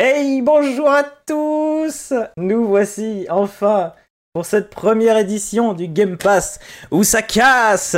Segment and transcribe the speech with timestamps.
[0.00, 3.94] Hey, bonjour à tous Nous voici enfin
[4.32, 6.60] pour cette première édition du Game Pass
[6.92, 7.96] où ça casse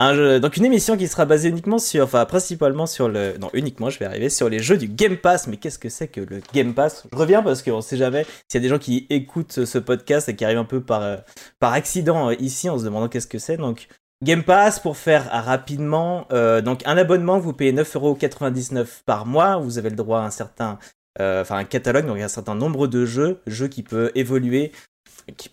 [0.00, 3.98] donc une émission qui sera basée uniquement sur, enfin principalement sur le, non uniquement, je
[4.00, 5.46] vais arriver sur les jeux du Game Pass.
[5.46, 7.04] Mais qu'est-ce que c'est que le Game Pass?
[7.12, 10.28] Je reviens parce qu'on sait jamais s'il y a des gens qui écoutent ce podcast
[10.28, 11.18] et qui arrivent un peu par euh,
[11.60, 13.58] par accident euh, ici en se demandant qu'est-ce que c'est.
[13.58, 13.86] Donc
[14.24, 19.78] Game Pass pour faire rapidement, euh, donc un abonnement, vous payez 9,99€ par mois, vous
[19.78, 20.78] avez le droit à un certain,
[21.18, 24.72] enfin un catalogue, donc un certain nombre de jeux, jeux qui peuvent évoluer,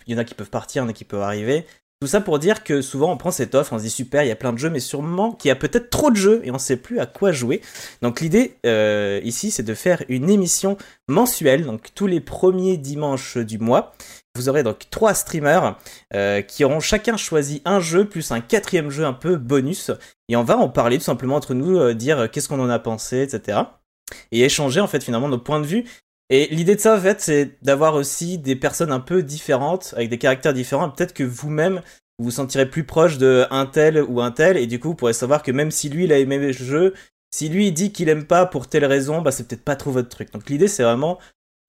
[0.07, 1.65] il y en a qui peuvent partir, il y en a qui peuvent arriver.
[2.01, 4.29] Tout ça pour dire que souvent on prend cette offre, on se dit super, il
[4.29, 6.51] y a plein de jeux, mais sûrement qu'il y a peut-être trop de jeux et
[6.51, 7.59] on ne sait plus à quoi jouer.
[8.01, 10.77] Donc l'idée euh, ici, c'est de faire une émission
[11.09, 13.93] mensuelle, donc tous les premiers dimanches du mois.
[14.35, 15.77] Vous aurez donc trois streamers
[16.13, 19.91] euh, qui auront chacun choisi un jeu plus un quatrième jeu un peu bonus.
[20.29, 22.79] Et on va en parler tout simplement entre nous, euh, dire qu'est-ce qu'on en a
[22.79, 23.59] pensé, etc.
[24.31, 25.85] Et échanger en fait finalement nos points de vue
[26.29, 30.09] et l'idée de ça, en fait, c'est d'avoir aussi des personnes un peu différentes, avec
[30.09, 30.89] des caractères différents.
[30.89, 31.81] Peut-être que vous-même,
[32.19, 34.95] vous vous sentirez plus proche de un tel ou un tel, et du coup, vous
[34.95, 36.93] pourrez savoir que même si lui, il a aimé le jeu,
[37.31, 39.91] si lui, il dit qu'il aime pas pour telle raison, bah, c'est peut-être pas trop
[39.91, 40.31] votre truc.
[40.31, 41.17] Donc l'idée, c'est vraiment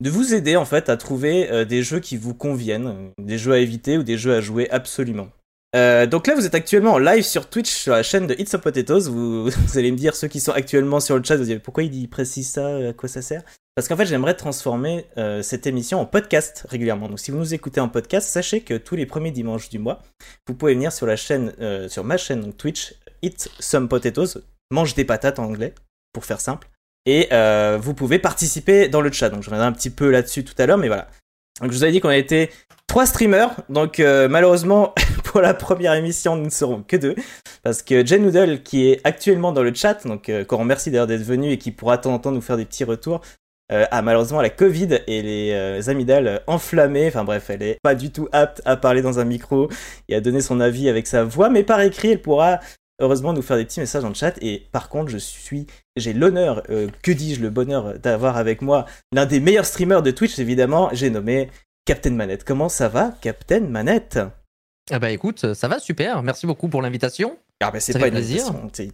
[0.02, 3.52] de vous aider, en fait, à trouver euh, des jeux qui vous conviennent, des jeux
[3.52, 5.30] à éviter ou des jeux à jouer absolument.
[5.76, 8.52] Euh, donc là, vous êtes actuellement en live sur Twitch, sur la chaîne de It's
[8.54, 9.08] a Potatoes.
[9.08, 12.08] Vous, allez me dire, ceux qui sont actuellement sur le chat, vous allez pourquoi il
[12.08, 13.42] précise ça, à quoi ça sert?
[13.76, 17.08] Parce qu'en fait, j'aimerais transformer euh, cette émission en podcast régulièrement.
[17.08, 20.02] Donc, si vous nous écoutez en podcast, sachez que tous les premiers dimanches du mois,
[20.46, 24.94] vous pouvez venir sur la chaîne, euh, sur ma chaîne Twitch, Eat Some Potatoes, mange
[24.94, 25.74] des patates en anglais,
[26.12, 26.68] pour faire simple.
[27.06, 29.30] Et euh, vous pouvez participer dans le chat.
[29.30, 31.08] Donc, je reviendrai un petit peu là-dessus tout à l'heure, mais voilà.
[31.60, 32.50] Donc, je vous avais dit qu'on a été
[32.86, 33.50] trois streamers.
[33.68, 34.94] Donc, malheureusement,
[35.24, 37.14] pour la première émission, nous ne serons que deux.
[37.62, 41.22] Parce que Jen Noodle, qui est actuellement dans le chat, donc qu'on remercie d'ailleurs d'être
[41.22, 43.20] venu et qui pourra de temps en temps nous faire des petits retours,
[43.70, 47.06] euh, a malheureusement la Covid et les euh, amygdales enflammées.
[47.06, 49.68] Enfin bref, elle est pas du tout apte à parler dans un micro
[50.08, 52.58] et à donner son avis avec sa voix, mais par écrit, elle pourra
[53.00, 54.34] heureusement nous faire des petits messages dans le chat.
[54.42, 55.66] Et par contre, je suis,
[55.96, 60.10] j'ai l'honneur, euh, que dis-je, le bonheur d'avoir avec moi l'un des meilleurs streamers de
[60.10, 60.90] Twitch, évidemment.
[60.92, 61.50] J'ai nommé
[61.84, 62.44] Captain Manette.
[62.44, 64.18] Comment ça va, Captain Manette?
[64.90, 66.22] Ah bah écoute, ça va super.
[66.22, 67.36] Merci beaucoup pour l'invitation.
[67.62, 68.44] Ah bah c'est pas une plaisir.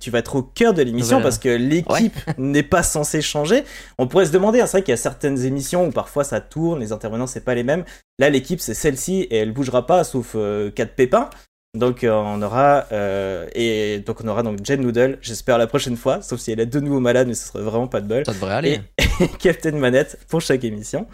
[0.00, 3.62] Tu vas être au cœur de l'émission parce que l'équipe n'est pas censée changer.
[3.96, 6.40] On pourrait se demander, hein, c'est vrai qu'il y a certaines émissions où parfois ça
[6.40, 7.84] tourne, les intervenants c'est pas les mêmes.
[8.18, 11.30] Là l'équipe c'est celle-ci et elle bougera pas sauf euh, quatre pépins.
[11.74, 15.96] Donc euh, on aura euh, et donc on aura donc Jen Noodle, j'espère la prochaine
[15.96, 18.24] fois, sauf si elle est de nouveau malade, mais ce serait vraiment pas de bol.
[18.24, 18.80] Ça devrait aller.
[18.98, 21.06] Et, Captain Manette pour chaque émission.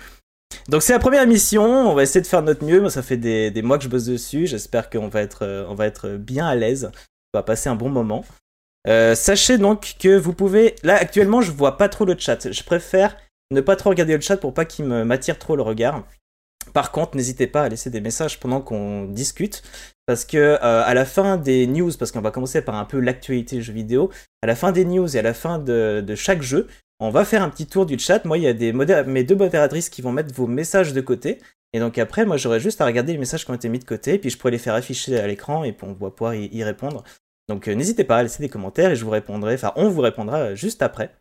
[0.69, 2.81] Donc c'est la première émission, on va essayer de faire notre mieux.
[2.81, 5.75] Moi ça fait des, des mois que je bosse dessus, j'espère qu'on va être on
[5.75, 6.93] va être bien à l'aise
[7.35, 8.25] va passer un bon moment.
[8.89, 10.77] Euh, sachez donc que vous pouvez.
[10.83, 12.51] Là, actuellement, je vois pas trop le chat.
[12.51, 13.17] Je préfère
[13.51, 16.05] ne pas trop regarder le chat pour pas qu'il m'attire trop le regard.
[16.73, 19.63] Par contre, n'hésitez pas à laisser des messages pendant qu'on discute.
[20.13, 23.01] Parce que euh, à la fin des news, parce qu'on va commencer par un peu
[23.01, 24.11] l'actualité jeux vidéo,
[24.43, 26.67] à la fin des news et à la fin de, chaque jeu,
[27.01, 28.23] on va faire un petit tour du chat.
[28.27, 31.39] Moi, il y a mes deux modératrices qui vont mettre vos messages de côté.
[31.73, 33.87] Et donc après, moi, j'aurais juste à regarder les messages qui ont été mis de
[33.87, 37.03] côté, puis je pourrais les faire afficher à l'écran, et on va pouvoir y répondre.
[37.49, 40.03] Donc euh, n'hésitez pas à laisser des commentaires et je vous répondrai, enfin on vous
[40.03, 41.17] répondra juste après.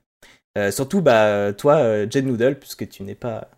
[0.58, 3.50] Euh, surtout bah toi Jen Noodle puisque tu n'es pas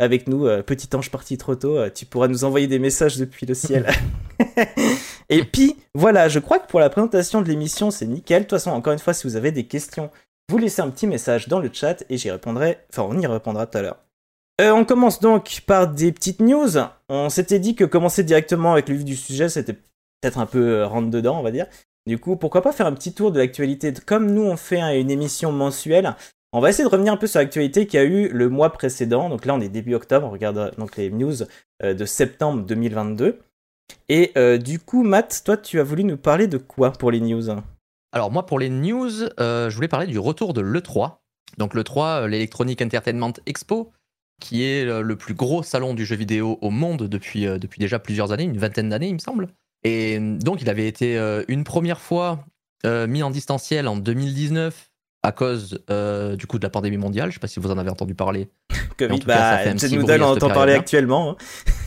[0.00, 3.54] avec nous, petit ange parti trop tôt, tu pourras nous envoyer des messages depuis le
[3.54, 3.86] ciel.
[5.28, 8.42] et puis voilà, je crois que pour la présentation de l'émission c'est nickel.
[8.42, 10.10] De toute façon encore une fois si vous avez des questions,
[10.50, 13.66] vous laissez un petit message dans le chat et j'y répondrai, enfin on y répondra
[13.66, 13.98] tout à l'heure.
[14.60, 16.78] on commence donc par des petites news.
[17.08, 20.84] On s'était dit que commencer directement avec le vif du sujet, c'était peut-être un peu
[20.84, 21.66] rentre dedans, on va dire.
[22.06, 25.10] Du coup, pourquoi pas faire un petit tour de l'actualité Comme nous, on fait une
[25.10, 26.16] émission mensuelle,
[26.52, 28.72] on va essayer de revenir un peu sur l'actualité qu'il y a eu le mois
[28.72, 29.28] précédent.
[29.28, 31.42] Donc là, on est début octobre, on regarde donc les news
[31.82, 33.38] euh, de septembre 2022.
[34.08, 37.20] Et euh, du coup, Matt, toi, tu as voulu nous parler de quoi pour les
[37.20, 37.48] news?
[38.12, 41.18] Alors moi, pour les news, euh, je voulais parler du retour de l'E3.
[41.58, 43.92] Donc l'E3, l'Electronic Entertainment Expo,
[44.40, 48.32] qui est le plus gros salon du jeu vidéo au monde depuis, depuis déjà plusieurs
[48.32, 49.48] années, une vingtaine d'années, il me semble.
[49.82, 52.44] Et donc, il avait été euh, une première fois
[52.84, 54.89] euh, mis en distanciel en 2019
[55.22, 57.26] à cause euh, du coup de la pandémie mondiale.
[57.26, 58.48] Je ne sais pas si vous en avez entendu parler.
[58.98, 61.30] Covid, bah, c'est nous on entend parler actuellement.
[61.30, 61.36] Hein.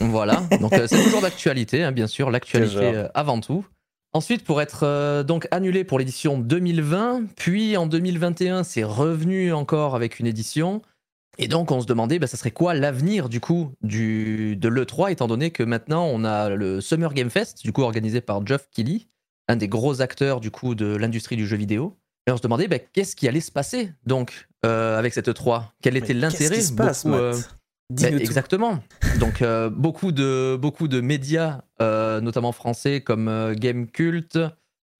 [0.00, 3.64] Voilà, donc c'est toujours d'actualité, hein, bien sûr, l'actualité avant tout.
[4.12, 10.18] Ensuite, pour être donc annulé pour l'édition 2020, puis en 2021, c'est revenu encore avec
[10.18, 10.82] une édition.
[11.38, 15.10] Et donc, on se demandait, bah, ça serait quoi l'avenir du coup du, de l'E3,
[15.10, 18.68] étant donné que maintenant on a le Summer Game Fest, du coup organisé par Geoff
[18.70, 19.06] Keighley,
[19.48, 22.68] un des gros acteurs du coup de l'industrie du jeu vidéo, Et on se demandait
[22.68, 26.60] bah, qu'est-ce qui allait se passer donc euh, avec cette 3 Quel était l'intérêt Qu'est-ce
[26.60, 27.34] qui se passe, Beaucoup, Matt?
[27.34, 27.38] euh,
[27.90, 28.80] bah, exactement.
[29.20, 34.38] Donc euh, beaucoup de beaucoup de médias, euh, notamment français comme Game Cult,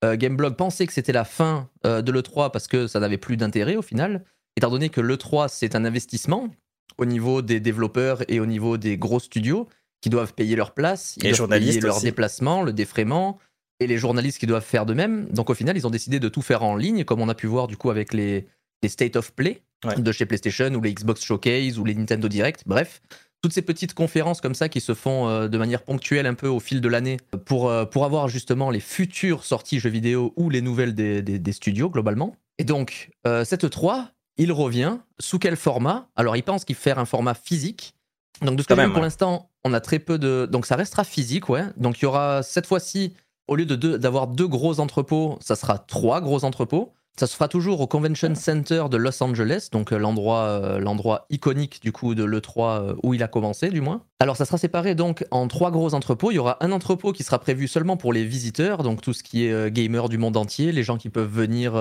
[0.05, 3.81] Gameblog pensaient que c'était la fin de l'E3 parce que ça n'avait plus d'intérêt au
[3.83, 4.23] final,
[4.55, 6.51] étant donné que l'E3 c'est un investissement
[6.99, 9.67] au niveau des développeurs et au niveau des gros studios
[10.03, 12.05] qui doivent payer leur place, ils Et doivent journalistes payer leur aussi.
[12.05, 13.39] déplacement, le défraiement,
[13.81, 15.27] et les journalistes qui doivent faire de même.
[15.31, 17.47] Donc au final, ils ont décidé de tout faire en ligne, comme on a pu
[17.47, 18.47] voir du coup avec les,
[18.83, 19.97] les State of Play Ouais.
[20.01, 23.03] de chez PlayStation ou les Xbox Showcase ou les Nintendo Direct, bref.
[23.43, 26.49] Toutes ces petites conférences comme ça qui se font euh, de manière ponctuelle un peu
[26.49, 30.49] au fil de l'année pour, euh, pour avoir justement les futures sorties jeux vidéo ou
[30.49, 32.35] les nouvelles des, des- des studios globalement.
[32.57, 34.97] Et donc, euh, cette 3, il revient.
[35.21, 36.09] Sous quel format?
[36.17, 37.95] Alors, il pense qu'il fait un format physique.
[38.41, 40.49] Donc, de ce que Quand j'ai vu même, pour l'instant, on a très peu de.
[40.51, 41.65] Donc, ça restera physique, ouais.
[41.77, 43.13] Donc, il y aura cette fois-ci,
[43.49, 46.93] au lieu de d'avoir deux, gros entrepôts, ça sera trois gros entrepôts.
[47.17, 51.27] Ça se fera toujours au Convention Center de Los Angeles, donc euh, l'endroit euh, l'endroit
[51.31, 54.03] iconique du coup de l'E3 euh, où il a commencé du moins.
[54.19, 56.33] Alors ça sera séparé donc en trois gros entrepôts.
[56.33, 59.23] Il y aura un entrepôt qui sera prévu seulement pour les visiteurs, donc tout ce
[59.23, 61.75] qui est euh, gamers du monde entier, les gens qui peuvent venir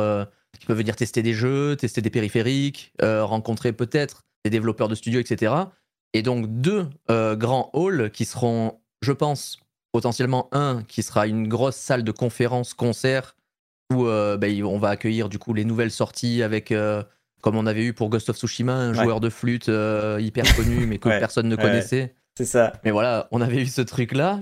[0.59, 5.19] qui peuvent venir tester des jeux, tester des périphériques, rencontrer peut-être des développeurs de studios,
[5.19, 5.51] etc.
[6.13, 9.62] Et donc deux grands halls qui seront, je pense,
[9.93, 13.35] potentiellement un qui sera une grosse salle de conférence, concert,
[13.93, 17.03] où euh, bah, on va accueillir du coup les nouvelles sorties avec, euh,
[17.41, 19.03] comme on avait eu pour Ghost of Tsushima, un Ouais.
[19.03, 21.61] joueur de flûte euh, hyper connu mais que Ouais, personne ne ouais.
[21.61, 22.15] connaissait.
[22.37, 22.73] C'est ça.
[22.83, 24.39] Mais voilà, on avait eu ce truc-là.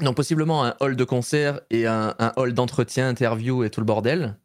[0.00, 3.86] Donc possiblement un hall de concert et un, un hall d'entretien, interview et tout le
[3.86, 4.36] bordel.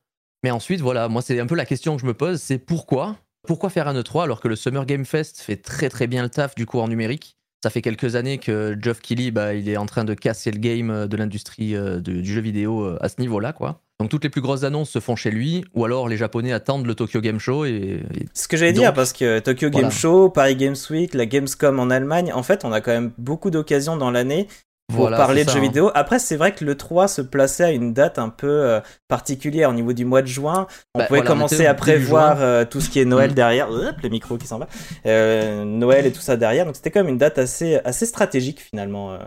[0.44, 3.17] Mais ensuite, voilà, moi c'est un peu la question que je me pose, c'est pourquoi?
[3.45, 6.29] Pourquoi faire un E3 alors que le Summer Game Fest fait très très bien le
[6.29, 7.37] taf du coup en numérique?
[7.63, 10.57] Ça fait quelques années que Geoff Keighley, bah, il est en train de casser le
[10.57, 13.81] game euh, de l'industrie euh, du jeu vidéo euh, à ce niveau-là, quoi.
[13.99, 16.87] Donc toutes les plus grosses annonces se font chez lui, ou alors les Japonais attendent
[16.87, 19.91] le Tokyo Game Show et, et Ce que j'allais dire, parce que Tokyo Game.
[19.91, 23.51] Show, Paris Games Week, la Gamescom en Allemagne, en fait, on a quand même beaucoup
[23.51, 24.47] d'occasions dans l'année
[24.91, 25.67] pour voilà, parler c'est de ça, jeux hein.
[25.67, 25.91] vidéo.
[25.95, 29.69] Après, c'est vrai que le 3 se plaçait à une date un peu euh, particulière
[29.69, 30.67] au niveau du mois de juin.
[30.95, 33.33] On Bah, pouvait voilà, commencer à prévoir euh, tout ce qui est Noël Mm.
[33.33, 33.69] derrière.
[33.71, 34.67] Hop, le micro qui s'en va.
[35.05, 36.65] Euh, Noël et tout ça derrière.
[36.65, 39.17] Donc c'était quand même une date assez, assez stratégique finalement.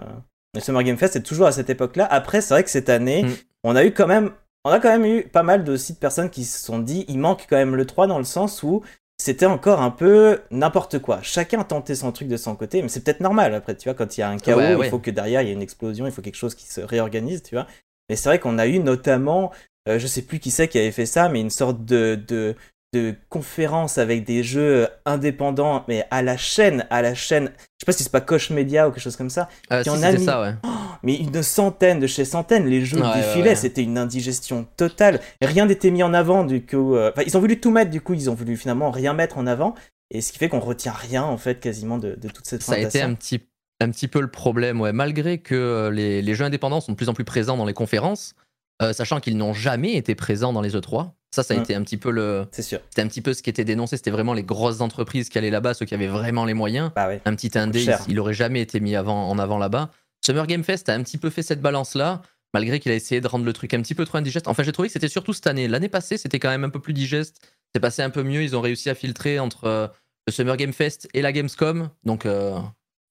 [0.54, 2.06] Le Summer Game Fest est toujours à cette époque-là.
[2.10, 3.32] Après, c'est vrai que cette année, Mm.
[3.64, 4.30] on a eu quand même,
[4.64, 7.18] on a quand même eu pas mal de de personnes qui se sont dit, il
[7.18, 8.82] manque quand même le 3 dans le sens où
[9.24, 11.20] c'était encore un peu n'importe quoi.
[11.22, 14.18] Chacun tentait son truc de son côté, mais c'est peut-être normal après, tu vois, quand
[14.18, 16.04] il y a un chaos, Ouais, il faut que derrière il y ait une explosion,
[16.04, 17.66] il faut quelque chose qui se réorganise, tu vois.
[18.10, 19.50] Mais c'est vrai qu'on a eu notamment,
[19.88, 22.54] euh, je sais plus qui c'est qui avait fait ça, mais une sorte de, de,
[22.94, 27.50] de conférence avec des jeux indépendants, mais à la chaîne, à la chaîne.
[27.56, 29.90] Je sais pas si c'est pas Koch Media ou quelque chose comme ça, Euh, si,
[29.90, 30.54] on a mis- ça, ouais.
[31.02, 33.54] mais une centaine de chez centaines, les jeux Ouais, défilaient, ouais.
[33.56, 35.20] c'était une indigestion totale.
[35.42, 36.94] Rien n'était mis en avant, du coup.
[36.94, 39.38] euh, Enfin, ils ont voulu tout mettre, du coup, ils ont voulu finalement rien mettre
[39.38, 39.74] en avant.
[40.10, 42.74] Et ce qui fait qu'on retient rien, en fait, quasiment de, de toute cette Ça
[42.74, 43.40] a été un petit,
[43.80, 44.92] un petit peu le problème, ouais.
[44.92, 47.72] Malgré que euh, les, les jeux indépendants sont de plus en plus présents dans les
[47.74, 48.34] conférences,
[48.82, 51.10] euh, sachant qu'ils n'ont jamais été présents dans les E3.
[51.34, 52.78] Ça, ça a été un petit peu le, C'est sûr.
[52.90, 53.96] c'était un petit peu ce qui était dénoncé.
[53.96, 56.92] C'était vraiment les grosses entreprises qui allaient là-bas, ceux qui avaient vraiment les moyens.
[56.94, 57.08] Bah.
[57.24, 59.90] Un petit indé, il, il aurait jamais été mis avant, en avant là-bas.
[60.24, 62.22] Summer Game Fest a un petit peu fait cette balance-là,
[62.54, 64.46] malgré qu'il a essayé de rendre le truc un petit peu trop indigeste.
[64.46, 65.66] Enfin, j'ai trouvé que c'était surtout cette année.
[65.66, 67.40] L'année passée, c'était quand même un peu plus digeste.
[67.74, 68.42] C'est passé un peu mieux.
[68.42, 69.88] Ils ont réussi à filtrer entre euh,
[70.28, 71.90] le Summer Game Fest et la Gamescom.
[72.04, 72.56] Donc, euh,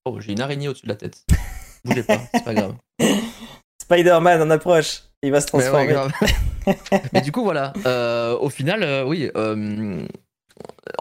[0.06, 1.26] oh, j'ai une araignée au-dessus de la tête.
[1.84, 2.76] Bougez pas, c'est pas grave.
[3.94, 5.04] Spider-Man en approche.
[5.22, 6.34] Il va se Mais ouais, transformer.
[7.14, 7.74] Mais du coup, voilà.
[7.86, 10.06] euh, au final, euh, oui, euh,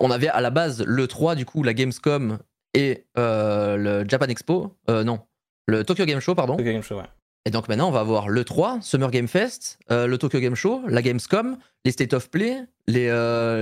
[0.00, 2.38] on avait à la base le 3, du coup, la Gamescom
[2.74, 4.76] et le Japan Expo.
[4.88, 5.20] Non,
[5.66, 6.56] le Tokyo Game Show, pardon.
[6.56, 7.08] Tokyo Game Show, ouais.
[7.44, 10.82] Et donc maintenant, on va avoir le 3, Summer Game Fest, le Tokyo Game Show,
[10.86, 13.08] la Gamescom, les State of Play, les,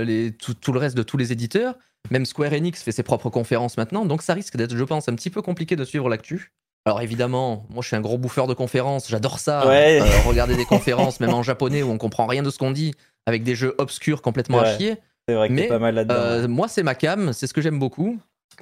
[0.05, 1.75] les, tout, tout le reste de tous les éditeurs.
[2.11, 4.05] Même Square Enix fait ses propres conférences maintenant.
[4.05, 6.51] Donc ça risque d'être, je pense, un petit peu compliqué de suivre l'actu.
[6.85, 9.67] Alors évidemment, moi je suis un gros bouffeur de conférences, j'adore ça.
[9.67, 9.99] Ouais.
[10.01, 12.93] Euh, regarder des conférences, même en japonais, où on comprend rien de ce qu'on dit,
[13.27, 14.97] avec des jeux obscurs complètement à chier.
[15.27, 16.15] C'est vrai que Mais, pas mal là-dedans.
[16.15, 18.17] Euh, moi, c'est ma cam, c'est ce que j'aime beaucoup.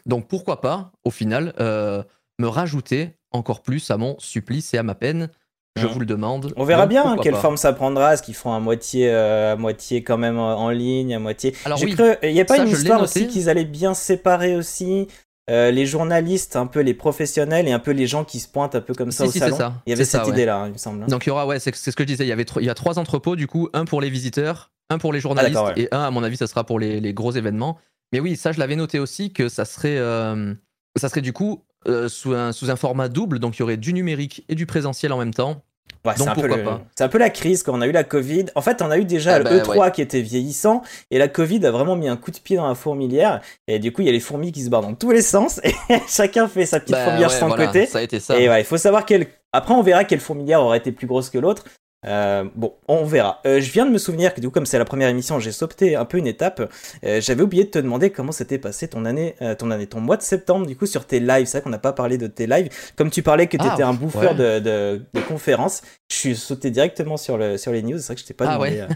[0.06, 2.04] Donc pourquoi pas, au final, euh,
[2.40, 5.30] me rajouter encore plus à mon supplice et à ma peine.
[5.78, 5.94] Je Mhm.
[5.94, 6.54] vous le demande.
[6.58, 7.40] On verra Donc, bien hein, quelle pas.
[7.42, 8.14] forme ça prendra.
[8.14, 11.56] Est-ce qu'ils feront à moitié, euh, à moitié quand même en, ligne, à moitié?
[11.64, 13.94] Alors J'ai oui, cru- Il n'y a pas ça, une histoire aussi qu'ils allaient bien
[13.94, 15.08] séparer aussi?
[15.50, 18.76] Euh, les journalistes, un peu les professionnels et un peu les gens qui se pointent
[18.76, 19.56] un peu comme ça Si, au si, salon.
[19.58, 19.74] ça.
[19.86, 21.04] Il y avait cette idée-là, hein, il me semble.
[21.04, 21.08] hein.
[21.08, 22.70] Donc il y aura, ouais, c'est ce que je disais, il y, avait il y
[22.70, 25.74] a trois entrepôts, du coup, un pour les visiteurs, un pour les journalistes, Ah, ouais.
[25.82, 27.78] et un, à mon avis, ça sera pour les, les gros événements.
[28.12, 30.54] Mais oui, ça, je l'avais noté aussi, que ça serait, euh,
[30.96, 33.78] ça serait du coup euh, sous, un, sous un format double, donc il y aurait
[33.78, 35.64] du numérique et du présentiel en même temps.
[36.06, 37.88] Ouais, c'est un peu pourquoi le- pas C'est un peu la crise quand on a
[37.88, 38.46] eu la Covid.
[38.56, 41.28] En fait, on a eu déjà Ah le bah, E3 qui était vieillissant et la
[41.28, 43.42] Covid a vraiment mis un coup de pied dans la fourmilière.
[43.68, 45.60] Et du coup, il y a les fourmis qui se barrent dans tous les sens
[45.64, 45.74] et
[46.08, 47.86] chacun fait sa petite Bah, fourmilière ouais, de son voilà, côté.
[47.86, 48.40] Ça a été ça.
[48.40, 49.28] Et ouais, il faut savoir quelle.
[49.52, 51.66] Après, on verra quelle fourmilière aurait été plus grosse que l'autre.
[52.06, 53.42] Euh, bon, on verra.
[53.46, 55.52] Euh, je viens de me souvenir que du coup, comme c'est la première émission, j'ai
[55.52, 56.72] sauté un peu une étape.
[57.04, 60.16] Euh, J'avais oublié de te demander comment s'était passé ton année, ton année, ton mois
[60.16, 60.66] de septembre.
[60.66, 62.70] Du coup, sur tes lives, c'est vrai qu'on n'a pas parlé de tes lives.
[62.96, 64.60] Comme tu parlais que tu Ah, étais un bouffeur ouais.
[64.60, 67.98] de, de, de conférences, je suis sauté directement sur le sur les news.
[68.00, 68.82] C'est vrai que je t'ai pas Ah, demandé ouais.
[68.82, 68.88] euh,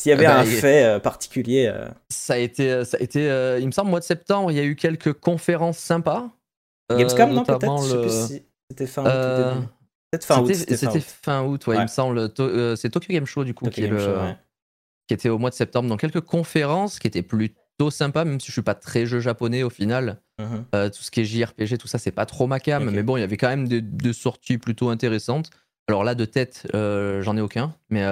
[0.00, 1.72] s'il y avait Bah, un il- fait particulier.
[2.10, 3.22] Ça a été, ça a été
[3.60, 6.30] il me semble, mois de septembre, il y a eu quelques conférences sympas.
[6.90, 7.94] Gamescom, non peut-être.
[7.94, 8.08] Le-
[8.70, 9.02] c'était fin
[10.12, 10.54] Peut-être fin août.
[10.54, 11.66] C'était fin août.
[11.66, 11.80] ouais, Ouais.
[11.82, 12.32] il me semble.
[12.34, 14.36] To- euh, c'est Tokyo Game Show, du coup, qui, est le- Show, ouais.
[15.08, 15.88] qui était au mois de septembre.
[15.88, 19.62] Donc, quelques conférences qui étaient plutôt sympas, même si je suis pas très jeu japonais
[19.62, 20.20] au final.
[20.38, 20.64] Mhm.
[20.74, 22.90] Euh, tout ce qui est JRPG, tout ça, c'est pas trop ma cam.
[22.90, 25.48] Mais bon, il y avait quand même des, des sorties plutôt intéressantes.
[25.88, 27.74] Alors là, de tête, euh, j'en ai aucun.
[27.90, 28.02] Mais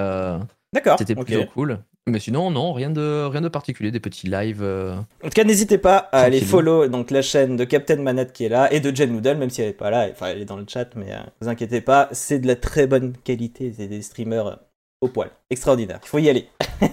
[0.73, 0.97] D'accord.
[0.97, 1.79] c'était plutôt cool.
[2.07, 3.91] Mais sinon, non, rien de, rien de particulier.
[3.91, 4.63] Des petits lives.
[4.63, 8.33] euh, En tout cas, n'hésitez pas à aller follow donc la chaîne de Captain Manette
[8.33, 10.41] qui est là et de Jen Noodle, même si elle est pas là, enfin elle
[10.41, 13.71] est dans le chat, mais euh, vous inquiétez pas, c'est de la très bonne qualité,
[13.77, 14.55] c'est des streamers euh,
[15.01, 15.99] au poil, extraordinaire.
[16.03, 16.47] Il faut y aller.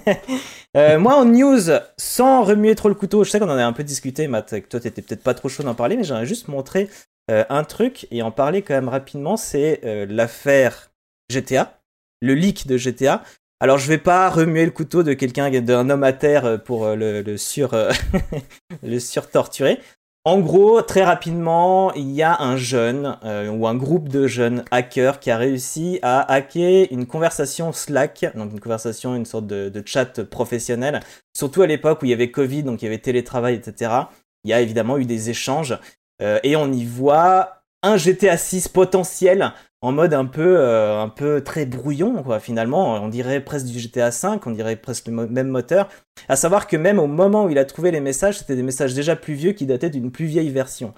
[0.76, 3.72] Euh, moi en news, sans remuer trop le couteau, je sais qu'on en a un
[3.72, 6.46] peu discuté, Matt, que toi t'étais peut-être pas trop chaud d'en parler, mais j'aimerais juste
[6.48, 6.90] montrer
[7.28, 10.90] un truc et en parler quand même rapidement, c'est l'affaire
[11.30, 11.80] GTA,
[12.20, 13.22] le leak de GTA.
[13.60, 16.84] Alors je vais pas remuer le couteau de quelqu'un, d'un homme à terre euh, pour
[16.84, 17.90] euh, le, le sur euh,
[18.84, 19.80] le sur-torturer.
[20.24, 25.20] En gros, très rapidement, il y a un jeune ou un groupe de jeunes hackers
[25.20, 29.82] qui a réussi à hacker une conversation Slack, donc une conversation, une sorte de, de
[29.86, 31.00] chat professionnel,
[31.34, 33.90] surtout à l'époque où il y avait Covid, donc il y avait télétravail, etc.
[34.44, 35.78] Il y a évidemment eu des échanges
[36.20, 41.42] et on y voit un GTA 6 potentiel en mode un peu, euh, un peu
[41.42, 42.94] très brouillon, quoi, finalement.
[42.94, 45.88] On dirait presque du GTA 5, on dirait presque le même moteur.
[46.28, 48.94] À savoir que même au moment où il a trouvé les messages, c'était des messages
[48.94, 50.94] déjà plus vieux qui dataient d'une plus vieille version.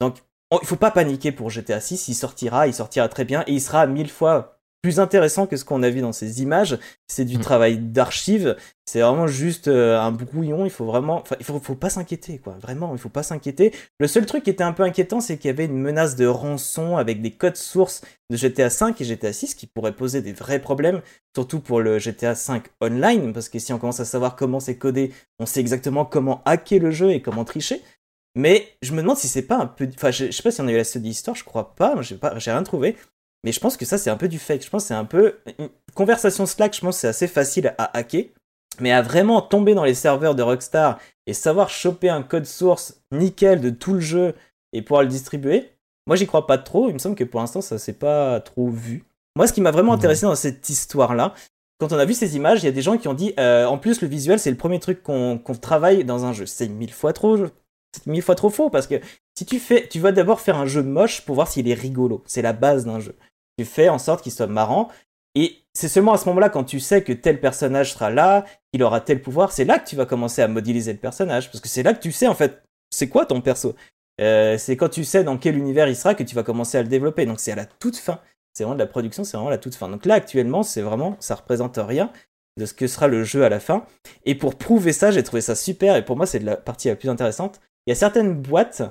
[0.00, 0.16] Donc,
[0.50, 3.52] on- il faut pas paniquer pour GTA 6, il sortira, il sortira très bien et
[3.52, 6.78] il sera mille fois plus intéressant que ce qu'on a vu dans ces images.
[7.06, 7.40] C'est du Mm.
[7.40, 11.76] travail d'archive, c'est vraiment juste euh, un brouillon, il faut vraiment, enfin, il faut, faut
[11.76, 12.56] pas s'inquiéter, quoi.
[12.60, 13.72] Vraiment, il faut pas s'inquiéter.
[14.00, 16.26] Le seul truc qui était un peu inquiétant, c'est qu'il y avait une menace de
[16.26, 20.32] rançon avec des codes sources de GTA 5 et GTA 6 qui pourraient poser des
[20.32, 21.00] vrais problèmes,
[21.34, 24.76] surtout pour le GTA 5 online, parce que si on commence à savoir comment c'est
[24.76, 27.80] codé, on sait exactement comment hacker le jeu et comment tricher.
[28.34, 29.86] Mais je me demande si c'est pas un peu.
[29.94, 32.00] Enfin, je, je sais pas si on a eu la study histoire, je crois pas,
[32.00, 32.96] j'ai pas, j'ai rien trouvé.
[33.44, 34.64] Mais je pense que ça, c'est un peu du fake.
[34.64, 35.38] Je pense que c'est un peu.
[35.58, 38.26] Une conversation Slack, je pense que c'est assez facile à hacker.
[38.80, 43.02] Mais à vraiment tomber dans les serveurs de Rockstar et savoir choper un code source
[43.12, 44.34] nickel de tout le jeu
[44.72, 45.70] et pouvoir le distribuer,
[46.06, 46.88] moi j'y crois pas trop.
[46.88, 49.04] Il me semble que pour l'instant ça s'est pas trop vu.
[49.36, 49.98] Moi ce qui m'a vraiment Non.
[49.98, 51.34] intéressé dans cette histoire-là,
[51.78, 53.66] quand on a vu ces images, il y a des gens qui ont dit euh,
[53.66, 56.46] en plus le visuel c'est le premier truc qu'on qu'on travaille dans un jeu.
[56.46, 57.36] C'est mille fois trop,
[57.94, 59.00] c'est mille fois trop faux parce que
[59.36, 62.22] si tu fais, tu vas d'abord faire un jeu moche pour voir s'il est rigolo.
[62.26, 63.14] C'est la base d'un jeu.
[63.62, 64.88] Tu fais en sorte qu'il soit marrant
[65.36, 68.82] et c'est seulement à ce moment-là quand tu sais que tel personnage sera là, qu'il
[68.82, 71.68] aura tel pouvoir, c'est là que tu vas commencer à modéliser le personnage parce que
[71.68, 73.76] c'est là que tu sais en fait c'est quoi ton perso.
[74.20, 76.82] Euh, c'est quand tu sais dans quel univers il sera que tu vas commencer à
[76.82, 77.24] le développer.
[77.24, 78.18] Donc c'est à la toute fin.
[78.52, 79.88] C'est vraiment de la production, c'est vraiment la toute fin.
[79.88, 82.10] Donc là actuellement, c'est vraiment, ça représente rien
[82.58, 83.86] de ce que sera le jeu à la fin.
[84.26, 85.94] Et pour prouver ça, j'ai trouvé ça super.
[85.94, 87.60] Et pour moi, c'est la partie la plus intéressante.
[87.86, 88.82] Il y a certaines boîtes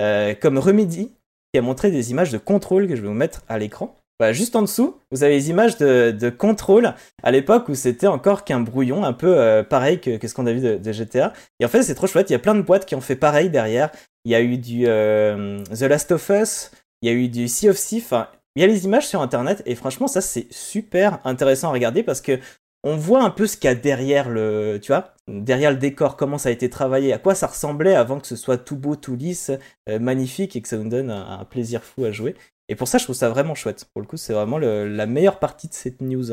[0.00, 1.12] euh, comme Remedy
[1.52, 3.94] qui a montré des images de contrôle que je vais vous mettre à l'écran.
[4.20, 8.06] Voilà, juste en dessous, vous avez les images de, de contrôle à l'époque où c'était
[8.06, 11.32] encore qu'un brouillon, un peu euh, pareil que, ce qu'on a vu de, GTA.
[11.58, 12.28] Et en fait, c'est trop chouette.
[12.28, 13.88] Il y a plein de boîtes qui ont fait pareil derrière.
[14.26, 17.48] Il y a eu du euh, The Last of Us, il y a eu du
[17.48, 18.04] Sea of Thieves.
[18.04, 21.72] Enfin, il y a les images sur Internet et franchement, ça c'est super intéressant à
[21.72, 22.38] regarder parce que
[22.84, 26.18] on voit un peu ce qu'il y a derrière le, tu vois, derrière le décor,
[26.18, 28.96] comment ça a été travaillé, à quoi ça ressemblait avant que ce soit tout beau,
[28.96, 29.50] tout lisse,
[29.88, 32.34] euh, magnifique et que ça nous donne un plaisir fou à jouer.
[32.70, 33.84] Et pour ça, je trouve ça vraiment chouette.
[33.92, 36.24] Pour le coup, c'est vraiment le- la meilleure partie de cette news,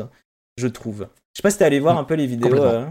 [0.56, 1.08] je trouve.
[1.34, 2.54] Je sais pas si t'es allé voir un peu les vidéos.
[2.62, 2.86] Euh,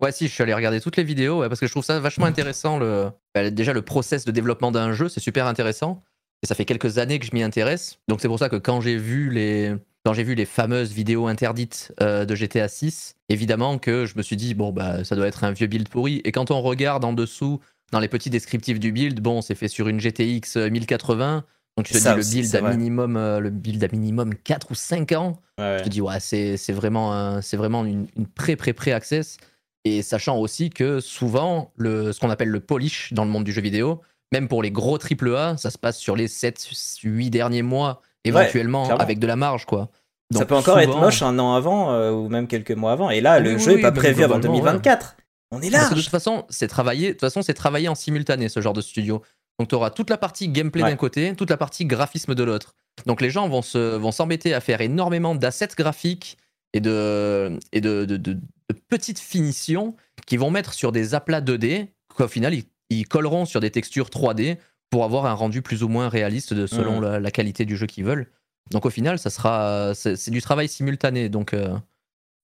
[0.00, 1.98] Ouais, si, je suis allé regarder toutes les vidéos ouais, parce que je trouve ça
[2.00, 2.78] vachement intéressant.
[2.78, 3.10] Le...
[3.34, 6.02] bah, déjà, le process de développement d'un jeu, c'est super intéressant.
[6.42, 7.98] Et ça fait quelques années que je m'y intéresse.
[8.08, 9.74] Donc, c'est pour ça que quand j'ai vu les.
[10.04, 14.22] Quand j'ai vu les fameuses vidéos interdites euh, de GTA 6, évidemment que je me
[14.22, 16.20] suis dit, bon, bah, ça doit être un vieux build pourri.
[16.24, 19.68] Et quand on regarde en dessous, dans les petits descriptifs du build, bon, c'est fait
[19.68, 21.44] sur une GTX 1080.
[21.76, 22.76] Donc, tu te Ça dis, le aussi, build, à vrai.
[22.76, 25.40] minimum, euh, le build à minimum 4 ou 5 ans.
[25.58, 29.38] ouais, Je te dis, ouais, c'est vraiment, c'est vraiment une, une pré-pré-pré-access.
[29.84, 33.52] Et sachant aussi que souvent, le, ce qu'on appelle le polish dans le monde du
[33.52, 34.00] jeu vidéo,
[34.32, 39.18] même pour les gros AAA, ça se passe sur les 7-8 derniers mois, éventuellement avec
[39.18, 39.90] de la marge, quoi.
[40.32, 43.10] ça peut encore être moche un an avant euh, ou même quelques mois avant.
[43.10, 45.16] Et là, le oui, jeu oui, est pas prévu avant globalement, 2024.
[45.50, 45.88] On est là.
[45.90, 47.08] De toute façon, c'est travaillé.
[47.08, 49.22] De toute façon, c'est travaillé en simultané ce genre de studio.
[49.58, 50.90] Donc tu auras toute la partie gameplay Ouais.
[50.90, 52.74] d'un côté, toute la partie graphisme de l'autre.
[53.06, 56.38] Donc les gens vont se vont s'embêter à faire énormément d'assets graphiques
[56.72, 58.40] et de et de, de- de- de
[58.88, 59.94] petites finitions
[60.26, 64.08] qui vont mettre sur des aplats 2D qu'au final ils, ils colleront sur des textures
[64.08, 64.58] 3D
[64.90, 67.02] pour avoir un rendu plus ou moins réaliste de, selon Mhm.
[67.04, 68.30] la, la qualité du jeu qu'ils veulent.
[68.70, 71.28] Donc au final, ça sera c'est c'est du travail simultané.
[71.28, 71.76] Donc euh,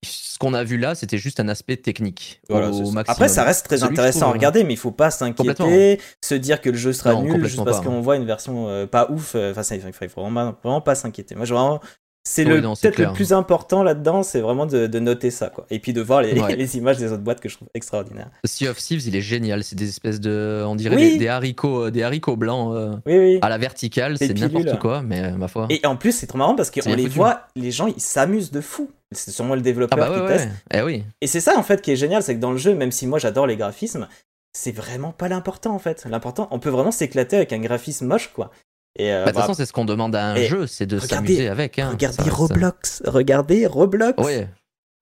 [0.03, 2.41] ce qu'on a vu là, c'était juste un aspect technique.
[2.49, 2.97] Voilà, au.
[2.97, 6.35] Après, ça reste très Celui intéressant à trouve, regarder, mais il faut pas s'inquiéter, se
[6.35, 9.09] dire que le jeu sera Non, nul juste parce qu'on voit une version euh, pas
[9.11, 9.35] ouf.
[9.35, 11.35] euh, Enfin, ça, il faut, il faut vraiment, vraiment pas s'inquiéter.
[11.35, 11.79] Moi, je vraiment.
[12.23, 15.65] C'est Oui, peut-être le plus important là-dedans, c'est vraiment de, de noter ça, quoi.
[15.71, 16.55] Et puis de voir les, Ouais.
[16.57, 18.29] les images des autres boîtes que je trouve extraordinaires.
[18.45, 19.63] Sea of Thieves, il est génial.
[19.63, 21.13] C'est des espèces de, on dirait Oui.
[21.13, 23.39] des, des haricots, euh, des haricots blancs euh, Oui, oui.
[23.41, 24.17] à la verticale.
[24.19, 25.65] C'est n'importe quoi, mais euh, ma foi.
[25.71, 27.15] Et en plus, c'est trop marrant parce qu'on les foutu.
[27.15, 28.91] voit, les gens, ils s'amusent de fou.
[29.13, 30.37] C'est sûrement le ah développeur bah ouais, qui ouais.
[30.37, 30.49] teste.
[30.73, 31.03] Eh oui.
[31.21, 33.07] Et c'est ça en fait qui est génial, c'est que dans le jeu, même si
[33.07, 34.07] moi j'adore les graphismes,
[34.53, 36.05] c'est vraiment pas l'important en fait.
[36.09, 38.51] L'important, on peut vraiment s'éclater avec un graphisme moche quoi.
[38.97, 40.67] Et euh, Bah, de toute bah, façon, c'est ce qu'on demande à un et jeu,
[40.67, 41.79] c'est de s'amuser avec.
[41.79, 41.89] Hein.
[41.91, 44.23] regardez Ça Roblox, regardez Roblox.
[44.23, 44.47] Ouais.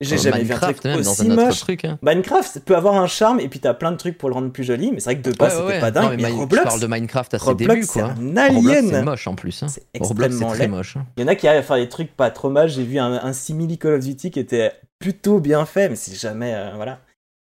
[0.01, 1.59] J'ai Euh, jamais vu un Minecraft, truc même dans aussi un moche.
[1.59, 1.83] truc.
[1.83, 1.99] Hein.
[2.01, 4.63] Minecraft peut avoir un charme et puis t'as plein de trucs pour le rendre plus
[4.63, 6.11] joli, mais c'est vrai que de base Ouais, ouais, c'était pas dingue.
[6.11, 8.03] Non, mais Roblox, je parle de Minecraft à ses Roblox, débuts, quoi.
[8.03, 9.03] un Roblox, c'est alien.
[9.03, 9.61] moche en plus.
[9.63, 9.67] Hein.
[9.67, 10.67] C'est Roblox, c'est extrêmement très laid.
[10.69, 10.95] moche.
[10.95, 11.05] hein.
[11.17, 12.69] Il y en a qui arrivent à faire des trucs pas trop mal.
[12.69, 16.15] J'ai vu un, un simili Call of Duty qui était plutôt bien fait, mais c'est
[16.15, 16.53] jamais.
[16.55, 16.99] euh, voilà.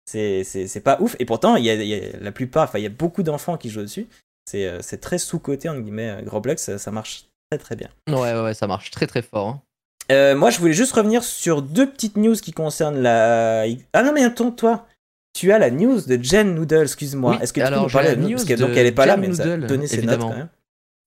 [0.06, 1.14] C'est- pas ouf.
[1.18, 3.22] Et pourtant, il y a, il y a la plupart, enfin, il y a beaucoup
[3.22, 4.06] d'enfants qui jouent dessus.
[4.48, 6.10] C'est euh, c'est très sous-côté, entre guillemets.
[6.10, 7.88] euh, Roblox, ça, ça marche très très bien.
[8.08, 9.48] Ouais, ouais, ça marche très très fort.
[9.48, 9.62] hein.
[10.12, 13.64] Euh, moi, je voulais juste revenir sur deux petites news qui concernent la.
[13.92, 14.86] Ah non, mais attends, toi.
[15.36, 17.32] Tu as la news de Jen Noodle, excuse-moi.
[17.32, 19.04] Oui, Est-ce que tu alors, peux nous la news Parce que donc elle est pas
[19.04, 20.48] là, mais Noodle, donné ses notes quand même.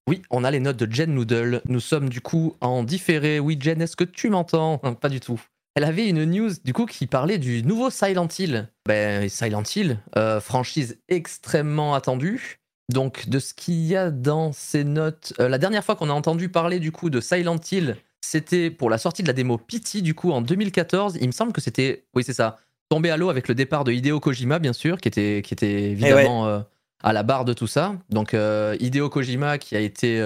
[0.07, 1.61] Oui, on a les notes de Jen Noodle.
[1.65, 3.39] Nous sommes du coup en différé.
[3.39, 4.77] Oui, Jen, est-ce que tu m'entends?
[4.77, 5.41] Pas du tout.
[5.75, 8.67] Elle avait une news du coup qui parlait du nouveau Silent Hill.
[8.87, 12.59] Ben, Silent Hill, euh, franchise extrêmement attendue.
[12.89, 16.13] Donc, de ce qu'il y a dans ces notes, euh, la dernière fois qu'on a
[16.13, 20.01] entendu parler du coup de Silent Hill, c'était pour la sortie de la démo Pity
[20.01, 21.17] du coup en 2014.
[21.21, 22.57] Il me semble que c'était, oui c'est ça,
[22.89, 25.91] tombé à l'eau avec le départ de Hideo Kojima bien sûr, qui était, qui était
[25.91, 26.59] évidemment euh,
[27.03, 27.95] à la barre de tout ça.
[28.09, 30.19] Donc euh, Hideo Kojima qui a été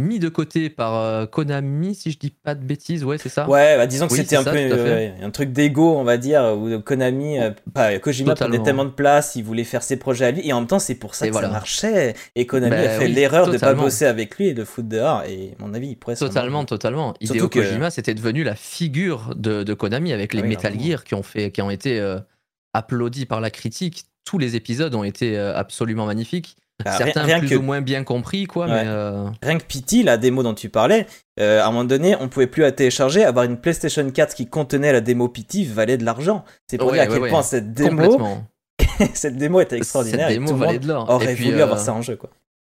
[0.00, 3.48] mis de côté par euh, Konami, si je dis pas de bêtises, ouais c'est ça?
[3.48, 6.16] Ouais, bah, disons que Oui, c'était un ça, peu euh, un truc d'ego, on va
[6.16, 8.54] dire, où Konami, euh, pas, Kojima Totalement.
[8.54, 10.78] prenait tellement de place, il voulait faire ses projets à lui, et en même temps,
[10.78, 11.48] c'est pour ça Et que voilà.
[11.48, 12.14] ça marchait.
[12.34, 13.82] Et Konami Bah a fait oui, l'erreur de pas totalement.
[13.84, 16.64] bosser avec lui et de le foutre dehors, et à mon avis, il pourrait Totalement,
[16.64, 17.14] totalement.
[17.22, 20.48] Surtout Hideo que- Kojima, c'était devenu la figure de, de Konami avec les Ah oui,
[20.48, 20.90] Metal largement.
[20.90, 22.18] Gear qui ont, fait, qui ont été euh,
[22.74, 24.04] applaudis par la critique.
[24.24, 26.56] Tous les épisodes ont été absolument magnifiques.
[26.84, 28.72] Bah, Certains rien, rien plus que, ou moins bien compris, quoi, Ouais.
[28.72, 31.06] mais euh, rien que Pity, la démo dont tu parlais,
[31.38, 34.46] euh, à un moment donné, on pouvait plus la télécharger, avoir une PlayStation 4 qui
[34.48, 36.44] contenait la démo Pity valait de l'argent.
[36.70, 38.20] C'est pour Ouais, dire à ouais, quel point cette démo,
[39.14, 41.10] cette démo était extraordinaire, Cette et démo tout le valait monde de l'or.
[41.10, 42.30] aurait Et puis, voulu euh, avoir ça en jeu, quoi.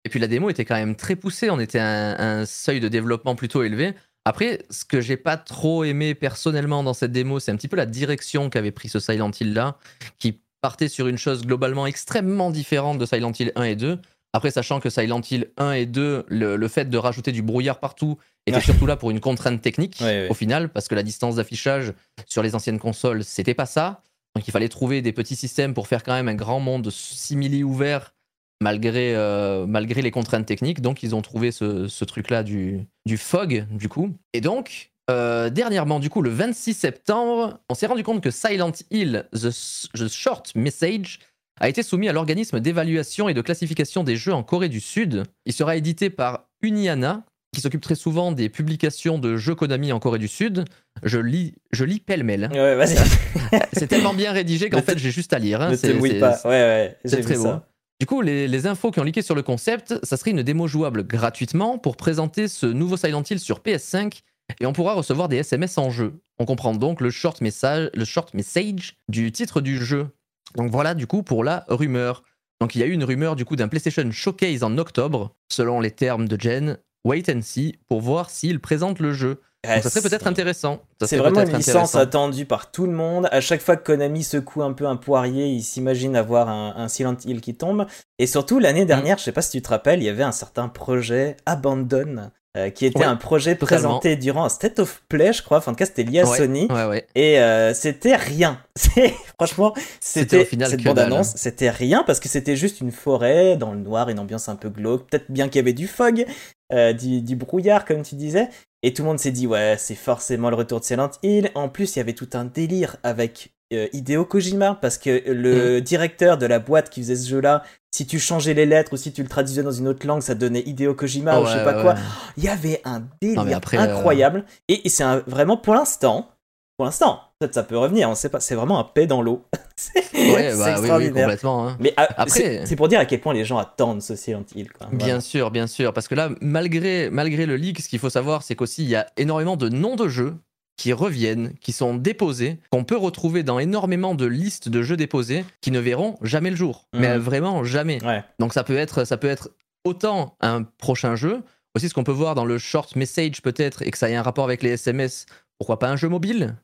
[0.06, 2.80] Et puis la démo était quand même très poussée, on était à un, un seuil
[2.80, 3.94] de développement plutôt élevé.
[4.28, 7.76] Après, ce que j'ai pas trop aimé personnellement dans cette démo, c'est un petit peu
[7.78, 9.78] la direction qu'avait pris ce Silent Hill là,
[10.20, 14.00] qui partait sur une chose globalement extrêmement différente de Silent Hill 1 et 2.
[14.34, 17.80] Après, sachant que Silent Hill 1 et 2, le, le fait de rajouter du brouillard
[17.80, 20.28] partout était surtout là pour une contrainte technique Ouais, ouais.
[20.28, 21.94] au final, parce que la distance d'affichage
[22.26, 24.02] sur les anciennes consoles, c'était pas ça.
[24.36, 27.64] Donc il fallait trouver des petits systèmes pour faire quand même un grand monde simili
[27.64, 28.16] ouvert
[28.60, 30.82] malgré, euh, malgré les contraintes techniques.
[30.82, 34.16] Donc ils ont trouvé ce, ce truc-là du, du fog, du coup.
[34.34, 38.72] Et donc, euh, dernièrement, du coup, le 26 septembre, on s'est rendu compte que Silent
[38.92, 39.50] Hill, The,
[39.94, 41.20] The Short Message,
[41.60, 45.24] a été soumis à l'organisme d'évaluation et de classification des jeux en Corée du Sud.
[45.46, 50.00] Il sera édité par Uniana, qui s'occupe très souvent des publications de jeux Konami en
[50.00, 50.66] Corée du Sud.
[51.04, 52.50] Je lis, je lis pêle-mêle.
[52.52, 52.98] Ouais, vas-y.
[53.74, 55.62] C'est tellement bien rédigé qu'en fait j'ai juste à lire.
[55.62, 55.70] hein.
[55.72, 56.42] ne te pas.
[56.44, 57.44] Ouais, ouais, c'est très beau.
[57.44, 57.68] ça.
[58.02, 60.68] Du coup, les, les infos qui ont leaké sur le concept, ça serait une démo
[60.68, 64.20] jouable gratuitement pour présenter ce nouveau Silent Hill sur PS5
[64.60, 66.20] et on pourra recevoir des SMS en jeu.
[66.40, 70.08] On comprend donc le short message, le short message du titre du jeu.
[70.56, 72.24] Donc voilà du coup pour la rumeur.
[72.62, 75.80] Donc il y a eu une rumeur du coup d'un PlayStation Showcase en octobre, selon
[75.82, 76.78] les termes de Jen.
[77.04, 79.42] Wait and see pour voir s'il présente le jeu.
[79.64, 80.82] Donc ça serait peut-être intéressant.
[81.04, 83.28] C'est vraiment une licence attendue par tout le monde.
[83.32, 86.88] À chaque fois que Konami secoue un peu un poirier, il s'imagine avoir un, un
[86.88, 87.88] Silent Hill qui tombe.
[88.20, 88.62] Et surtout, Mm.
[88.62, 91.36] l'année dernière, je sais pas si tu te rappelles, il y avait un certain projet
[91.48, 94.00] Abandon, euh, qui était Ouais, un projet totalement.
[94.00, 95.58] présenté durant un State of Play, je crois.
[95.58, 96.68] Enfin, en tout cas, c'était lié à Ouais, Sony.
[96.70, 97.08] Ouais, ouais.
[97.16, 98.60] Et euh, c'était rien.
[99.38, 104.10] Franchement, C'était cette bande-annonce, c'était rien parce que c'était juste une forêt dans le noir,
[104.10, 105.10] une ambiance un peu glauque.
[105.10, 106.26] Peut-être bien qu'il y avait du fog,
[106.72, 108.50] du, du, brouillard, comme tu disais.
[108.84, 111.50] Et tout le monde s'est dit, ouais, c'est forcément le retour de Silent Hill.
[111.56, 115.78] En plus, il y avait tout un délire avec euh, Hideo Kojima, parce que le
[115.78, 115.82] mm.
[115.82, 119.12] directeur de la boîte qui faisait ce jeu-là, si tu changeais les lettres ou si
[119.12, 121.82] tu le traduisais dans une autre langue, ça donnait Hideo Kojima ou je sais pas
[121.82, 121.96] quoi.
[122.38, 124.46] Il y avait un délire euh, incroyable.
[124.68, 126.30] Et, c'est vraiment, pour l'instant,
[126.78, 129.46] pour l'instant, peut-être ça peut revenir, on sait pas, c'est vraiment un paix dans l'eau.
[129.78, 131.24] c'est bah, extraordinaire.
[131.24, 131.70] complètement.
[131.70, 131.78] Hein.
[131.80, 134.70] Mais ah, après, c'est pour dire à quel point les gens attendent ce Silent Hill.
[134.92, 138.44] Bien sûr, bien sûr, parce que là, malgré, malgré le leak, ce qu'il faut savoir,
[138.44, 140.36] c'est qu'aussi il y a énormément de noms de jeux
[140.78, 145.46] qui reviennent, qui sont déposés, qu'on peut retrouver dans énormément de listes de jeux déposés,
[145.62, 146.88] qui ne verront jamais le jour.
[146.94, 147.22] Mais mhm.
[147.22, 148.00] vraiment jamais.
[148.40, 149.52] Donc ça peut être, ça peut être
[149.86, 151.42] autant un prochain jeu,
[151.76, 154.24] aussi ce qu'on peut voir dans le short message peut-être, et que ça ait un
[154.24, 155.26] rapport avec les SMS.
[155.58, 156.56] Pourquoi pas un jeu mobile?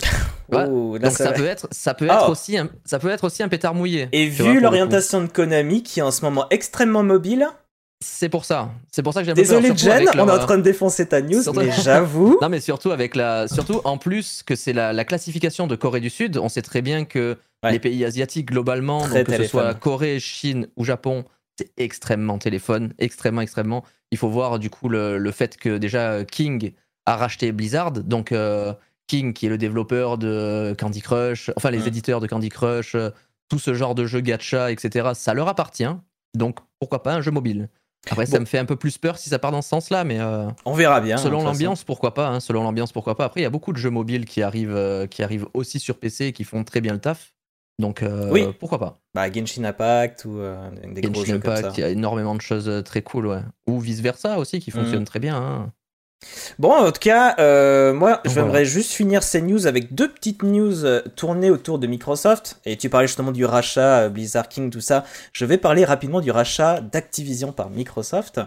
[0.52, 2.32] Oh, Donc ça, peut être, ça peut être oh.
[2.32, 4.08] aussi, un, ça peut être aussi un pétard mouillé.
[4.12, 7.48] Et vu l'orientation de Konami, qui est en ce moment extrêmement mobile,
[8.04, 8.70] c'est pour ça.
[8.92, 11.42] C'est pour ça que j'aime Désolé Jen, on est en train de défoncer ta news,
[11.54, 12.38] mais j'avoue.
[12.40, 16.10] non mais surtout avec la, surtout en plus que c'est la, classification de Corée du
[16.10, 16.38] Sud.
[16.38, 17.36] On sait très bien que
[17.70, 21.24] les pays asiatiques globalement, donc que ce soit Corée, Chine ou Japon,
[21.58, 23.84] c'est extrêmement téléphone, extrêmement extrêmement.
[24.10, 26.72] Il faut voir du coup le, fait que déjà King
[27.06, 28.72] a racheté Blizzard, donc euh,
[29.06, 33.10] King qui est le développeur de Candy Crush, enfin les éditeurs de Candy Crush, euh,
[33.48, 35.10] tout ce genre de jeux gacha, etc.
[35.14, 35.94] Ça leur appartient.
[36.34, 37.68] Donc pourquoi pas un jeu mobile
[38.10, 40.20] après, ça me fait un peu plus peur si ça part dans ce sens-là, mais
[40.20, 41.16] euh, on verra bien.
[41.16, 43.78] Selon l'ambiance, pourquoi pas hein, Selon l'ambiance, pourquoi pas Après, il y a beaucoup de
[43.78, 46.92] jeux mobiles qui arrivent, euh, qui arrivent aussi sur PC et qui font très bien
[46.92, 47.32] le taf.
[47.80, 48.46] Donc, euh, oui.
[48.60, 52.34] pourquoi pas Bah, Genshin Impact ou des Genshin gros jeux Impact, il y a énormément
[52.34, 53.40] de choses très cool, ouais.
[53.66, 55.06] Ou vice versa aussi, qui fonctionnent mm.
[55.06, 55.36] très bien.
[55.36, 55.72] Hein.
[56.58, 60.84] Bon, en tout cas, euh, moi, j'aimerais juste finir ces news avec deux petites news
[60.84, 62.60] euh, tournées autour de Microsoft.
[62.64, 65.04] Et tu parlais justement du rachat euh, Blizzard King, tout ça.
[65.32, 68.40] Je vais parler rapidement du rachat d'Activision par Microsoft,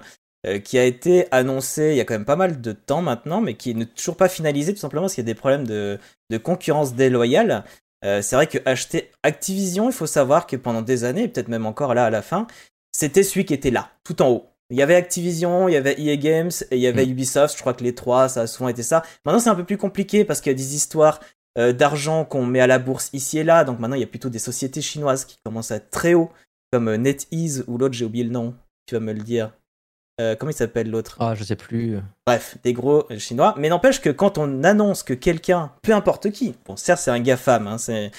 [0.63, 3.55] qui a été annoncé il y a quand même pas mal de temps maintenant, mais
[3.55, 6.37] qui n'est toujours pas finalisé, tout simplement parce qu'il y a des problèmes de, de
[6.37, 7.65] concurrence déloyale.
[8.01, 11.93] c'est vrai que acheter Activision, il faut savoir que pendant des années, peut-être même encore
[11.93, 12.47] là à la fin,
[12.93, 14.45] c'était celui qui était là, tout en haut.
[14.69, 17.11] Il y avait Activision, il y avait EA Games et il y avait mm.
[17.11, 17.55] Ubisoft.
[17.55, 19.01] Je crois que les trois, ça a souvent été ça.
[19.25, 21.19] Maintenant, c'est un peu plus compliqué parce qu'il y a des histoires
[21.57, 23.63] euh, d'argent qu'on met à la bourse ici et là.
[23.63, 26.31] Donc maintenant, il y a plutôt des sociétés chinoises qui commencent à être très haut,
[26.71, 28.53] comme euh, NetEase ou l'autre, j'ai oublié le nom.
[28.85, 29.53] Tu vas me le dire.
[30.19, 31.15] Euh, comment il s'appelle l'autre?
[31.19, 31.99] Ah, je sais plus.
[32.25, 33.55] Bref, des gros chinois.
[33.57, 37.19] Mais n'empêche que quand on annonce que quelqu'un, peu importe qui, bon, certes, c'est un
[37.19, 38.11] GAFAM, hein, c'est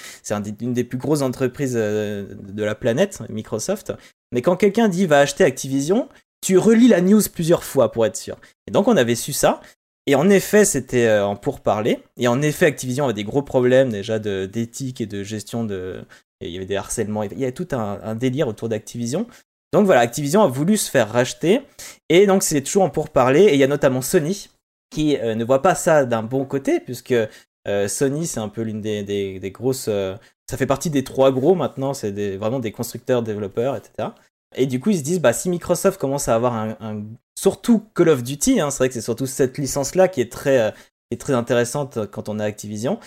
[0.61, 3.93] une des plus grosses entreprises de la planète, Microsoft.
[4.31, 6.09] Mais quand quelqu'un dit va acheter Activision,
[6.41, 8.37] tu relis la news plusieurs fois pour être sûr.
[8.67, 9.61] Et donc on avait su ça.
[10.09, 11.99] Et en effet, c'était euh, en pourparler.
[12.17, 16.01] Et en effet, Activision avait des gros problèmes déjà d'éthique et de gestion de.
[16.41, 17.25] il y avait des harcèlements.
[17.25, 19.27] Il y avait tout un, délire autour d'Activision.
[19.75, 21.61] Donc voilà, Activision a voulu se faire racheter.
[22.09, 23.43] Et donc c'est toujours en pourparler.
[23.43, 24.49] Et il y a notamment Sony
[24.91, 28.63] qui euh, ne voit pas ça d'un bon côté, puisque euh, Sony, c'est un peu
[28.63, 29.91] l'une des, des, grosses.
[29.91, 31.93] ça fait partie des trois gros maintenant.
[31.93, 34.09] C'est vraiment des constructeurs, développeurs, etc.
[34.57, 37.05] Et du coup, ils se disent, bah, si Microsoft commence à avoir un,
[37.39, 40.59] surtout Call of Duty, hein, c'est vrai que c'est surtout cette licence-là qui est très,
[40.59, 40.71] euh,
[41.11, 42.99] est très intéressante quand on a Activision.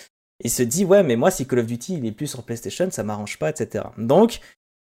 [0.43, 2.89] Il se dit, ouais, mais moi, si Call of Duty il est plus sur PlayStation,
[2.91, 3.86] ça m'arrange pas, etc.
[3.97, 4.39] Donc,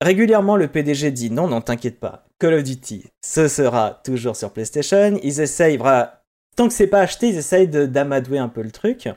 [0.01, 4.51] régulièrement, le PDG dit, non, non, t'inquiète pas, Call of Duty, ce sera toujours sur
[4.51, 5.19] PlayStation.
[5.23, 6.23] Ils essayent, voilà,
[6.55, 9.07] tant que c'est pas acheté, ils essayent d'amadouer un peu le truc.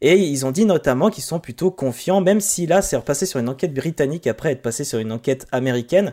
[0.00, 3.40] Et ils ont dit notamment qu'ils sont plutôt confiants, même si là, c'est repassé sur
[3.40, 6.12] une enquête britannique après être passé sur une enquête américaine.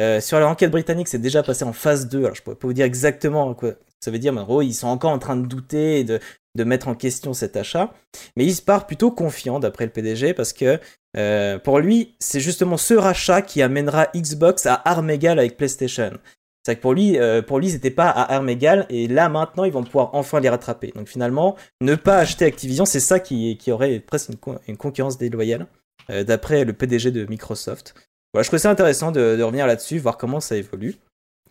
[0.00, 2.18] Euh, sur l'enquête britannique, c'est déjà passé en phase 2.
[2.18, 4.74] Alors, je pourrais pas vous dire exactement quoi ça veut dire, mais en gros, ils
[4.74, 6.20] sont encore en train de douter et de,
[6.64, 7.92] mettre en question cet achat.
[8.36, 10.80] Mais il se part plutôt confiant, d'après le PDG, parce que
[11.16, 16.18] euh, pour lui, c'est justement ce rachat qui amènera Xbox à armes égales avec PlayStation.
[16.66, 17.60] C'est que pour lui, euh, pour
[17.94, 20.92] pas à armes égales, et là maintenant, ils vont pouvoir enfin les rattraper.
[20.96, 25.68] Donc finalement, ne pas acheter Activision, c'est ça qui, aurait presque une, une concurrence déloyale,
[26.10, 27.94] euh, d'après le PDG de Microsoft.
[28.32, 30.96] Voilà, je trouve ça intéressant de, revenir là-dessus, voir comment ça évolue.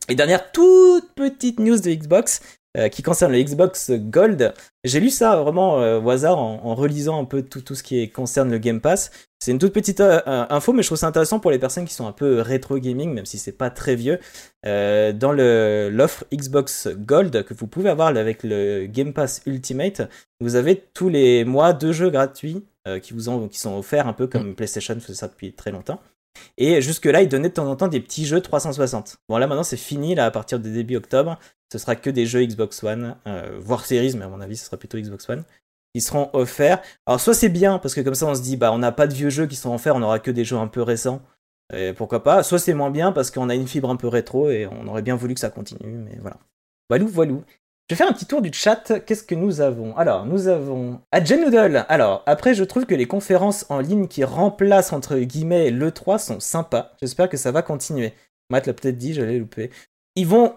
[0.10, 2.42] Et dernière toute petite news de Xbox
[2.78, 4.54] euh, qui concerne le Xbox Gold.
[4.84, 8.08] J'ai lu ça vraiment euh, au hasard en, relisant un peu tout, tout ce qui
[8.10, 9.10] concerne le Game Pass.
[9.40, 11.94] C'est une toute petite euh, info, mais je trouve ça intéressant pour les personnes qui
[11.96, 14.20] sont un peu rétro gaming, même si c'est pas très vieux.
[14.64, 20.04] dans l'offre Xbox Gold que vous pouvez avoir avec le Game Pass Ultimate,
[20.40, 22.64] vous avez tous les mois deux jeux gratuits
[23.02, 24.56] qui vous ont, qui sont offerts un peu comme mm.
[24.56, 26.00] PlayStation faisait ça depuis très longtemps.
[26.58, 29.18] Et jusque-là, ils donnaient de temps en temps des petits jeux 360.
[29.30, 31.38] Bon, là maintenant, c'est fini, là, à partir de début octobre.
[31.72, 34.66] Ce sera que des jeux Xbox One, euh, voire Series, mais à mon avis, ce
[34.66, 35.44] sera plutôt Xbox One,
[35.94, 36.82] qui seront offerts.
[37.06, 39.08] Alors, soit c'est bien, parce que comme ça, on se dit, bah, on n'a pas
[39.08, 41.22] de vieux jeux qui sont offerts, on aura que des jeux un peu récents.
[41.74, 42.44] Et pourquoi pas.
[42.44, 45.02] Soit c'est moins bien, parce qu'on a une fibre un peu rétro, et on aurait
[45.02, 46.38] bien voulu que ça continue, mais voilà.
[46.90, 47.44] Voilou, voilou.
[47.90, 49.00] Je vais faire un petit tour du chat.
[49.06, 49.96] Qu'est-ce que nous avons?
[49.96, 51.86] Alors, nous avons à Noodle.
[51.88, 56.42] Alors, après, je trouve que les conférences en ligne qui remplacent entre guillemets l'E3 sont
[56.42, 56.92] sympas.
[57.02, 58.12] J'espère que ça va continuer.
[58.50, 59.70] Matt l'a peut-être dit, je l'ai loupé.
[60.18, 60.56] Ils vont,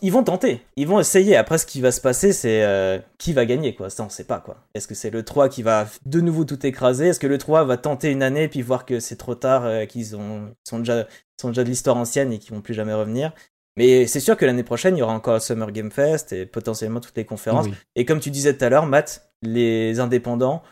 [0.00, 0.62] ils vont tenter.
[0.76, 1.36] Ils vont essayer.
[1.36, 3.90] Après, ce qui va se passer, c'est euh, qui va gagner, quoi.
[3.90, 4.56] Ça, on sait pas, quoi.
[4.72, 7.08] Est-ce que c'est l'E3 qui va de nouveau tout écraser?
[7.08, 10.16] Est-ce que l'E3 va tenter une année puis voir que c'est trop tard, euh, qu'ils
[10.16, 11.06] ont, sont déjà,
[11.38, 13.34] sont déjà de l'histoire ancienne et qu'ils vont plus jamais revenir?
[13.76, 17.00] Mais c'est sûr que l'année prochaine, il y aura encore Summer Game Fest et potentiellement
[17.00, 17.66] toutes les conférences.
[17.96, 20.62] Et comme tu disais tout à l'heure, Matt, les indépendants,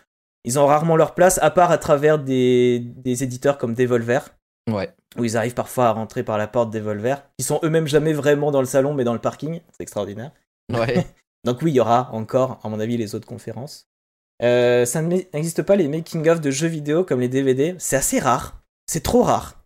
[0.44, 4.20] ils ont rarement leur place, à part à travers des, des éditeurs comme Devolver.
[4.70, 4.92] Ouais.
[5.16, 8.50] Où ils arrivent parfois à rentrer par la porte Devolver, qui sont eux-mêmes jamais vraiment
[8.50, 9.60] dans le salon, mais dans le parking.
[9.72, 10.32] C'est extraordinaire.
[10.72, 11.06] Ouais.
[11.44, 13.88] Donc oui, il y aura encore, à mon avis, les autres conférences.
[14.42, 17.74] Euh, ça n'existe pas les making-of de jeux vidéo comme les DVD.
[17.78, 18.62] C'est assez rare.
[18.86, 19.60] C'est trop rare.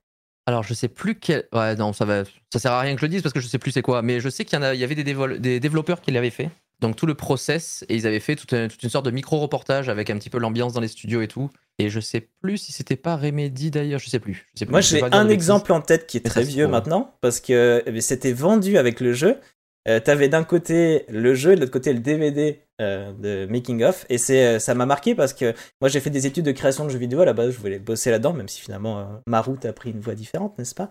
[0.46, 1.48] Alors, je sais plus quel.
[1.52, 2.24] Ouais, non, ça va.
[2.52, 4.02] Ça sert à rien que je le dise parce que je sais plus c'est quoi.
[4.02, 4.74] Mais je sais qu'il y, en a...
[4.74, 5.04] il y avait des,
[5.38, 6.50] des développeurs qui l'avaient fait.
[6.80, 7.85] Donc, tout le process.
[7.88, 10.80] Et ils avaient fait toute, une sorte de micro-reportage avec un petit peu l'ambiance dans
[10.80, 11.50] les studios et tout.
[11.78, 14.00] Et je sais plus si c'était pas Remedy d'ailleurs.
[14.00, 14.46] Je sais plus.
[14.54, 14.72] Je sais plus.
[14.72, 17.14] Moi, j'ai un exemple en tête qui est très vieux maintenant.
[17.20, 19.38] Parce que eh c'était vendu avec le jeu.
[19.88, 23.84] Euh, T'avais d'un côté le jeu et de l'autre côté le DVD euh, de Making
[23.84, 24.04] of.
[24.08, 26.84] Et c'est, euh, ça m'a marqué parce que moi j'ai fait des études de création
[26.84, 29.40] de jeux vidéo à la base, je voulais bosser là-dedans, même si finalement euh, ma
[29.40, 30.90] route a pris une voie différente, n'est-ce pas?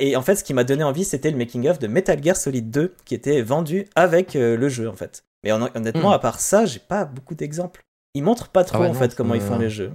[0.00, 2.36] Et en fait, ce qui m'a donné envie, c'était le Making of de Metal Gear
[2.36, 5.24] Solid 2 qui était vendu avec le jeu en fait.
[5.44, 6.14] Mais honnêtement, hmm.
[6.14, 7.84] à part ça, j'ai pas beaucoup d'exemples.
[8.14, 9.92] Ils montrent pas trop ah en fait comment ils font les jeux.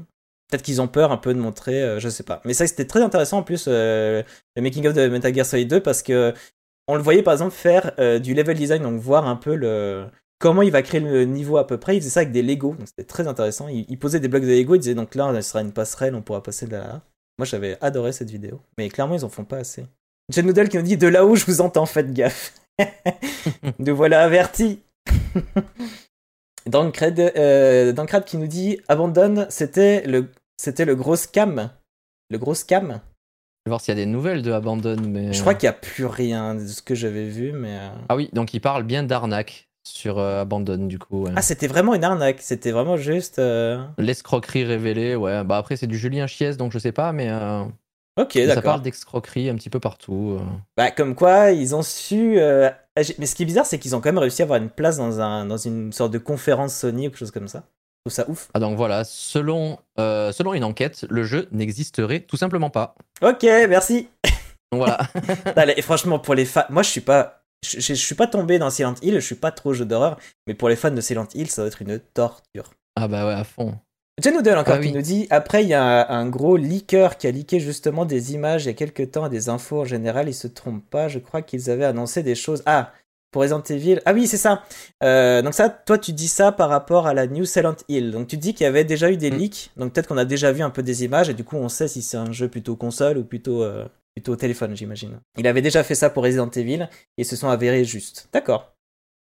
[0.50, 2.40] Peut-être qu'ils ont peur un peu de montrer, je sais pas.
[2.46, 4.24] Mais ça, c'était très intéressant en plus, le
[4.58, 6.34] making of de Metal Gear Solid 2, parce que
[6.88, 10.06] on le voyait par exemple faire euh, du level design, donc voir un peu le
[10.40, 11.96] comment il va créer le niveau à peu près.
[11.96, 13.68] Il faisait ça avec des Lego, donc c'était très intéressant.
[13.70, 16.22] Il, posait des blocs de Lego, il disait donc là, ce sera une passerelle, on
[16.22, 17.02] pourra passer de là.
[17.38, 19.86] Moi, j'avais adoré cette vidéo, mais clairement, ils en font pas assez.
[20.30, 22.54] Jen Noodle qui nous dit de là où je vous entends, faites gaffe.
[23.80, 24.82] Nous voilà avertis.
[26.66, 27.94] Dancred, euh,
[28.26, 31.72] qui nous dit abandonne, c'était le c'était le gros scam.
[32.30, 33.02] Le gros scam
[33.66, 35.32] vais voir s'il y a des nouvelles de Abandon, mais.
[35.32, 37.78] Je crois qu'il n'y a plus rien de ce que j'avais vu, mais.
[37.78, 37.90] Euh.
[38.10, 41.26] Ah oui, donc il parle bien d'arnaque sur euh, Abandon, du coup.
[41.36, 43.40] Ah, c'était vraiment une arnaque, c'était vraiment juste.
[43.40, 45.44] Euh, L'escroquerie révélée, ouais.
[45.44, 47.32] Bah après, c'est du Julien Chies, donc je sais pas, mais.
[48.16, 48.54] Ok, d'accord.
[48.54, 50.38] Ça parle d'escroquerie un petit peu partout.
[50.78, 52.38] Bah, comme quoi, ils ont su.
[52.38, 54.98] Mais ce qui est bizarre, c'est qu'ils ont quand même réussi à avoir une place
[54.98, 55.46] dans, un...
[55.46, 57.64] dans une sorte de conférence Sony ou quelque chose comme ça
[58.06, 58.50] trouve ça ouf.
[58.54, 62.96] Ah donc voilà, selon, euh, selon une enquête, le jeu n'existerait tout simplement pas.
[63.22, 64.10] Ok, merci.
[64.72, 65.00] Donc voilà.
[65.56, 68.70] Allez, franchement, pour les fans, moi je suis pas, je, je, suis pas tombé dans
[68.70, 71.50] Silent Hill, je suis pas trop jeu d'horreur, mais pour les fans de Silent Hill,
[71.50, 72.72] ça va être une torture.
[72.96, 73.78] Ah bah ouais, à fond.
[74.22, 77.32] Jen encore ah qui nous dit après il y a un, gros leaker qui a
[77.32, 80.36] leaké justement des images il y a quelques temps et des infos en général, il
[80.36, 82.62] se trompe pas, je crois qu'ils avaient annoncé des choses.
[82.68, 82.92] Ah,
[83.34, 84.00] pour Resident Evil.
[84.06, 84.64] Ah oui, c'est ça.
[85.04, 88.12] Euh, donc ça, toi, tu dis ça par rapport à la New Silent Hill.
[88.12, 89.36] Donc tu dis qu'il y avait déjà eu des mm.
[89.36, 89.72] leaks.
[89.76, 91.90] Donc peut-être qu'on a déjà vu un peu des images et du coup, on sait
[91.90, 95.20] si c'est un jeu plutôt console ou plutôt euh, plutôt téléphone, j'imagine.
[95.38, 98.30] Il avait déjà fait ça pour Resident Evil et se sont avérés justes.
[98.32, 98.72] D'accord.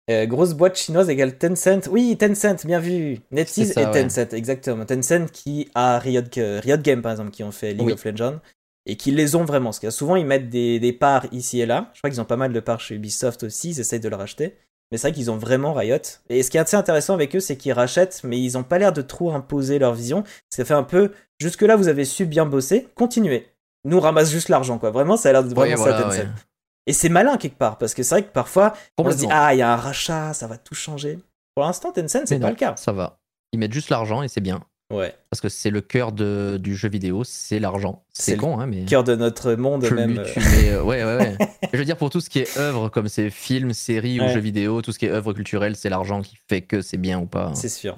[0.09, 1.87] Euh, grosse boîte chinoise égale Tencent.
[1.89, 3.19] Oui, Tencent, bien vu.
[3.31, 4.83] NetEase et Tencent, exactement.
[4.83, 8.39] Tencent qui a Riot, Riot Games, par exemple, qui ont fait League of Legends
[8.85, 9.69] et qu'ils les ont vraiment.
[9.69, 11.91] Parce que souvent, ils mettent des, des, parts ici et là.
[11.93, 14.15] Je crois qu'ils ont pas mal de parts chez Ubisoft aussi, ils essayent de le
[14.15, 14.57] racheter.
[14.91, 15.97] Mais c'est vrai qu'ils ont vraiment Riot.
[16.29, 18.77] Et ce qui est assez intéressant avec eux, c'est qu'ils rachètent, mais ils ont pas
[18.77, 20.23] l'air de trop imposer leur vision.
[20.49, 23.47] Ça fait un peu, jusque-là, vous avez su bien bosser, continuez.
[23.85, 24.91] Nous, on ramasse juste l'argent, quoi.
[24.91, 26.11] Vraiment, ça a l'air de vraiment ça,
[26.87, 29.53] Et c'est malin quelque part, parce que c'est vrai que parfois, on se dit, ah,
[29.55, 31.19] il y a un rachat, ça va tout changer.
[31.55, 32.75] Pour l'instant, Tencent, c'est pas le cas.
[32.75, 33.19] Ça va.
[33.53, 34.61] Ils mettent juste l'argent et c'est bien.
[34.91, 35.13] Ouais.
[35.29, 38.03] Parce que c'est le cœur de, du jeu vidéo, c'est l'argent.
[38.13, 38.85] C'est con, hein, mais.
[38.85, 40.19] Cœur de notre monde même.
[40.19, 41.37] Euh, ouais, ouais, ouais.
[41.73, 44.39] je veux dire, pour tout ce qui est œuvre, comme c'est films, séries ou jeux
[44.39, 47.25] vidéo, tout ce qui est œuvre culturelle, c'est l'argent qui fait que c'est bien ou
[47.25, 47.47] pas.
[47.47, 47.55] Hein.
[47.55, 47.97] C'est sûr.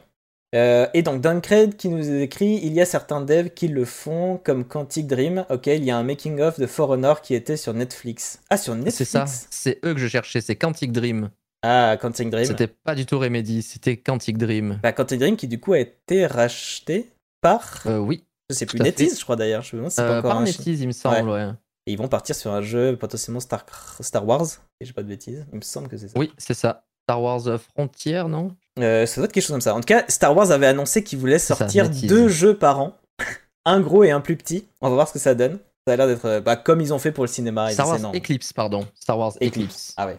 [0.54, 4.40] Euh, et donc Duncred qui nous écrit il y a certains devs qui le font
[4.44, 5.46] comme Quantic Dream.
[5.50, 8.40] Ok, il y a un making of de For Honor qui était sur Netflix.
[8.50, 8.98] Ah sur Netflix.
[8.98, 9.26] C'est ça.
[9.50, 10.42] C'est eux que je cherchais.
[10.42, 11.32] C'est Quantic Dream.
[11.64, 12.46] Ah, Quantic Dream.
[12.46, 14.80] C'était pas du tout Remedy, c'était Quantic Dream.
[14.84, 17.10] Bah, Quantic Dream qui du coup a été racheté
[17.42, 17.82] par.
[17.86, 18.26] Euh, oui.
[18.50, 19.64] Je sais plus, NetEase, je crois d'ailleurs.
[19.64, 21.50] Je me euh, pas Par NetEase, il me semble, ouais.
[21.88, 23.66] Et ils vont partir sur un jeu potentiellement Star,
[24.02, 24.46] Star Wars,
[24.80, 25.46] et j'ai pas de bêtises.
[25.52, 26.20] Il me semble que c'est ça.
[26.20, 26.84] Oui, c'est ça.
[27.06, 27.42] Star Wars
[27.74, 28.56] Frontier, non?
[28.80, 29.74] Euh, Ça doit être quelque chose comme ça.
[29.74, 32.98] En tout cas, Star Wars avait annoncé qu'il voulait sortir deux jeux par an.
[33.66, 34.68] un gros et un plus petit.
[34.82, 35.60] On va voir ce que ça donne.
[35.86, 37.72] Ça a l'air d'être bah, comme ils ont fait pour le cinéma.
[37.72, 38.86] Star Wars Eclipse, pardon.
[38.96, 39.94] Star Wars Eclipse.
[39.98, 40.18] Ah ouais.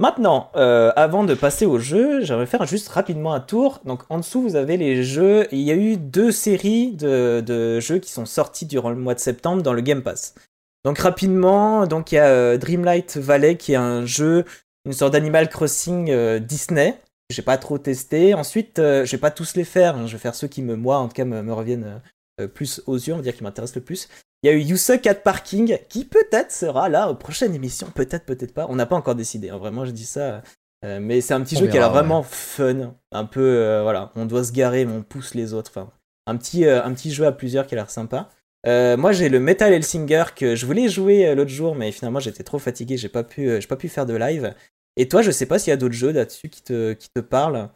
[0.00, 3.80] Maintenant, euh, avant de passer au jeu, j'aimerais faire juste rapidement un tour.
[3.84, 5.48] Donc en dessous, vous avez les jeux.
[5.50, 9.20] Il y a eu deux séries de, jeux qui sont sortis durant le mois de
[9.20, 10.34] septembre dans le Game Pass.
[10.84, 14.44] Donc rapidement, donc il y a euh, Dreamlight Valley qui est un jeu
[14.88, 16.98] une sorte d'Animal Crossing euh, Disney.
[17.30, 18.32] J'ai pas trop testé.
[18.32, 19.96] Ensuite, euh, je vais pas tous les faire.
[19.96, 20.06] hein.
[20.06, 22.00] Je vais faire ceux qui me, moi, en tout cas, me, reviennent
[22.46, 24.08] plus aux yeux, on va dire qui m'intéressent le plus.
[24.42, 27.88] Il y a eu You Suck at Parking, qui peut-être sera là aux prochaines émissions,
[27.92, 28.66] peut-être, peut-être pas.
[28.68, 29.50] On n'a pas encore décidé.
[29.50, 29.58] hein.
[29.58, 30.42] Vraiment, je dis ça.
[30.84, 32.94] Euh, mais c'est un petit On jeu qui a l'air vraiment fun.
[33.10, 35.72] Un peu, euh, voilà, on doit se garer, mais on pousse les autres.
[35.74, 35.90] Enfin,
[36.28, 38.28] un petit, euh, un petit jeu à plusieurs qui a l'air sympa.
[38.66, 42.20] Euh, moi, j'ai le Metal Hellsinger que je voulais jouer euh, l'autre jour, mais finalement,
[42.20, 44.54] j'étais trop fatigué, j'ai pas pu, euh, j'ai pas pu faire de live.
[44.96, 47.20] Et toi, je sais pas s'il y a d'autres jeux là-dessus qui te, qui te
[47.20, 47.70] parlent.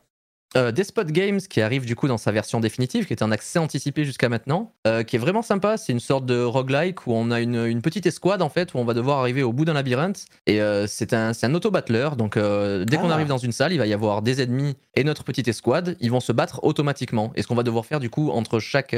[0.56, 3.58] Euh, Despot Games qui arrive du coup dans sa version définitive, qui est un accès
[3.58, 5.78] anticipé jusqu'à maintenant, euh, qui est vraiment sympa.
[5.78, 8.78] C'est une sorte de roguelike où on a une, une petite escouade en fait, où
[8.78, 10.26] on va devoir arriver au bout d'un labyrinthe.
[10.46, 12.16] Et euh, c'est un, un auto-battleur.
[12.16, 13.14] Donc dès qu'on Ah.
[13.14, 15.96] arrive dans une salle, il va y avoir des ennemis et notre petite escouade.
[16.00, 17.32] Ils vont se battre automatiquement.
[17.34, 18.94] Et ce qu'on va devoir faire du coup entre chaque,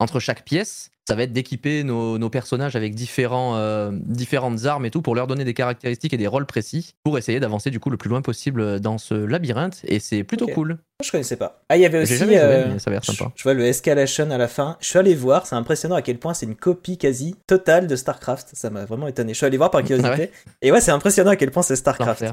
[0.00, 4.86] entre chaque pièce, ça va être d'équiper nos, nos personnages avec différents, euh, différentes armes
[4.86, 7.78] et tout pour leur donner des caractéristiques et des rôles précis pour essayer d'avancer du
[7.78, 9.80] coup le plus loin possible dans ce labyrinthe.
[9.84, 10.78] Et c'est plutôt cool.
[11.04, 11.62] Je connaissais pas.
[11.68, 12.16] Ah, il y avait aussi.
[12.16, 13.32] Jamais euh, ça a l'air je, sympa.
[13.36, 14.78] je vois le Escalation à la fin.
[14.80, 17.96] Je suis allé voir, c'est impressionnant à quel point c'est une copie quasi totale de
[17.96, 18.50] StarCraft.
[18.54, 19.34] Ça m'a vraiment étonné.
[19.34, 20.10] Je suis allé voir par curiosité.
[20.14, 20.30] Ah ouais
[20.62, 22.24] Et ouais, c'est impressionnant à quel point c'est StarCraft.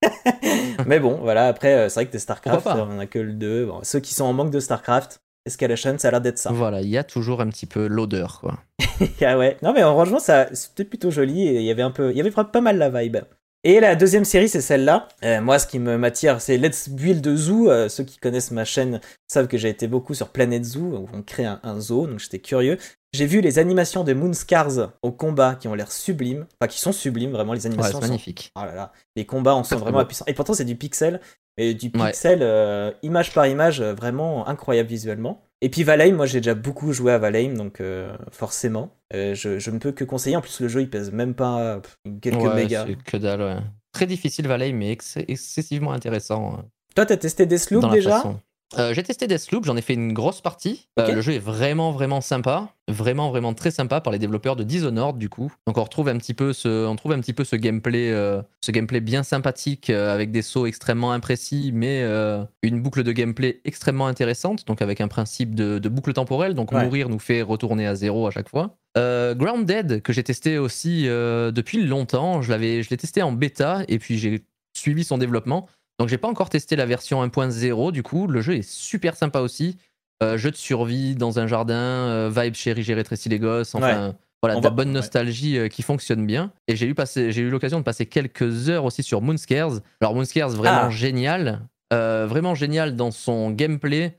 [0.86, 3.32] Mais bon, voilà, après, euh, c'est vrai que des StarCraft, on en a que le
[3.32, 3.66] 2.
[3.66, 6.50] Bon, ceux qui sont en manque de StarCraft, Escalation, ça a l'air d'être ça.
[6.52, 8.58] Voilà, il y a toujours un petit peu l'odeur, quoi.
[9.22, 9.56] ah ouais.
[9.62, 12.20] Non, mais franchement, ça, c'était plutôt joli et il y avait un peu, il y
[12.20, 13.18] avait pas mal la vibe.
[13.64, 15.08] Et la deuxième série, c'est celle-là.
[15.24, 17.68] Euh, moi, ce qui me m'attire, c'est Let's Build Zoo.
[17.70, 21.08] Euh, ceux qui connaissent ma chaîne savent que j'ai été beaucoup sur Planet Zoo, où
[21.12, 22.78] on crée un, un zoo, donc j'étais curieux.
[23.12, 26.92] J'ai vu les animations de Moonscars au combat qui ont l'air sublimes, enfin qui sont
[26.92, 28.52] sublimes, vraiment les Ouais, animations c'est sont magnifique.
[28.54, 30.04] Oh là là, les combats en sont Très, vraiment beau.
[30.06, 30.24] puissants.
[30.28, 31.20] Et pourtant, c'est du pixel,
[31.58, 32.06] mais du Ouais.
[32.10, 35.42] pixel euh, image par image, euh, vraiment incroyable visuellement.
[35.60, 39.58] Et puis Valheim, moi j'ai déjà beaucoup joué à Valheim, donc euh, forcément, euh, je,
[39.58, 40.36] je ne peux que conseiller.
[40.36, 41.80] En plus, le jeu il pèse même pas
[42.22, 42.86] quelques Ouais, mégas.
[43.04, 43.56] que dalle, ouais.
[43.92, 46.58] Très difficile, Valheim, mais ex- excessivement intéressant.
[46.58, 46.62] euh,
[46.94, 48.10] Toi, t'as testé Deathloop déjà?
[48.12, 48.40] façon.
[48.76, 50.88] Euh, j'ai testé Deathloop, j'en ai fait une grosse partie.
[50.98, 52.74] Euh, le jeu est vraiment, vraiment sympa.
[52.86, 55.50] Vraiment, vraiment très sympa par les développeurs de Dishonored, du coup.
[55.66, 58.42] Donc on retrouve un petit peu ce, on trouve un petit peu ce gameplay, euh,
[58.60, 62.02] ce gameplay bien sympathique avec des sauts extrêmement imprécis, mais
[62.62, 64.66] une boucle de gameplay extrêmement intéressante.
[64.66, 66.54] Donc avec un principe de, de boucle temporelle.
[66.54, 66.84] Donc Ouais.
[66.84, 68.76] mourir nous fait retourner à zéro à chaque fois.
[68.98, 72.42] Euh, Grounded, que j'ai testé aussi depuis longtemps.
[72.42, 74.42] Je l'avais, je l'ai testé en bêta et puis j'ai
[74.76, 75.66] suivi son développement.
[75.98, 78.26] Donc j'ai pas encore testé la version 1.0 du coup.
[78.26, 79.76] Le jeu est super sympa aussi.
[80.22, 83.74] Euh, jeu de survie dans un jardin, euh, vibe chérie, j'ai rétréci les gosses.
[83.74, 86.52] Enfin, voilà, de la bonne nostalgie euh, qui fonctionne bien.
[86.68, 89.80] Et j'ai eu, passé- j'ai eu l'occasion de passer quelques heures aussi sur Moonscares.
[90.00, 90.90] Alors Moonscares, vraiment Ah.
[90.90, 91.66] génial.
[91.92, 94.18] Euh, vraiment génial dans son gameplay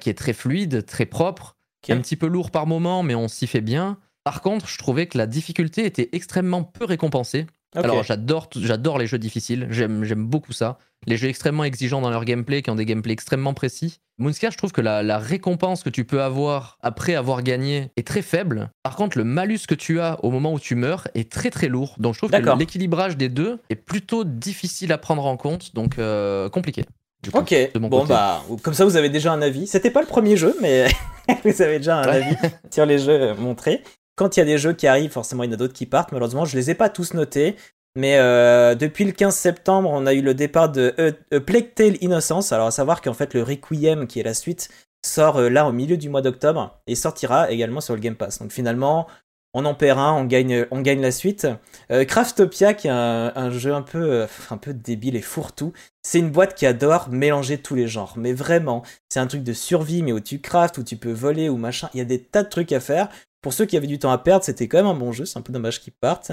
[0.00, 1.56] qui est très fluide, très propre.
[1.92, 3.98] Un petit peu lourd par moment, mais on s'y fait bien.
[4.24, 7.46] Par contre, je trouvais que la difficulté était extrêmement peu récompensée.
[7.84, 10.78] Alors j'adore, j'adore les jeux difficiles, j'aime, j'aime beaucoup ça.
[11.06, 14.00] Les jeux extrêmement exigeants dans leur gameplay, qui ont des gameplays extrêmement précis.
[14.18, 18.06] Moonscar, je trouve que la, la récompense que tu peux avoir après avoir gagné est
[18.06, 18.70] très faible.
[18.82, 21.68] Par contre, le malus que tu as au moment où tu meurs est très très
[21.68, 21.96] lourd.
[21.98, 25.98] Donc je trouve que l'équilibrage des deux est plutôt difficile à prendre en compte, donc
[25.98, 26.84] euh, compliqué.
[27.30, 28.08] coup, Ok, bon côté.
[28.08, 29.66] bah, comme ça vous avez déjà un avis.
[29.66, 30.86] C'était pas le premier jeu, mais
[31.44, 32.22] vous avez déjà un Ouais.
[32.24, 32.36] avis
[32.70, 33.82] sur les jeux montrés.
[34.16, 35.86] Quand il y a des jeux qui arrivent, forcément il y en a d'autres qui
[35.86, 36.10] partent.
[36.12, 37.56] Malheureusement, je les ai pas tous notés.
[37.96, 41.74] Mais euh, depuis le 15 septembre, on a eu le départ de euh, euh, Plague
[41.74, 42.52] Tale Innocence.
[42.52, 44.68] Alors à savoir qu'en fait le Requiem, qui est la suite,
[45.04, 48.38] sort là au milieu du mois d'octobre et sortira également sur le Game Pass.
[48.38, 49.06] Donc finalement,
[49.54, 51.46] on en perd un, on gagne, la suite.
[51.88, 55.72] Craftopia, qui est un, jeu un peu, un peu débile et fourre-tout.
[56.02, 58.14] C'est une boîte qui adore mélanger tous les genres.
[58.16, 61.48] Mais vraiment, c'est un truc de survie, mais où tu craftes, où tu peux voler
[61.48, 61.88] ou machin.
[61.94, 63.08] Il y a des tas de trucs à faire.
[63.42, 65.24] Pour ceux qui avaient du temps à perdre, c'était quand même un bon jeu.
[65.24, 66.32] C'est un peu dommage qu'ils partent.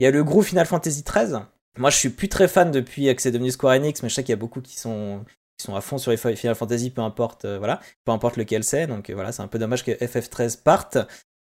[0.00, 1.40] Il y a le gros Final Fantasy XIII.
[1.78, 4.22] Moi, je suis plus très fan depuis que c'est devenu Square Enix, mais je sais
[4.22, 5.24] qu'il y a beaucoup qui sont,
[5.58, 8.36] qui sont à fond sur les Fi- Final Fantasy, peu importe, euh, voilà, peu importe
[8.36, 8.86] lequel c'est.
[8.86, 10.98] Donc euh, voilà, c'est un peu dommage que FF13 parte.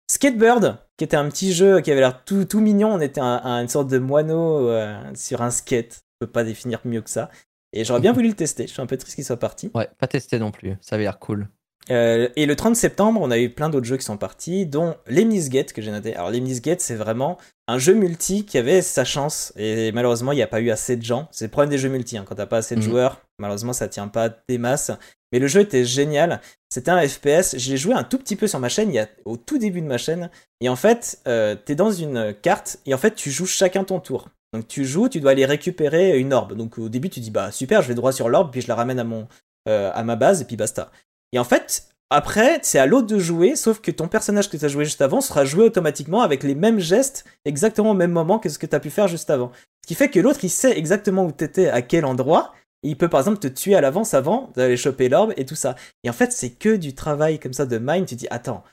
[0.10, 2.94] Skatebird, qui était un petit jeu qui avait l'air tout, tout mignon.
[2.94, 6.02] On était un- un- une sorte de moineau euh, sur un skate.
[6.22, 7.30] Je peux pas définir mieux que ça.
[7.74, 8.68] Et j'aurais bien voulu le tester.
[8.68, 9.72] Je suis un peu triste qu'il soit parti.
[9.74, 11.48] Ouais, pas testé non plus, ça avait l'air cool.
[11.90, 14.96] Euh, et le 30 septembre, on a eu plein d'autres jeux qui sont partis, dont
[15.08, 16.16] Lemnis Gate que j'ai noté.
[16.16, 17.38] Alors Lemnis Gate, c'est vraiment
[17.68, 19.52] un jeu multi qui avait sa chance.
[19.58, 21.28] Et malheureusement, il n'y a pas eu assez de gens.
[21.32, 22.18] C'est le problème des jeux multi.
[22.18, 22.26] hein.
[22.28, 22.86] Quand t'as pas assez de Mhm.
[22.90, 24.92] joueurs, malheureusement, ça tient pas des masses.
[25.32, 26.40] Mais le jeu était génial.
[26.70, 27.58] C'était un FPS.
[27.58, 29.58] Je l'ai joué un tout petit peu sur ma chaîne, il y a, au tout
[29.58, 30.30] début de ma chaîne.
[30.62, 34.00] Et en fait, euh, t'es dans une carte et en fait, tu joues chacun ton
[34.00, 34.28] tour.
[34.54, 36.54] Donc tu joues, tu dois aller récupérer une orbe.
[36.56, 38.76] Donc au début, tu dis bah super, je vais droit sur l'orbe, puis je la
[38.76, 39.28] ramène à mon
[39.70, 40.92] euh, à ma base et puis basta.
[41.32, 44.66] Et en fait, après, c'est à l'autre de jouer, sauf que ton personnage que tu
[44.66, 48.38] as joué juste avant sera joué automatiquement avec les mêmes gestes, exactement au même moment
[48.38, 49.52] que ce que tu as pu faire juste avant.
[49.84, 52.54] Ce qui fait que l'autre, il sait exactement où t'étais, à quel endroit.
[52.84, 55.56] Et il peut par exemple te tuer à l'avance avant d'aller choper l'orbe et tout
[55.56, 55.76] ça.
[56.04, 58.08] Et en fait, c'est que du travail comme ça de mind.
[58.08, 58.64] Tu dis, attends,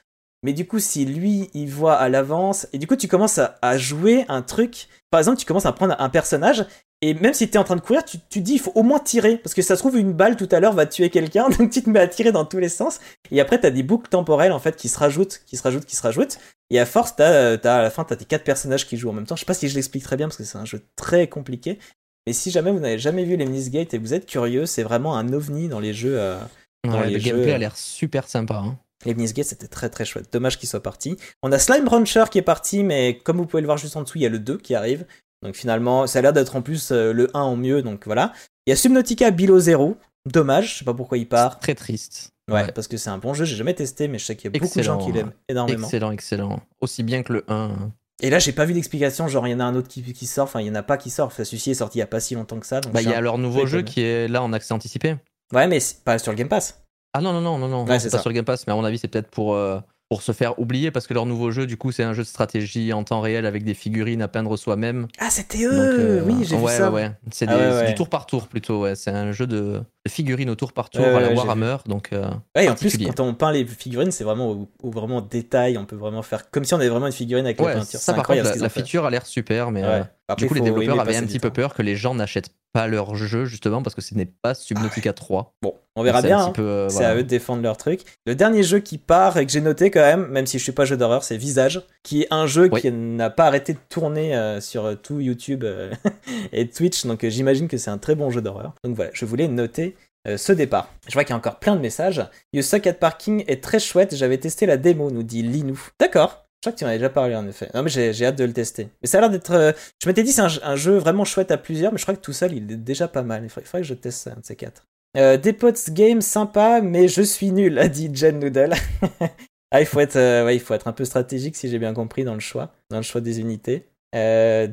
[0.42, 3.78] mais du coup, si lui, il voit à l'avance, et du coup, tu commences à,
[3.78, 4.88] jouer un truc.
[5.10, 6.64] Par exemple, tu commences à prendre un personnage,
[7.00, 8.82] et même si tu es en train de courir, tu, tu dis, il faut au
[8.82, 9.36] moins tirer.
[9.38, 11.82] Parce que ça se trouve, une balle tout à l'heure va tuer quelqu'un, donc tu
[11.82, 12.98] te mets à tirer dans tous les sens.
[13.30, 15.84] Et après, tu as des boucles temporelles, en fait, qui se rajoutent, qui se rajoutent,
[15.84, 16.38] qui se rajoutent.
[16.70, 19.14] Et à force, t'as, as, à la fin, t'as tes quatre personnages qui jouent en
[19.14, 19.36] même temps.
[19.36, 21.78] Je sais pas si je l'explique très bien, parce que c'est un jeu très compliqué.
[22.26, 25.16] Mais si jamais vous n'avez jamais vu les Minisgates et vous êtes curieux, c'est vraiment
[25.16, 26.18] un ovni dans les jeux.
[26.18, 26.38] Euh,
[26.84, 28.56] dans les le gameplay a l'air super sympa.
[28.56, 28.76] Hein.
[29.06, 30.32] Les Minisgates, c'était très très chouette.
[30.32, 31.16] Dommage qu'il soit parti.
[31.42, 34.02] On a Slime Rancher qui est parti, mais comme vous pouvez le voir juste en
[34.02, 35.06] dessous, il y a le 2 qui arrive.
[35.42, 38.32] Donc finalement, ça a l'air d'être en plus euh, le 1 en mieux, donc voilà.
[38.66, 39.96] Il y a Subnautica Below Zero.
[40.26, 41.58] Dommage, je sais pas pourquoi il part.
[41.58, 42.32] Très triste.
[42.50, 44.56] Ouais, parce que c'est un bon jeu, j'ai jamais testé, mais je sais qu'il y
[44.56, 45.86] a beaucoup de gens qui l'aiment énormément.
[45.86, 46.60] Excellent, excellent.
[46.80, 47.90] Aussi bien que le 1.
[48.20, 50.26] Et là, j'ai pas vu d'explication, genre il y en a un autre qui, qui
[50.26, 51.26] sort, enfin il y en a pas qui sort.
[51.28, 52.80] Enfin, celui-ci est sorti il y a pas si longtemps que ça.
[52.80, 55.16] bah, il y a leur nouveau jeu qui est là en accès anticipé.
[55.52, 56.82] Ouais, mais pas sur le Game Pass.
[57.14, 58.84] Ah non, non, non, non, non, c'est pas sur le Game Pass, mais à mon
[58.84, 59.54] avis, c'est peut-être pour.
[59.54, 59.78] Euh,
[60.08, 62.28] pour se faire oublier parce que leur nouveau jeu, du coup, c'est un jeu de
[62.28, 65.06] stratégie en temps réel avec des figurines à peindre soi-même.
[65.18, 66.90] Ah, c'était eux euh, Oui, j'ai vu ça.
[66.90, 67.12] Ouais, ouais.
[67.30, 68.82] C'est ah du tour par tour plutôt.
[68.82, 68.94] Ouais.
[68.94, 71.76] C'est un jeu de, figurines au tour par tour à la Warhammer.
[71.86, 75.78] Donc, euh, ouais, en plus, quand on peint les figurines, c'est vraiment au, vraiment détail.
[75.78, 78.00] On peut vraiment faire comme si on avait vraiment une figurine avec la peinture.
[78.00, 80.02] Ça, par contre, la, feature a l'air super, mais euh,
[80.36, 83.14] du coup, les développeurs avaient un petit peu peur que les gens n'achètent pas leur
[83.14, 85.54] jeu justement parce que ce n'est pas Subnautica 3.
[85.62, 86.38] Bon, on verra bien.
[86.38, 86.52] Hein.
[86.58, 88.02] Euh, c'est à eux de défendre leur truc.
[88.26, 90.72] Le dernier jeu qui part et que j'ai noté quand même, même si je suis
[90.72, 94.36] pas jeu d'horreur, c'est Visage, qui est un jeu qui n'a pas arrêté de tourner
[94.36, 95.64] euh, sur tout YouTube
[96.52, 97.06] et Twitch.
[97.06, 98.74] Donc j'imagine que c'est un très bon jeu d'horreur.
[98.84, 99.96] Donc voilà, je voulais noter
[100.36, 100.92] ce départ.
[101.06, 102.24] Je vois qu'il y a encore plein de messages.
[102.52, 105.80] You Suck at Parking est très chouette, j'avais testé la démo, nous dit Linou.
[105.98, 106.48] D'accord.
[106.58, 107.70] Je crois que tu en avais déjà parlé en effet.
[107.72, 108.88] Non mais j'ai hâte de le tester.
[109.00, 109.52] Mais ça a l'air d'être...
[109.52, 109.72] Euh,
[110.02, 112.32] je m'étais dit c'est un, jeu vraiment chouette à plusieurs, mais je crois que tout
[112.32, 113.44] seul il est déjà pas mal.
[113.44, 114.84] Il faudrait, que je teste un de ces quatre.
[115.16, 115.56] Euh, des
[115.90, 118.74] game sympa, mais je suis nul, a dit Jen Noodle.
[119.70, 122.24] ah, il faut, être, euh, il faut être un peu stratégique si j'ai bien compris
[122.24, 123.86] dans le choix, dans le choix des unités.
[124.14, 124.66] Euh,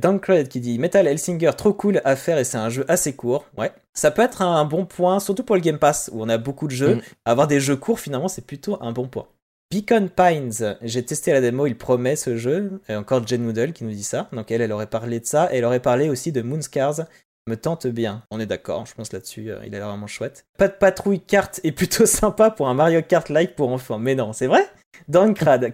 [0.50, 3.46] qui dit Metal Hellsinger trop cool à faire et c'est un jeu assez court.
[3.58, 6.38] Ouais, ça peut être un bon point, surtout pour le Game Pass où on a
[6.38, 6.96] beaucoup de jeux.
[6.96, 7.02] Mm.
[7.26, 9.28] Avoir des jeux courts finalement c'est plutôt un bon point.
[9.72, 12.80] Beacon Pines, j'ai testé la démo, il promet ce jeu.
[12.88, 14.30] Et encore Jen Noodle qui nous dit ça.
[14.32, 15.50] Donc elle, elle aurait parlé de ça.
[15.52, 17.02] Et elle aurait parlé aussi de Moonscars.
[17.48, 18.24] Me tente bien.
[18.32, 20.48] On est d'accord, je pense là-dessus, euh, il a l'air vraiment chouette.
[20.58, 24.00] Pas de patrouille carte est plutôt sympa pour un Mario Kart-like pour enfants.
[24.00, 24.68] Mais non, c'est vrai?
[25.08, 25.74] Dankrad.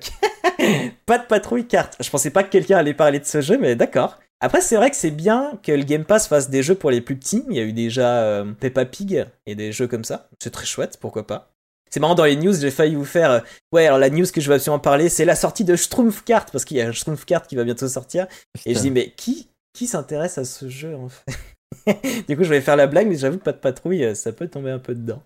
[1.12, 1.98] pas de patrouille carte.
[2.00, 4.18] Je pensais pas que quelqu'un allait parler de ce jeu, mais d'accord.
[4.40, 7.02] Après, c'est vrai que c'est bien que le Game Pass fasse des jeux pour les
[7.02, 7.44] plus petits.
[7.50, 10.30] Il y a eu déjà euh, Peppa Pig et des jeux comme ça.
[10.40, 11.52] C'est très chouette, pourquoi pas.
[11.90, 13.30] C'est marrant, dans les news, j'ai failli vous faire.
[13.30, 13.40] Euh,
[13.74, 16.64] ouais, alors la news que je vais absolument parler, c'est la sortie de Schtroumpfkart, parce
[16.64, 18.28] qu'il y a un Schtroumpfkart qui va bientôt sortir.
[18.66, 21.26] Et je dis, mais qui, qui s'intéresse à ce jeu, en fait?
[22.30, 24.32] Du coup, je vais faire la blague, mais j'avoue que pas de patrouille, euh, ça
[24.32, 25.22] peut tomber un peu dedans.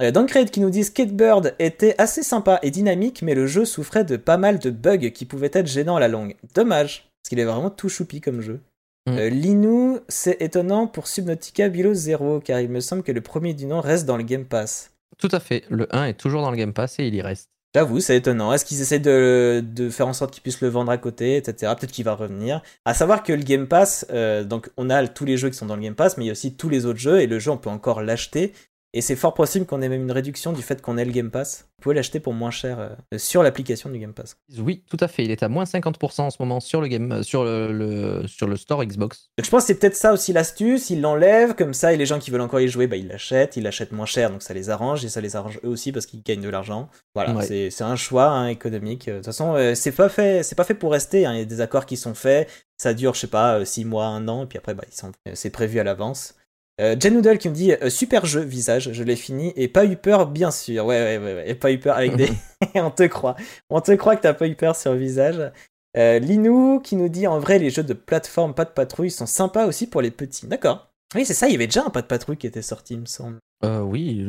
[0.00, 4.04] Euh, Duncred qui nous dit Skatebird était assez sympa et dynamique, mais le jeu souffrait
[4.04, 6.36] de pas mal de bugs qui pouvaient être gênants à la longue.
[6.54, 8.60] Dommage, parce qu'il est vraiment tout choupi comme jeu.
[9.06, 9.16] Mm.
[9.28, 13.66] Linou, c'est étonnant pour Subnautica Below Zero, car il me semble que le premier du
[13.66, 14.90] nom reste dans le Game Pass.
[15.18, 15.64] Tout à fait.
[15.70, 17.48] Le 1 est toujours dans le Game Pass et il y reste.
[17.74, 18.52] J'avoue, c'est étonnant.
[18.52, 21.72] Est-ce qu'ils essaient de, faire en sorte qu'ils puissent le vendre à côté, etc.
[21.78, 22.62] Peut-être qu'il va revenir.
[22.84, 25.66] À savoir que le Game Pass, euh, donc on a tous les jeux qui sont
[25.66, 27.38] dans le Game Pass, mais il y a aussi tous les autres jeux et le
[27.38, 28.52] jeu on peut encore l'acheter.
[28.96, 31.30] Et c'est fort possible qu'on ait même une réduction du fait qu'on ait le Game
[31.30, 31.66] Pass.
[31.76, 34.38] Vous pouvez l'acheter pour moins cher euh, sur l'application du Game Pass.
[34.58, 35.22] Oui, tout à fait.
[35.22, 38.46] Il est à moins 50% en ce moment sur le, game, euh, sur le, sur
[38.46, 39.28] le store Xbox.
[39.38, 40.88] je pense que c'est peut-être ça aussi l'astuce.
[40.88, 43.58] Ils l'enlèvent comme ça et les gens qui veulent encore y jouer, bah, ils l'achètent.
[43.58, 46.06] Ils l'achètent moins cher donc ça les arrange et ça les arrange eux aussi parce
[46.06, 46.88] qu'ils gagnent de l'argent.
[47.14, 49.10] Voilà, c'est un choix hein, économique.
[49.10, 51.26] De toute façon, euh, c'est pas fait, pas fait pour rester.
[51.26, 51.34] Hein.
[51.34, 52.48] Il y a des accords qui sont faits.
[52.78, 54.84] Ça dure, je sais pas, 6 mois, 1 an et puis après, bah,
[55.34, 56.34] c'est prévu à l'avance.
[56.78, 59.86] Euh, Jen Noodle qui me dit euh, super jeu visage, je l'ai fini et pas
[59.86, 60.84] eu peur bien sûr.
[60.84, 62.28] Ouais ouais ouais, et pas eu peur avec des
[62.74, 63.36] on te croit.
[63.70, 65.50] On te croit que t'as pas eu peur sur visage.
[65.96, 69.26] Euh, Linou qui nous dit en vrai les jeux de plateforme pas de patrouille sont
[69.26, 70.46] sympas aussi pour les petits.
[70.46, 70.90] D'accord.
[71.14, 73.00] Oui, c'est ça, il y avait déjà un pas de patrouille qui était sorti, il
[73.00, 73.38] me semble.
[73.64, 74.26] Euh, oui,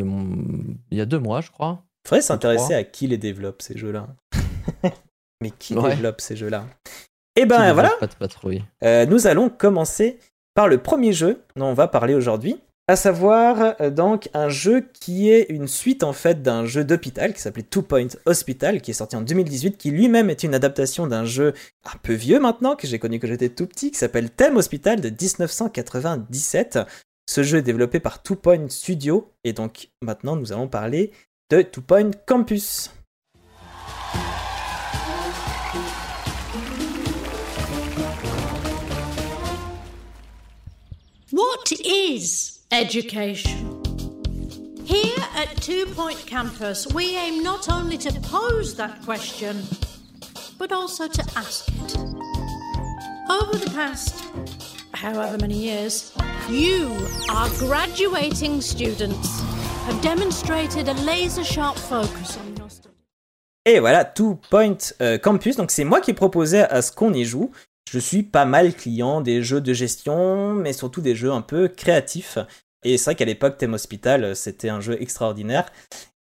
[0.92, 1.84] il y a deux mois, je crois.
[2.08, 4.08] Faudrait s'intéresser à qui les développe ces jeux-là.
[5.42, 6.66] Mais qui développe ces jeux-là?
[7.36, 7.90] Et eh ben voilà.
[8.00, 8.64] Pas de patrouille?
[8.82, 10.20] nous allons commencer
[10.58, 14.90] par le premier jeu dont on va parler aujourd'hui, à savoir euh, donc un jeu
[15.00, 18.90] qui est une suite en fait d'un jeu d'hôpital qui s'appelait Two Point Hospital, qui
[18.90, 21.54] est sorti en 2018, qui lui-même est une adaptation d'un jeu
[21.86, 25.00] un peu vieux maintenant, que j'ai connu quand j'étais tout petit, qui s'appelle Thème Hospital
[25.00, 26.80] de 1997.
[27.30, 31.12] Ce jeu est développé par Two Point Studio, et donc maintenant nous allons parler
[31.52, 32.90] de Two Point Campus.
[41.38, 43.84] What is education?
[44.86, 49.62] Here at Two Point Campus, we aim not only to pose that question,
[50.58, 51.96] but also to ask it.
[53.30, 54.26] Over the past
[54.94, 56.12] however many years,
[56.50, 56.92] you,
[57.30, 59.40] our graduating students,
[59.86, 62.98] have demonstrated a laser sharp focus on your studies.
[63.64, 65.56] Et voilà, Two Point euh, Campus.
[65.56, 67.52] Donc c'est moi qui proposais à ce qu'on y joue.
[67.90, 71.70] Je suis pas mal client des jeux de gestion, mais surtout des jeux un peu
[71.70, 72.38] créatifs.
[72.84, 75.72] Et c'est vrai qu'à l'époque, Thème Hospital, c'était un jeu extraordinaire.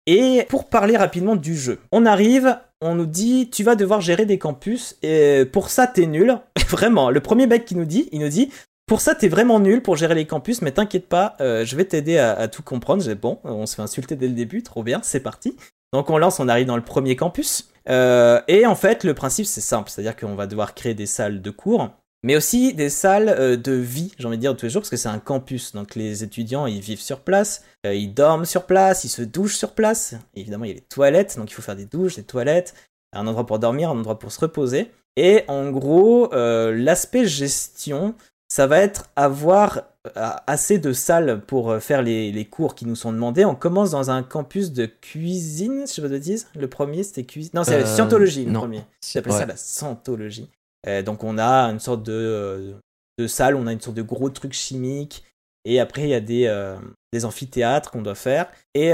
[0.05, 4.27] Et pour parler rapidement du jeu, on arrive, on nous dit tu vas devoir gérer
[4.27, 6.37] des campus et pour ça t'es nul.
[6.69, 8.51] vraiment, le premier mec qui nous dit, il nous dit
[8.85, 11.85] pour ça t'es vraiment nul pour gérer les campus, mais t'inquiète pas, euh, je vais
[11.85, 13.01] t'aider à, à tout comprendre.
[13.01, 15.55] J'ai bon, on se fait insulter dès le début, trop bien, c'est parti.
[15.95, 17.69] Donc on lance, on arrive dans le premier campus.
[17.87, 21.41] Euh, et en fait, le principe c'est simple, c'est-à-dire qu'on va devoir créer des salles
[21.41, 21.89] de cours,
[22.21, 24.89] mais aussi des salles euh, de vie, j'ai envie de dire tous les jours, parce
[24.89, 25.71] que c'est un campus.
[25.71, 29.55] Donc les étudiants, ils vivent sur place, euh, ils dorment sur place, ils se douchent
[29.55, 30.15] sur place.
[30.35, 32.73] évidemment, il y a les toilettes, donc il faut faire des douches, des toilettes,
[33.13, 34.91] un endroit pour dormir, un endroit pour se reposer.
[35.15, 38.15] Et en gros, l'aspect gestion,
[38.49, 39.83] ça va être avoir
[40.15, 43.45] assez de salles pour faire les, les, cours qui nous sont demandés.
[43.45, 46.43] On commence dans un campus de cuisine, si je ne dis.
[46.55, 47.51] Le premier, c'était cuisine.
[47.53, 48.83] Non, c'est la scientologie, le premier.
[49.01, 50.49] J'appelle ça la scientologie.
[50.87, 52.73] Euh, donc on a une sorte de, euh,
[53.17, 55.23] de salle, on a une sorte de gros truc chimique.
[55.67, 56.77] Et après, il y a des, euh,
[57.11, 58.47] des amphithéâtres qu'on doit faire.
[58.75, 58.93] Et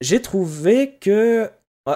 [0.00, 1.50] j'ai trouvé que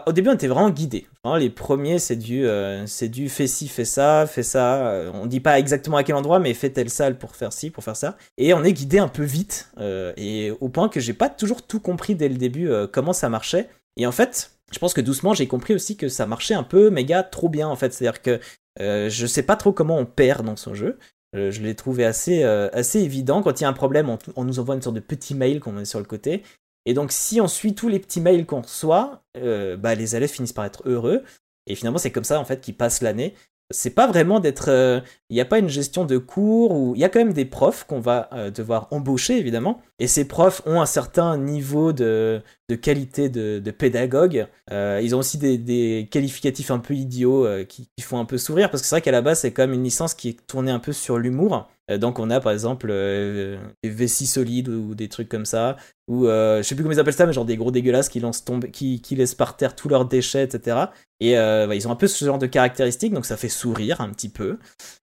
[0.06, 1.06] au début, on était vraiment guidé.
[1.38, 2.46] les premiers, c'est du,
[2.86, 5.10] c'est du fais ci, fais ça, fais ça.
[5.14, 7.82] On dit pas exactement à quel endroit, mais fais telle salle pour faire ci, pour
[7.82, 8.16] faire ça.
[8.36, 9.70] Et on est guidé un peu vite,
[10.16, 13.68] et au point que j'ai pas toujours tout compris dès le début comment ça marchait.
[13.96, 16.90] Et en fait, je pense que doucement, j'ai compris aussi que ça marchait un peu
[16.90, 17.92] méga trop bien en fait.
[17.92, 18.40] C'est-à-dire que
[18.80, 20.98] euh, je sais pas trop comment on perd dans son jeu.
[21.36, 23.42] Euh, je l'ai trouvé assez, euh, assez évident.
[23.42, 25.72] Quand il y a un problème, on, nous envoie une sorte de petit mail qu'on
[25.72, 26.42] met sur le côté.
[26.88, 30.52] Et donc, si on suit tous les petits mails qu'on reçoit, bah, les élèves finissent
[30.52, 31.22] par être heureux.
[31.66, 33.34] Et finalement, c'est comme ça en fait qu'ils passent l'année
[33.70, 34.68] c'est pas vraiment d'être.
[34.68, 37.34] Euh, il n'y a pas une gestion de cours où il y a quand même
[37.34, 39.82] des profs qu'on va euh, devoir embaucher évidemment.
[39.98, 44.46] Et ces profs ont un certain niveau de, de qualité de, de pédagogue.
[44.70, 48.38] Euh, ils ont aussi des, des, qualificatifs un peu idiots qui, qui, font un peu
[48.38, 50.46] sourire parce que c'est vrai qu'à la base c'est quand même une licence qui est
[50.46, 51.68] tournée un peu sur l'humour.
[51.96, 55.76] Donc on a par exemple des vessies solides ou, des trucs comme ça.
[56.08, 58.44] Ou je sais plus comment ils appellent ça, mais genre des gros dégueulasses qui lancent
[58.44, 60.76] tomber, qui, qui laissent par terre tous leurs déchets, etc.
[61.20, 64.10] Et bah, ils ont un peu ce genre de caractéristiques, donc ça fait sourire un
[64.10, 64.58] petit peu.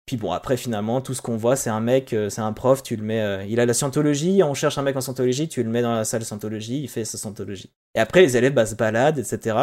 [0.05, 2.83] Puis bon, après, finalement, tout ce qu'on voit, c'est un mec, euh, c'est un prof,
[2.83, 5.63] tu le mets, euh, il a la scientologie, on cherche un mec en scientologie, tu
[5.63, 7.71] le mets dans la salle scientologie, il fait sa scientologie.
[7.95, 9.57] Et après, les élèves bah, se baladent, etc.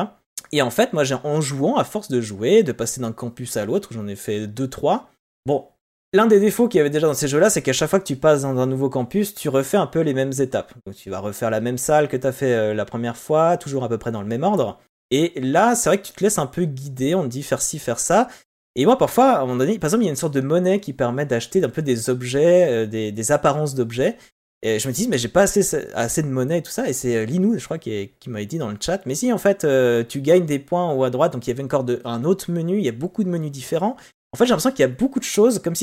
[0.51, 3.65] Et en fait, moi, en jouant, à force de jouer, de passer d'un campus à
[3.65, 5.11] l'autre, j'en ai fait deux, trois.
[5.47, 5.69] Bon,
[6.13, 8.05] l'un des défauts qu'il y avait déjà dans ces jeux-là, c'est qu'à chaque fois que
[8.05, 10.75] tu passes dans un nouveau campus, tu refais un peu les mêmes étapes.
[10.87, 13.57] Donc, tu vas refaire la même salle que tu as fait euh, la première fois,
[13.57, 14.79] toujours à peu près dans le même ordre.
[15.11, 17.61] Et là, c'est vrai que tu te laisses un peu guider, on te dit faire
[17.61, 18.29] ci, faire ça,
[18.75, 20.41] et moi, parfois, à un moment donné, par exemple, il y a une sorte de
[20.41, 24.17] monnaie qui permet d'acheter un peu des objets, euh, des, apparences d'objets.
[24.63, 26.89] Et je me dis, mais j'ai pas assez, de monnaie et tout ça.
[26.89, 29.03] Et c'est euh, Linou, je crois, qui, m'avait dit dans le chat.
[29.05, 29.67] Mais si, en fait,
[30.09, 31.35] tu gagnes des points en haut à droite.
[31.35, 32.79] Donc, il y avait encore un autre menu.
[32.79, 33.97] Il y a beaucoup de menus différents.
[34.33, 35.75] En fait, j'ai l'impression qu'il y a beaucoup de choses comme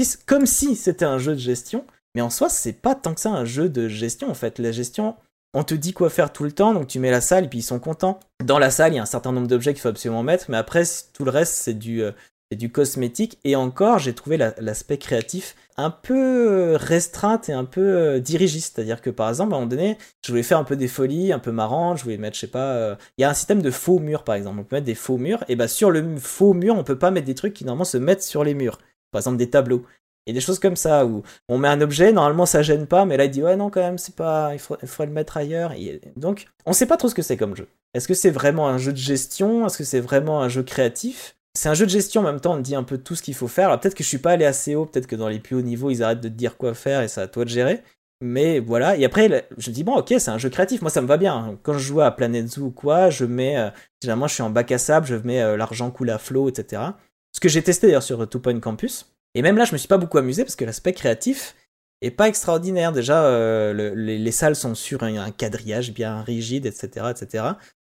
[0.46, 1.86] si, c'était un jeu de gestion.
[2.16, 4.30] Mais en soi, c'est pas tant que ça un jeu de gestion.
[4.30, 5.16] En fait, la gestion,
[5.54, 6.74] on te dit quoi faire tout le temps.
[6.74, 8.20] Donc, tu mets la salle et puis ils sont contents.
[8.44, 10.50] Dans la salle, il y a un certain nombre d'objets qu'il faut absolument mettre.
[10.50, 10.84] Mais après,
[11.14, 12.04] tout le reste, c'est du
[12.52, 13.40] c'est du cosmétique.
[13.44, 18.76] Et encore, j'ai trouvé l'aspect créatif un peu restreint et un peu euh, dirigiste.
[18.76, 21.32] C'est-à-dire que par exemple, à un moment donné, je voulais faire un peu des folies,
[21.32, 23.62] un peu marrantes, je voulais mettre, je sais pas, euh, il y a un système
[23.62, 24.60] de faux murs par exemple.
[24.60, 27.12] On peut mettre des faux murs, et bah sur le faux mur, on peut pas
[27.12, 28.80] mettre des trucs qui normalement se mettent sur les murs.
[29.12, 29.86] Par exemple, des tableaux.
[30.26, 33.18] Et des choses comme ça où on met un objet, normalement ça gêne pas, mais
[33.18, 35.72] là il dit ouais non quand même c'est pas, il faudrait, il le mettre ailleurs.
[35.72, 37.68] Et donc on sait pas trop ce que c'est comme jeu.
[37.96, 39.66] Est-ce que c'est vraiment un jeu de gestion?
[39.66, 41.36] Est-ce que c'est vraiment un jeu créatif?
[41.60, 43.22] C'est un jeu de gestion en même temps, on te dit un peu tout ce
[43.22, 43.68] qu'il faut faire.
[43.68, 45.62] Alors peut-être que je suis pas allé assez haut, peut-être que dans les plus hauts
[45.62, 47.84] niveaux, ils arrêtent de te dire quoi faire et c'est à toi de gérer.
[48.22, 51.08] Mais voilà, et après, je dis, bon, ok, c'est un jeu créatif, moi ça me
[51.08, 51.58] va bien.
[51.64, 53.70] Quand je joue à Planet Zoo ou quoi, je mets, euh,
[54.02, 56.82] généralement je suis en bac à sable, je mets euh, l'argent coule à flot, etc.
[57.34, 59.14] Ce que j'ai testé d'ailleurs sur Two Point Campus.
[59.36, 61.56] Et même là, je me suis pas beaucoup amusé parce que l'aspect créatif
[62.02, 62.94] est pas extraordinaire.
[62.94, 67.44] Déjà, euh, les, salles sont sur un, quadrillage bien rigide, etc., etc.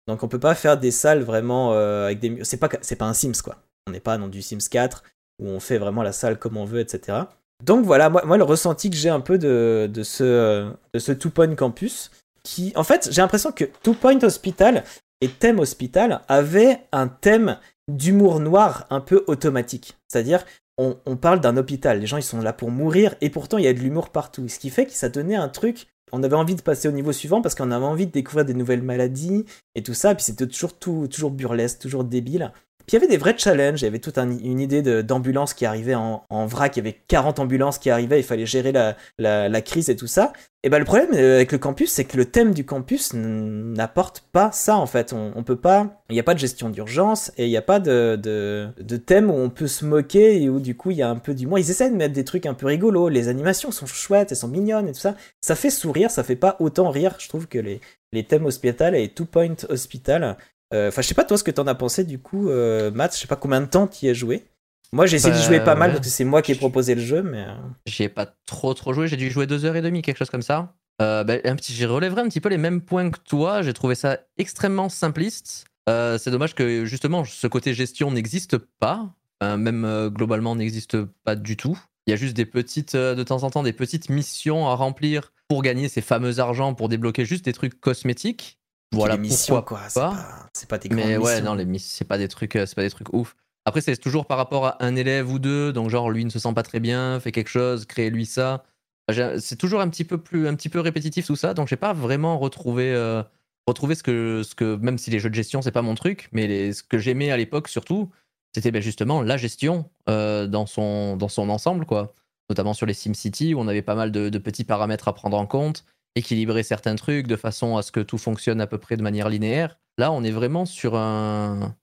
[0.07, 3.07] Donc on peut pas faire des salles vraiment euh, avec des c'est pas c'est pas
[3.07, 3.57] un Sims quoi.
[3.87, 5.03] On n'est pas dans du Sims 4
[5.41, 7.19] où on fait vraiment la salle comme on veut, etc.
[7.63, 11.13] Donc voilà, moi, moi le ressenti que j'ai un peu de, de ce de ce
[11.13, 12.11] Two Point Campus,
[12.43, 14.85] qui en fait j'ai l'impression que Two Point Hospital
[15.21, 19.97] et Thème Hospital avaient un thème d'humour noir un peu automatique.
[20.09, 20.45] C'est-à-dire
[20.79, 22.01] on, on parle d'un hôpital.
[22.01, 24.49] Les gens, ils sont là pour mourir, et pourtant, il y a de l'humour partout.
[24.49, 25.87] Ce qui fait que ça donnait un truc.
[26.17, 28.55] On avait envie de passer au niveau suivant parce qu'on avait envie de découvrir des
[28.55, 29.45] nouvelles maladies
[29.75, 30.15] et tout ça.
[30.15, 32.53] Puis c'était toujours tout, toujours burlesque, toujours débile.
[32.87, 35.55] Puis il y avait des vrais challenges, il y avait toute un- une idée d'ambulance
[35.55, 39.61] qui arrivait en, vrac, il y avait 40 ambulances qui arrivaient, il fallait gérer la,
[39.63, 40.33] crise et tout ça.
[40.63, 44.25] Et ben le problème euh, avec le campus, c'est que le thème du campus n'apporte
[44.33, 45.13] pas ça en fait.
[45.13, 47.81] On, peut pas, il n'y a pas de gestion d'urgence et il n'y a pas
[47.81, 48.71] de,
[49.07, 51.35] thème où on peut se moquer et où du coup il y a un peu
[51.35, 51.59] d'humour.
[51.59, 54.49] Ils essaient de mettre des trucs un peu rigolos, les animations sont chouettes, elles sont
[54.49, 55.17] mignonnes et tout ça.
[55.43, 57.81] Ça fait sourire, ça fait pas autant rire, je trouve que les,
[58.15, 60.37] les thèmes hospital et Two Point Hospital.
[60.75, 63.15] Euh, Enfin, je sais pas toi ce que t'en as pensé du coup, euh, Matt.
[63.15, 64.45] Je sais pas combien de temps t'y as joué.
[64.93, 66.95] Moi, j'ai essayé d'y Bah, jouer pas mal parce que c'est moi qui ai proposé
[66.95, 67.55] le jeu, mais euh,
[67.87, 70.31] J'y ai pas trop trop joué, j'ai dû jouer deux heures et demie, quelque chose
[70.31, 70.75] comme ça.
[71.03, 73.63] Euh, ben, un petit, j'ai relèverai un petit peu les mêmes points que toi.
[73.63, 75.65] J'ai trouvé ça extrêmement simpliste.
[75.89, 79.11] Euh, c'est dommage que justement ce côté gestion n'existe pas,
[79.41, 81.77] Enfin, même euh, globalement n'existe pas du tout.
[82.07, 85.33] Il y a juste des petites, de temps en temps, des petites missions à remplir
[85.49, 88.59] pour gagner ces fameux argents, pour débloquer juste des trucs cosmétiques.
[88.93, 89.89] Voilà les missions, pourquoi quoi.
[89.89, 90.11] C'est pas.
[90.11, 91.45] pas, c'est pas des grandes Mais ouais, missions.
[91.47, 93.35] non, les miss, c'est pas des trucs, euh, c'est pas des trucs ouf.
[93.65, 96.39] Après, c'est toujours par rapport à un élève ou deux, donc genre lui ne se
[96.39, 98.65] sent pas très bien, fait quelque chose, crée lui ça.
[99.11, 101.77] J'ai- C'est toujours un petit peu plus, un petit peu répétitif tout ça, donc j'ai
[101.77, 103.23] pas vraiment retrouvé, euh,
[103.67, 106.29] retrouvé ce que, ce que, même si les jeux de gestion c'est pas mon truc,
[106.33, 108.11] mais les- ce que j'aimais à l'époque surtout,
[108.55, 112.13] c'était ben, justement la gestion euh, dans son, dans son ensemble quoi.
[112.51, 115.39] Notamment sur les SimCity où on avait pas mal de, de petits paramètres à prendre
[115.39, 118.97] en compte, équilibrer certains trucs de façon à ce que tout fonctionne à peu près
[118.97, 119.79] de manière linéaire.
[119.99, 121.75] Là, on est vraiment sur un.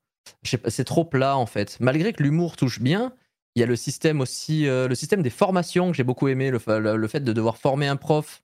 [0.43, 1.77] C'est trop plat en fait.
[1.79, 3.13] Malgré que l'humour touche bien,
[3.55, 6.51] il y a le système aussi, euh, le système des formations que j'ai beaucoup aimé,
[6.51, 8.41] le fait de devoir former un prof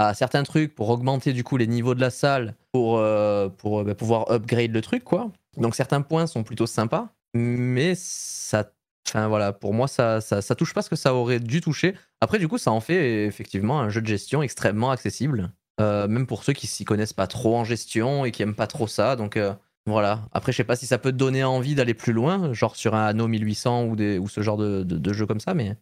[0.00, 3.80] à certains trucs pour augmenter du coup les niveaux de la salle, pour, euh, pour
[3.80, 5.30] euh, bah, pouvoir upgrade le truc quoi.
[5.58, 8.72] Donc certains points sont plutôt sympas, mais ça,
[9.08, 11.94] enfin voilà, pour moi ça, ça, ça touche pas ce que ça aurait dû toucher.
[12.20, 15.50] Après du coup ça en fait effectivement un jeu de gestion extrêmement accessible.
[15.80, 18.66] Euh, même pour ceux qui s'y connaissent pas trop en gestion et qui aiment pas
[18.66, 19.16] trop ça.
[19.16, 19.54] Donc euh,
[19.86, 20.28] voilà.
[20.32, 23.06] Après, je sais pas si ça peut donner envie d'aller plus loin, genre sur un
[23.06, 25.76] Anno 1800 ou, des, ou ce genre de, de, de jeu comme ça, mais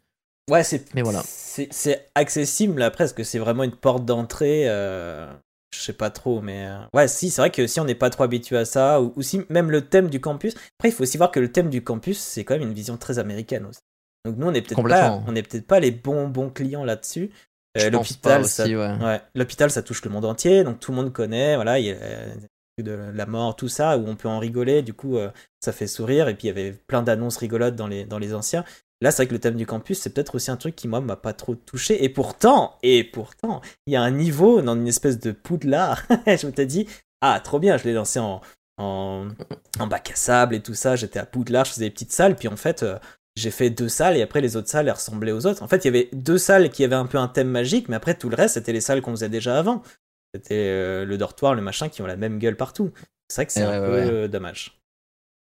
[0.49, 0.95] Ouais, c'est.
[0.95, 1.23] Mais voilà.
[1.27, 4.65] C'est accessible après, parce que c'est vraiment une porte d'entrée.
[4.69, 5.31] euh,
[5.75, 6.67] Je sais pas trop, mais.
[6.67, 9.13] euh, Ouais, si, c'est vrai que si on n'est pas trop habitué à ça, ou,
[9.17, 10.55] ou si même le thème du campus.
[10.79, 12.97] Après, il faut aussi voir que le thème du campus, c'est quand même une vision
[12.97, 13.81] très américaine aussi.
[14.25, 15.25] Donc nous, on n'est peut-être pas, Complètement.
[15.29, 17.31] on est peut-être pas les bons bons clients là-dessus.
[17.79, 18.97] Euh, L'hôpital, ça, aussi, ouais.
[19.01, 21.55] ouais, l'hôpital, ça touche le monde entier, donc tout le monde connaît.
[21.55, 22.35] Voilà, il y a euh,
[22.83, 24.83] de la mort, tout ça, où on peut en rigoler.
[24.83, 26.29] Du coup, euh, ça fait sourire.
[26.29, 28.65] Et puis il y avait plein d'annonces rigolotes dans les dans les anciens.
[29.01, 31.01] Là, c'est vrai que le thème du campus, c'est peut-être aussi un truc qui, moi,
[31.01, 32.03] m'a pas trop touché.
[32.03, 36.03] Et pourtant, et pourtant, il y a un niveau dans une espèce de poudlard.
[36.27, 36.89] je me t'ai dit,
[37.21, 38.41] ah, trop bien, je l'ai lancé en,
[38.79, 39.29] en,
[39.79, 40.97] en bac à sable et tout ça.
[40.97, 42.35] J'étais à Poudlard, je faisais des petites salles.
[42.35, 42.99] Puis en fait, euh,
[43.37, 45.63] j'ai fait deux salles et après, les autres salles, elles ressemblaient aux autres.
[45.63, 47.97] En fait, il y avait deux salles qui avaient un peu un thème magique, mais
[47.97, 49.83] après, tout le reste, c'était les salles qu'on faisait déjà avant.
[50.35, 52.91] C'était euh, le dortoir, le machin, qui ont la même gueule partout.
[53.29, 54.78] C'est vrai que c'est Eh un ouais, peu ouais, euh, dommage.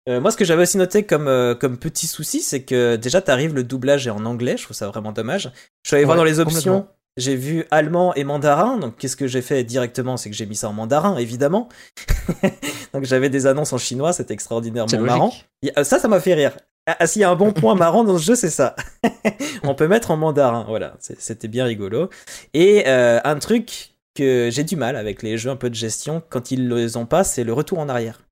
[0.07, 3.21] Euh, moi, ce que j'avais aussi noté comme, euh, comme petit souci, c'est que déjà,
[3.21, 4.55] t'arrives, le doublage est en anglais.
[4.57, 5.51] Je trouve ça vraiment dommage.
[5.83, 6.87] Je suis allé voir dans les options.
[7.17, 8.77] J'ai vu allemand et mandarin.
[8.77, 10.17] Donc, qu'est-ce que j'ai fait directement?
[10.17, 11.69] C'est que j'ai mis ça en mandarin, évidemment.
[12.93, 14.13] donc, j'avais des annonces en chinois.
[14.13, 15.33] C'était extraordinairement marrant.
[15.83, 16.55] Ça, ça m'a fait rire.
[16.87, 18.75] Ah, ah, s'il y a un bon point marrant dans ce jeu, c'est ça.
[19.63, 20.65] On peut mettre en mandarin.
[20.67, 22.09] Voilà, c'était bien rigolo.
[22.53, 26.21] Et euh, un truc que j'ai du mal avec les jeux un peu de gestion,
[26.29, 28.24] quand ils les ont pas, c'est le retour en arrière.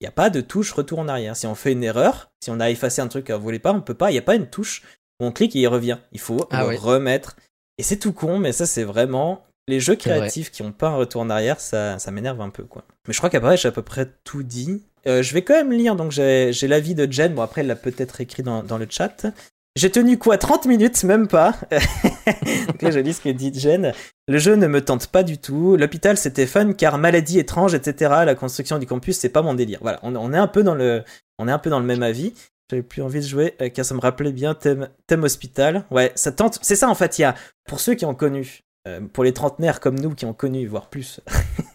[0.00, 1.36] Il n'y a pas de touche retour en arrière.
[1.36, 3.80] Si on fait une erreur, si on a effacé un truc qu'on voulait pas, on
[3.80, 4.10] peut pas.
[4.10, 4.82] Il n'y a pas une touche
[5.20, 5.98] où on clique et il revient.
[6.12, 6.76] Il faut Ah le oui.
[6.76, 7.36] remettre.
[7.78, 9.42] Et c'est tout con, mais ça, c'est vraiment.
[9.68, 12.62] Les jeux créatifs qui ont pas un retour en arrière, ça, ça m'énerve un peu,
[12.62, 12.84] quoi.
[13.08, 14.84] Mais je crois qu'après, j'ai à peu près tout dit.
[15.08, 17.34] Euh, je vais quand même lire, donc j'ai j'ai l'avis de Jen.
[17.34, 19.26] Bon, après, elle l'a peut-être écrit dans, dans le chat.
[19.74, 20.38] J'ai tenu quoi?
[20.38, 21.54] 30 minutes, même pas.
[22.66, 23.92] donc là, je lis ce que dit Jen.
[24.28, 25.76] Le jeu ne me tente pas du tout.
[25.76, 28.12] L'hôpital, c'était fun car maladie étrange, etc.
[28.24, 29.78] La construction du campus, c'est pas mon délire.
[29.82, 31.04] Voilà, on, est un peu dans le,
[31.38, 32.32] on est un peu dans le même avis.
[32.70, 35.84] J'avais plus envie de jouer euh, car ça me rappelait bien thème, thème hospital.
[35.90, 36.58] Ouais, ça tente.
[36.62, 37.18] C'est ça en fait.
[37.18, 37.36] Il y a
[37.68, 40.88] pour ceux qui ont connu, euh, pour les trentenaires comme nous qui ont connu, voire
[40.88, 41.20] plus,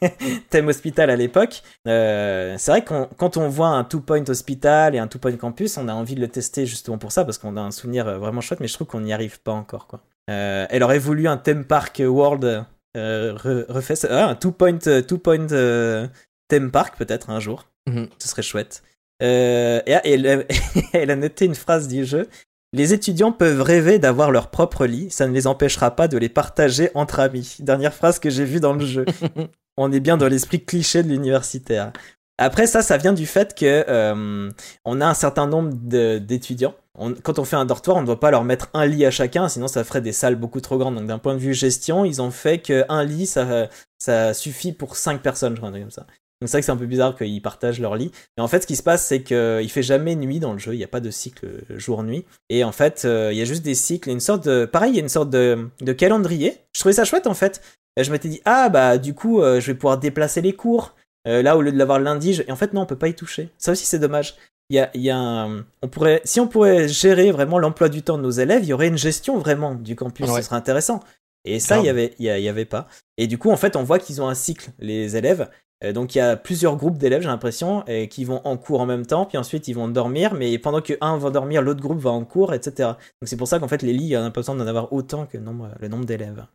[0.49, 1.63] thème hospital à l'époque.
[1.87, 5.37] euh, c'est vrai qu'on quand on voit un two point hospital et un two point
[5.37, 8.19] campus, on a envie de le tester justement pour ça parce qu'on a un souvenir
[8.19, 8.59] vraiment chouette.
[8.59, 10.01] Mais je trouve qu'on n'y arrive pas encore quoi.
[10.29, 12.63] Euh, elle aurait voulu un theme park world
[12.97, 16.07] euh, re- refait, ah, un two point two point euh,
[16.47, 17.67] theme park peut-être un jour.
[17.87, 18.07] Mhm.
[18.19, 18.83] Ce serait chouette.
[19.23, 20.43] Euh, et elle, a-
[20.93, 22.27] elle a noté une phrase du jeu.
[22.73, 26.29] Les étudiants peuvent rêver d'avoir leur propre lit, ça ne les empêchera pas de les
[26.29, 27.57] partager entre amis.
[27.59, 29.05] Dernière phrase que j'ai vue dans le jeu.
[29.77, 31.91] On est bien dans l'esprit cliché de l'universitaire.
[32.37, 34.49] Après ça, ça vient du fait que euh,
[34.85, 35.73] on a un certain nombre
[36.19, 36.73] d'étudiants
[37.23, 39.47] quand on fait un dortoir, on ne doit pas leur mettre un lit à chacun,
[39.47, 40.95] sinon ça ferait des salles beaucoup trop grandes.
[40.95, 45.21] Donc d'un point de vue gestion, ils ont fait qu'un lit, ça, suffit pour 5
[45.21, 46.01] personnes, je crois, comme ça.
[46.41, 48.11] Donc c'est vrai que c'est un peu bizarre qu'ils partagent leur lit.
[48.37, 50.73] Et en fait, ce qui se passe, c'est qu'il fait jamais nuit dans le jeu,
[50.73, 52.25] il n'y a pas de cycle euh, jour-nuit.
[52.49, 54.65] Et en fait, euh, il y a juste des cycles, une sorte de...
[54.65, 56.57] Pareil, il y a une sorte de, de calendrier.
[56.73, 57.61] Je trouvais ça chouette en fait.
[57.99, 60.95] Je m'étais dit, ah bah du coup, euh, je vais pouvoir déplacer les cours.
[61.27, 63.13] Euh, là, au lieu de l'avoir lundi, et en fait, non, on peut pas y
[63.13, 63.49] toucher.
[63.57, 64.35] Ça aussi, c'est dommage.
[64.69, 67.89] Il y a, il y a un- on pourrait, si on pourrait gérer vraiment l'emploi
[67.89, 70.27] du temps de nos élèves, il y aurait une gestion vraiment du campus.
[70.29, 70.37] Ouais.
[70.41, 71.01] Ce serait intéressant.
[71.43, 72.87] Et ça, il y avait, il y, a- il y avait pas.
[73.17, 75.49] Et du coup, en fait, on voit qu'ils ont un cycle, les élèves.
[75.83, 78.79] Euh, donc, il y a plusieurs groupes d'élèves, j'ai l'impression, et qui vont en cours
[78.81, 81.81] en même temps, puis ensuite ils vont dormir, mais pendant que un va dormir, l'autre
[81.81, 82.89] groupe va en cours, etc.
[82.89, 85.25] Donc, c'est pour ça qu'en fait, les lits, on n'a pas besoin d'en avoir autant
[85.25, 86.45] que le nombre, le nombre d'élèves.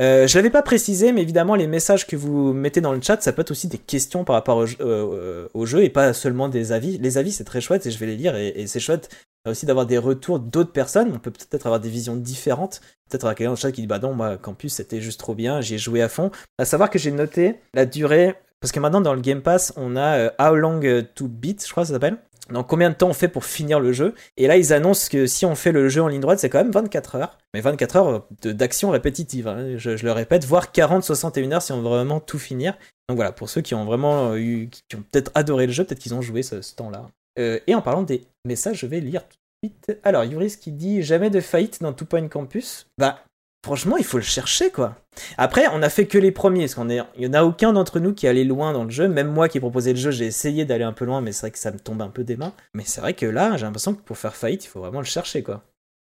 [0.00, 3.20] Euh, je l'avais pas précisé, mais évidemment, les messages que vous mettez dans le chat,
[3.20, 6.70] ça peut être aussi des questions par rapport au jeu, euh, et pas seulement des
[6.70, 6.98] avis.
[6.98, 9.10] Les avis, c'est très chouette et je vais les lire et, et c'est chouette
[9.46, 11.10] euh, aussi d'avoir des retours d'autres personnes.
[11.12, 12.80] On peut peut-être avoir des visions différentes.
[13.10, 15.34] Peut-être avoir quelqu'un dans le chat qui dit Bah non, moi, Campus, c'était juste trop
[15.34, 16.30] bien, j'y ai joué à fond.
[16.58, 19.96] À savoir que j'ai noté la durée, parce que maintenant dans le Game Pass, on
[19.96, 20.80] a euh, How Long
[21.14, 22.18] to Beat, je crois que ça s'appelle.
[22.52, 25.26] Donc combien de temps on fait pour finir le jeu Et là ils annoncent que
[25.26, 27.38] si on fait le jeu en ligne droite c'est quand même 24 heures.
[27.54, 29.76] Mais 24 heures d'action répétitive, hein.
[29.76, 32.76] je, le répète, voire 40-61 heures si on veut vraiment tout finir.
[33.08, 35.98] Donc voilà, pour ceux qui ont vraiment eu, qui ont peut-être adoré le jeu, peut-être
[35.98, 37.06] qu'ils ont joué ce, ce temps-là.
[37.38, 39.98] Euh, et en parlant des messages, je vais lire tout de suite.
[40.02, 42.86] Alors Yuris qui dit jamais de faillite dans Two Point Campus.
[42.98, 43.22] Bah
[43.64, 44.96] franchement il faut le chercher quoi.
[45.36, 47.72] Après, on a fait que les premiers, parce qu'on est, il y en a aucun
[47.72, 49.08] d'entre nous qui est allé loin dans le jeu.
[49.08, 51.42] Même moi qui ai proposé le jeu, j'ai essayé d'aller un peu loin, mais c'est
[51.42, 52.52] vrai que ça me tombe un peu des mains.
[52.74, 55.04] Mais c'est vrai que là, j'ai l'impression que pour faire faillite, il faut vraiment le
[55.04, 55.62] chercher, quoi.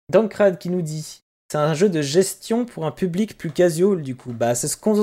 [0.09, 4.15] Dankrad qui nous dit, c'est un jeu de gestion pour un public plus casual, du
[4.15, 4.33] coup.
[4.33, 4.95] Bah, c'est ce qu'on,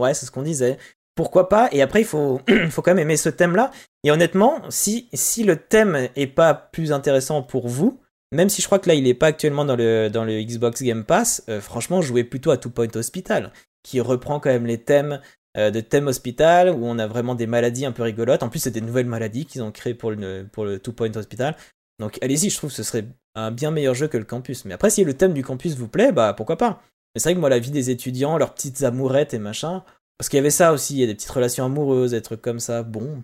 [0.00, 0.78] ouais, ce disait.
[1.14, 1.68] Pourquoi pas?
[1.72, 2.40] Et après, il faut,
[2.70, 3.70] faut quand même aimer ce thème-là.
[4.02, 8.00] Et honnêtement, si, si le thème est pas plus intéressant pour vous,
[8.32, 11.44] même si je crois que là il est pas actuellement dans le, Xbox Game Pass,
[11.48, 13.52] euh, franchement jouez plutôt à Two Point Hospital,
[13.82, 15.20] qui reprend quand même les thèmes
[15.56, 18.42] euh, de thème hospital, où on a vraiment des maladies un peu rigolotes.
[18.42, 21.14] En plus c'est des nouvelles maladies qu'ils ont créées pour le, pour le Two Point
[21.14, 21.56] Hospital.
[21.98, 23.04] Donc allez-y, je trouve que ce serait
[23.34, 24.64] un bien meilleur jeu que le campus.
[24.64, 26.82] Mais après si le thème du campus vous plaît, bah pourquoi pas.
[27.14, 29.84] Mais c'est vrai que moi la vie des étudiants, leurs petites amourettes et machin,
[30.16, 32.40] parce qu'il y avait ça aussi, il y a des petites relations amoureuses, des trucs
[32.40, 33.22] comme ça, bon,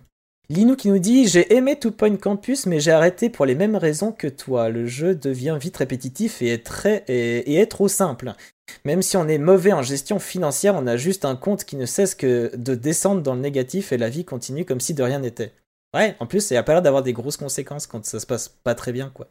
[0.51, 3.75] Linou qui nous dit J'ai aimé Two Point Campus, mais j'ai arrêté pour les mêmes
[3.75, 4.69] raisons que toi.
[4.69, 8.33] Le jeu devient vite répétitif et est, très, et, est trop simple.
[8.83, 11.85] Même si on est mauvais en gestion financière, on a juste un compte qui ne
[11.85, 15.19] cesse que de descendre dans le négatif et la vie continue comme si de rien
[15.19, 15.53] n'était.
[15.95, 18.49] Ouais, en plus, il a pas l'air d'avoir des grosses conséquences quand ça se passe
[18.49, 19.27] pas très bien, quoi.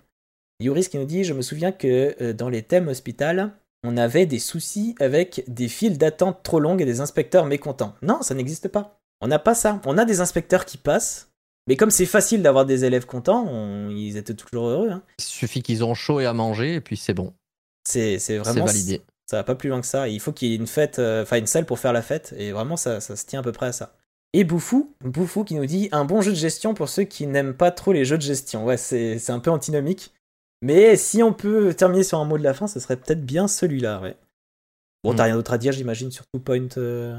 [0.61, 3.53] Yuris qui nous dit Je me souviens que euh, dans les thèmes hospital,
[3.85, 7.95] on avait des soucis avec des files d'attente trop longues et des inspecteurs mécontents.
[8.03, 8.98] Non, ça n'existe pas.
[9.21, 9.81] On n'a pas ça.
[9.85, 11.31] On a des inspecteurs qui passent,
[11.67, 14.91] mais comme c'est facile d'avoir des élèves contents, on- ils étaient toujours heureux.
[14.91, 15.03] hein.
[15.19, 17.33] Il suffit qu'ils ont chaud et à manger, et puis c'est bon.
[17.85, 18.65] C'est vraiment.
[18.67, 19.03] validé.
[19.31, 20.09] Ça va pas plus loin que ça.
[20.09, 22.35] Il faut qu'il y ait une fête, euh, enfin une salle pour faire la fête,
[22.39, 23.95] et vraiment ça, ça se tient à peu près à ça.
[24.35, 27.55] Et Boufou, Boufou qui nous dit un bon jeu de gestion pour ceux qui n'aiment
[27.55, 28.65] pas trop les jeux de gestion.
[28.65, 30.13] Ouais, c'est c'est un peu antinomique.
[30.63, 33.49] Mais si on peut terminer sur un mot de la fin, ce serait peut-être bien
[33.49, 34.17] celui-là, ouais.
[35.05, 35.27] Bon, t'as Mm.
[35.27, 36.69] rien d'autre à dire, j'imagine, sur Two Point.
[36.79, 37.19] euh,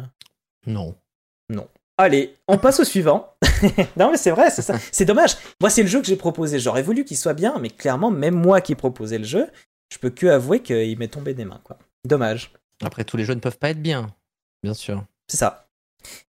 [1.50, 1.68] Non.
[2.00, 3.36] Allez, on passe au suivant.
[3.97, 4.76] non mais c'est vrai, c'est ça.
[4.89, 5.36] C'est dommage.
[5.60, 6.58] Moi c'est le jeu que j'ai proposé.
[6.58, 9.47] J'aurais voulu qu'il soit bien, mais clairement même moi qui ai proposé le jeu,
[9.91, 11.78] je peux que avouer qu'il m'est tombé des mains quoi.
[12.06, 12.54] Dommage.
[12.82, 14.16] Après, tous les jeux ne peuvent pas être bien.
[14.64, 15.04] Bien sûr.
[15.28, 15.68] C'est ça.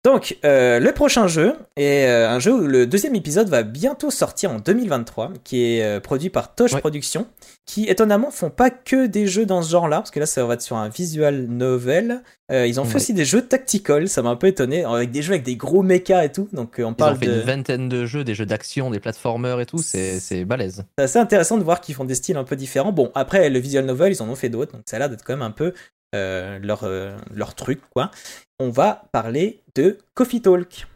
[0.06, 4.12] Donc euh, le prochain jeu est euh, un jeu où le deuxième épisode va bientôt
[4.12, 6.80] sortir en 2023, qui est euh, produit par Tosh Ouais.
[6.80, 7.26] Productions,
[7.66, 10.54] qui étonnamment font pas que des jeux dans ce genre-là, parce que là ça va
[10.54, 12.22] être sur un visual novel.
[12.52, 15.34] Ils ont fait aussi des jeux tactical, ça m'a un peu étonné, avec des jeux
[15.34, 16.48] avec des gros mechas et tout.
[16.54, 17.34] Donc on Ils parle ont fait de...
[17.34, 19.80] une vingtaine de jeux, des jeux d'action, des platformers et tout.
[19.80, 20.84] C'est c'est balèze.
[21.00, 22.92] C'est assez intéressant de voir qu'ils font des styles un peu différents.
[22.92, 25.24] Bon, après, le visual novel, ils en ont fait d'autres, donc ça a l'air d'être
[25.24, 25.74] quand même un peu
[26.16, 28.10] euh, leur, euh, leur truc, quoi.
[28.58, 30.88] On va parler de Coffee Talk.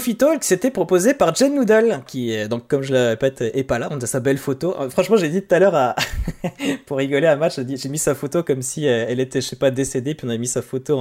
[0.00, 3.78] Coffee Talk, c'était proposé par Jen Noodle, qui, donc, comme je le répète, est pas
[3.78, 3.88] là.
[3.90, 4.74] On a sa belle photo.
[4.80, 5.94] Euh, franchement, j'ai dit tout à l'heure, à...
[6.86, 9.56] pour rigoler à match, j'ai mis sa photo comme si euh, elle était, je sais
[9.56, 10.98] pas, décédée, puis on a mis sa photo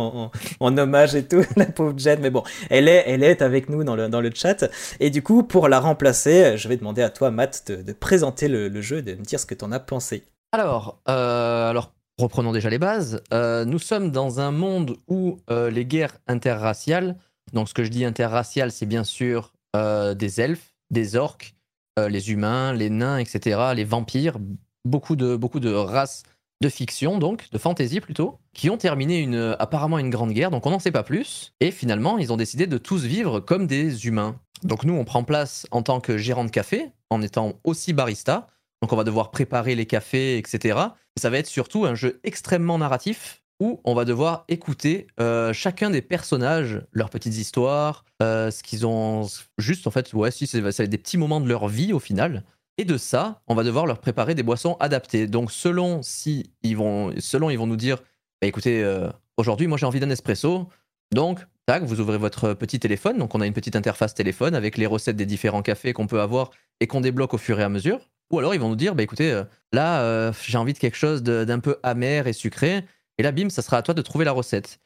[0.59, 2.19] en, hommage et tout, la pauvre Jen.
[2.19, 4.69] Mais bon, elle est, elle est avec nous dans le, dans le chat.
[4.99, 8.67] Et du coup, pour la remplacer, je vais demander à toi, Matt, de, présenter le,
[8.67, 10.23] le, jeu de me dire ce que tu en as pensé.
[10.51, 13.23] Alors, euh, alors reprenons déjà les bases.
[13.31, 17.15] Nous sommes dans un monde où les guerres interraciales,
[17.53, 21.55] donc ce que je dis interracial, c'est bien sûr euh, des elfes, des orques,
[21.97, 24.37] les humains, les nains, etc., les vampires,
[24.85, 26.23] beaucoup de, beaucoup de races
[26.61, 30.65] de fiction, donc, de fantasy plutôt, qui ont terminé une, apparemment une grande guerre, donc
[30.65, 34.07] on n'en sait pas plus, et finalement, ils ont décidé de tous vivre comme des
[34.07, 34.39] humains.
[34.63, 38.47] Donc nous, on prend place en tant que gérant de café, en étant aussi barista,
[38.81, 40.79] donc on va devoir préparer les cafés, etc.
[41.17, 45.89] Ça va être surtout un jeu extrêmement narratif où on va devoir écouter euh, chacun
[45.89, 50.61] des personnages, leurs petites histoires, euh, ce qu'ils ont juste en fait, ouais, si ça
[50.61, 52.43] va être des petits moments de leur vie au final.
[52.77, 55.27] Et de ça, on va devoir leur préparer des boissons adaptées.
[55.27, 57.97] Donc selon si ils vont, selon ils vont nous dire,
[58.41, 60.69] bah, écoutez, euh, aujourd'hui moi j'ai envie d'un espresso,
[61.13, 63.17] donc tac, vous ouvrez votre petit téléphone.
[63.17, 66.21] Donc on a une petite interface téléphone avec les recettes des différents cafés qu'on peut
[66.21, 67.99] avoir et qu'on débloque au fur et à mesure.
[68.31, 69.43] Ou alors ils vont nous dire, bah écoutez,
[69.73, 72.85] là j'ai envie de quelque chose d'un peu amer et sucré,
[73.19, 74.79] et là bim, ça sera à toi de trouver la recette.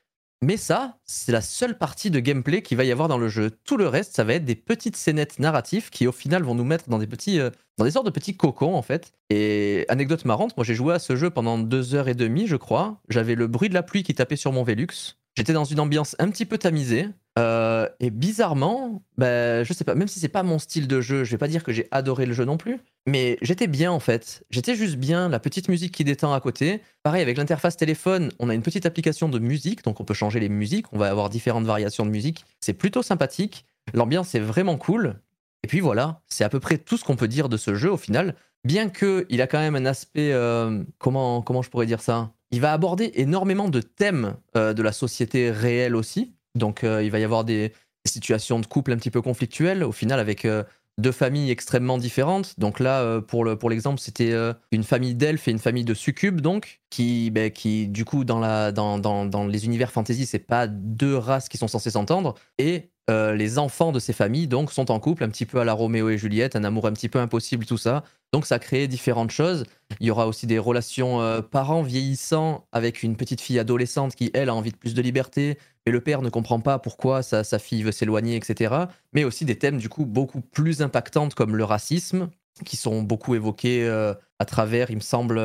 [0.43, 3.51] Mais ça, c'est la seule partie de gameplay qu'il va y avoir dans le jeu.
[3.63, 6.65] Tout le reste, ça va être des petites scénettes narratives qui au final vont nous
[6.65, 9.13] mettre dans des petits, euh, dans des sortes de petits cocons en fait.
[9.29, 12.57] Et anecdote marrante, moi j'ai joué à ce jeu pendant deux heures et demie, je
[12.57, 12.99] crois.
[13.07, 15.15] J'avais le bruit de la pluie qui tapait sur mon Velux.
[15.37, 17.07] J'étais dans une ambiance un petit peu tamisée.
[17.39, 21.23] Euh, et bizarrement, bah, je sais pas, même si c'est pas mon style de jeu,
[21.23, 23.99] je vais pas dire que j'ai adoré le jeu non plus, mais j'étais bien en
[23.99, 24.43] fait.
[24.51, 26.81] J'étais juste bien, la petite musique qui détend à côté.
[27.01, 30.39] Pareil, avec l'interface téléphone, on a une petite application de musique, donc on peut changer
[30.39, 32.45] les musiques, on va avoir différentes variations de musique.
[32.59, 35.15] C'est plutôt sympathique, l'ambiance est vraiment cool.
[35.63, 37.91] Et puis voilà, c'est à peu près tout ce qu'on peut dire de ce jeu
[37.91, 38.35] au final.
[38.63, 42.31] Bien que il a quand même un aspect, euh, comment, comment je pourrais dire ça?
[42.51, 46.35] Il va aborder énormément de thèmes euh, de la société réelle aussi.
[46.55, 47.73] Donc euh, il va y avoir des,
[48.05, 50.63] situations de couple un petit peu conflictuelles, au final avec euh,
[50.97, 52.59] deux familles extrêmement différentes.
[52.59, 54.35] Donc là, pour, le, pour l'exemple, c'était
[54.71, 58.39] une famille d'elfes et une famille de succubes, donc, qui, ben, qui du coup, dans,
[58.39, 62.35] la, dans, dans, dans les univers fantasy, c'est pas deux races qui sont censées s'entendre.
[62.59, 65.65] Et euh, les enfants de ces familles donc sont en couple, un petit peu à
[65.65, 68.03] la Roméo et Juliette, un amour un petit peu impossible, tout ça.
[68.31, 69.65] Donc ça crée différentes choses.
[69.99, 74.31] Il y aura aussi des relations euh, parents vieillissants avec une petite fille adolescente qui,
[74.33, 77.43] elle, a envie de plus de liberté, mais le père ne comprend pas pourquoi sa,
[77.59, 78.73] fille veut s'éloigner, etc.
[79.13, 82.29] Mais aussi des thèmes du coup beaucoup plus impactants comme le racisme,
[82.65, 85.39] qui sont beaucoup évoqués euh, à travers, il me semble,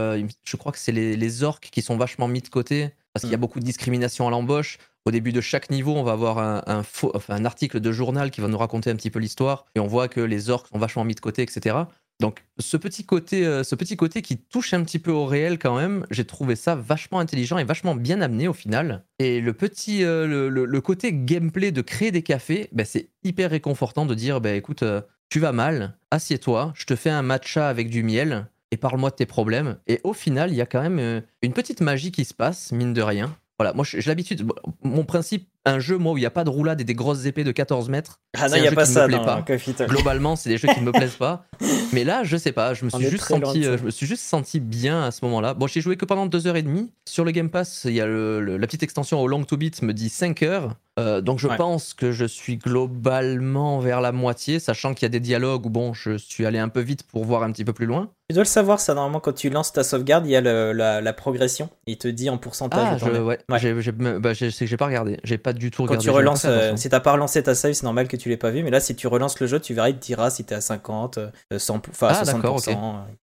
[0.45, 3.30] je crois que c'est les, les, orques qui sont vachement mis de côté, parce qu'il
[3.30, 3.41] y a mm.
[3.41, 4.78] beaucoup de discrimination à l'embauche.
[5.07, 8.30] Au début de chaque niveau, on va avoir un, faux, enfin, un article de journal
[8.30, 10.78] qui va nous raconter un petit peu l'histoire, et on voit que les orques sont
[10.78, 11.76] vachement mis de côté, etc.
[12.21, 15.59] Donc ce petit côté, euh, ce petit côté qui touche un petit peu au réel
[15.59, 19.05] quand même, j'ai trouvé ça vachement intelligent et vachement bien amené au final.
[19.21, 24.05] Et le petit, euh, le, côté gameplay de créer des cafés, ben, c'est hyper réconfortant
[24.05, 27.89] de dire, ben, écoute, euh, tu vas mal, assieds-toi, je te fais un matcha avec
[27.89, 29.79] du miel et parle-moi de tes problèmes.
[29.87, 32.95] Et au final, il y a quand même une petite magie qui se passe, mine
[32.95, 33.37] de rien.
[33.59, 34.49] Voilà, moi j'ai l'habitude.
[34.83, 37.27] Mon principe, un jeu, moi, où il n'y a pas de roulade et des grosses
[37.27, 38.21] épées de 14 mètres.
[38.37, 39.45] Ah non, il n'y a pas ça pas.
[39.87, 41.47] Globalement, c'est des jeux qui ne me plaisent pas.
[41.93, 44.25] Mais là, je sais pas, je me suis juste senti, euh, je me suis juste
[44.25, 45.55] senti bien à ce moment-là.
[45.55, 46.89] Bon, j'ai joué que pendant 2h30.
[47.07, 49.93] Sur le Game Pass, il y a la petite extension au Long to Beat me
[49.93, 50.75] dit 5 heures.
[50.99, 55.11] Euh, donc je pense que je suis globalement vers la moitié, sachant qu'il y a
[55.11, 57.73] des dialogues où bon, je suis allé un peu vite pour voir un petit peu
[57.73, 58.11] plus loin.
[58.31, 61.12] Tu dois le savoir, ça normalement quand tu lances ta sauvegarde, il y a la,
[61.14, 61.70] progression.
[61.87, 63.01] Il te dit en pourcentage.
[63.03, 63.39] Ah, je, ouais.
[63.49, 65.18] Bah, sais que j'ai pas regardé.
[65.24, 66.05] J'ai pas du tout regardé.
[66.05, 68.37] Quand tu relances, euh, si t'as pas relancé ta save, c'est normal que tu l'aies
[68.37, 68.62] pas vu.
[68.62, 70.61] Mais là, si tu relances le jeu, tu verras, il te dira si t'es à
[70.61, 71.18] 50,
[71.57, 72.76] 100, enfin ah, 60%.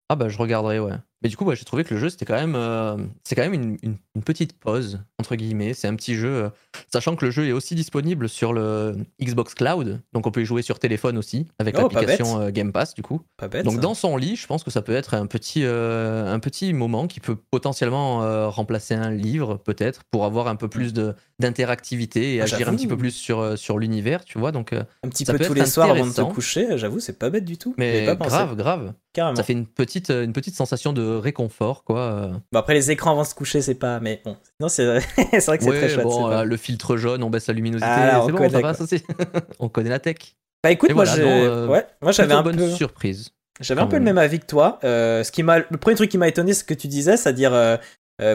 [0.10, 0.94] Ah bah je regarderai, ouais.
[1.22, 3.54] Mais du coup, j'ai trouvé que le jeu, c'était quand même, euh, c'est quand même
[3.54, 5.74] une, une, petite pause, entre guillemets.
[5.74, 6.50] C'est un petit jeu, euh,
[6.92, 10.46] sachant que le jeu est aussi disponible sur le Xbox Cloud, donc on peut y
[10.46, 13.22] jouer sur téléphone aussi, avec oh, l'application euh, Game Pass, du coup.
[13.38, 16.40] Pas bête, donc dans son lit, je pense que ça peut être un petit, un
[16.40, 20.94] petit moment qui peut potentiellement remplacer un livre, peut-être, pour avoir un peu plus
[21.40, 24.52] d'interactivité et ah, agir un petit peu plus sur, sur l'univers, tu vois.
[24.52, 27.46] Donc, un petit peu tous les soirs avant de te coucher, j'avoue, c'est pas bête
[27.46, 27.74] du tout.
[27.78, 28.94] Mais grave, grave.
[29.16, 32.32] Ça fait une petite, une petite sensation de réconfort, quoi.
[32.52, 34.00] Bon, après, les écrans avant de se coucher, c'est pas.
[34.00, 36.04] Mais bon, non, c'est vrai que c'est très chouette.
[36.04, 37.90] Bon, le filtre jaune, on baisse la luminosité.
[37.90, 38.86] Ah, c'est bon, ça
[39.60, 40.36] on connaît la tech.
[40.66, 42.72] Bah écoute, moi, euh, ouais, moi j'avais un bonne peu.
[42.72, 43.30] surprise.
[43.62, 44.80] J'avais un peu le même avis que toi.
[44.84, 47.18] Euh, ce qui m'a, le premier truc qui m'a étonné, c'est ce que tu disais,
[47.18, 47.78] c'est-à-dire euh,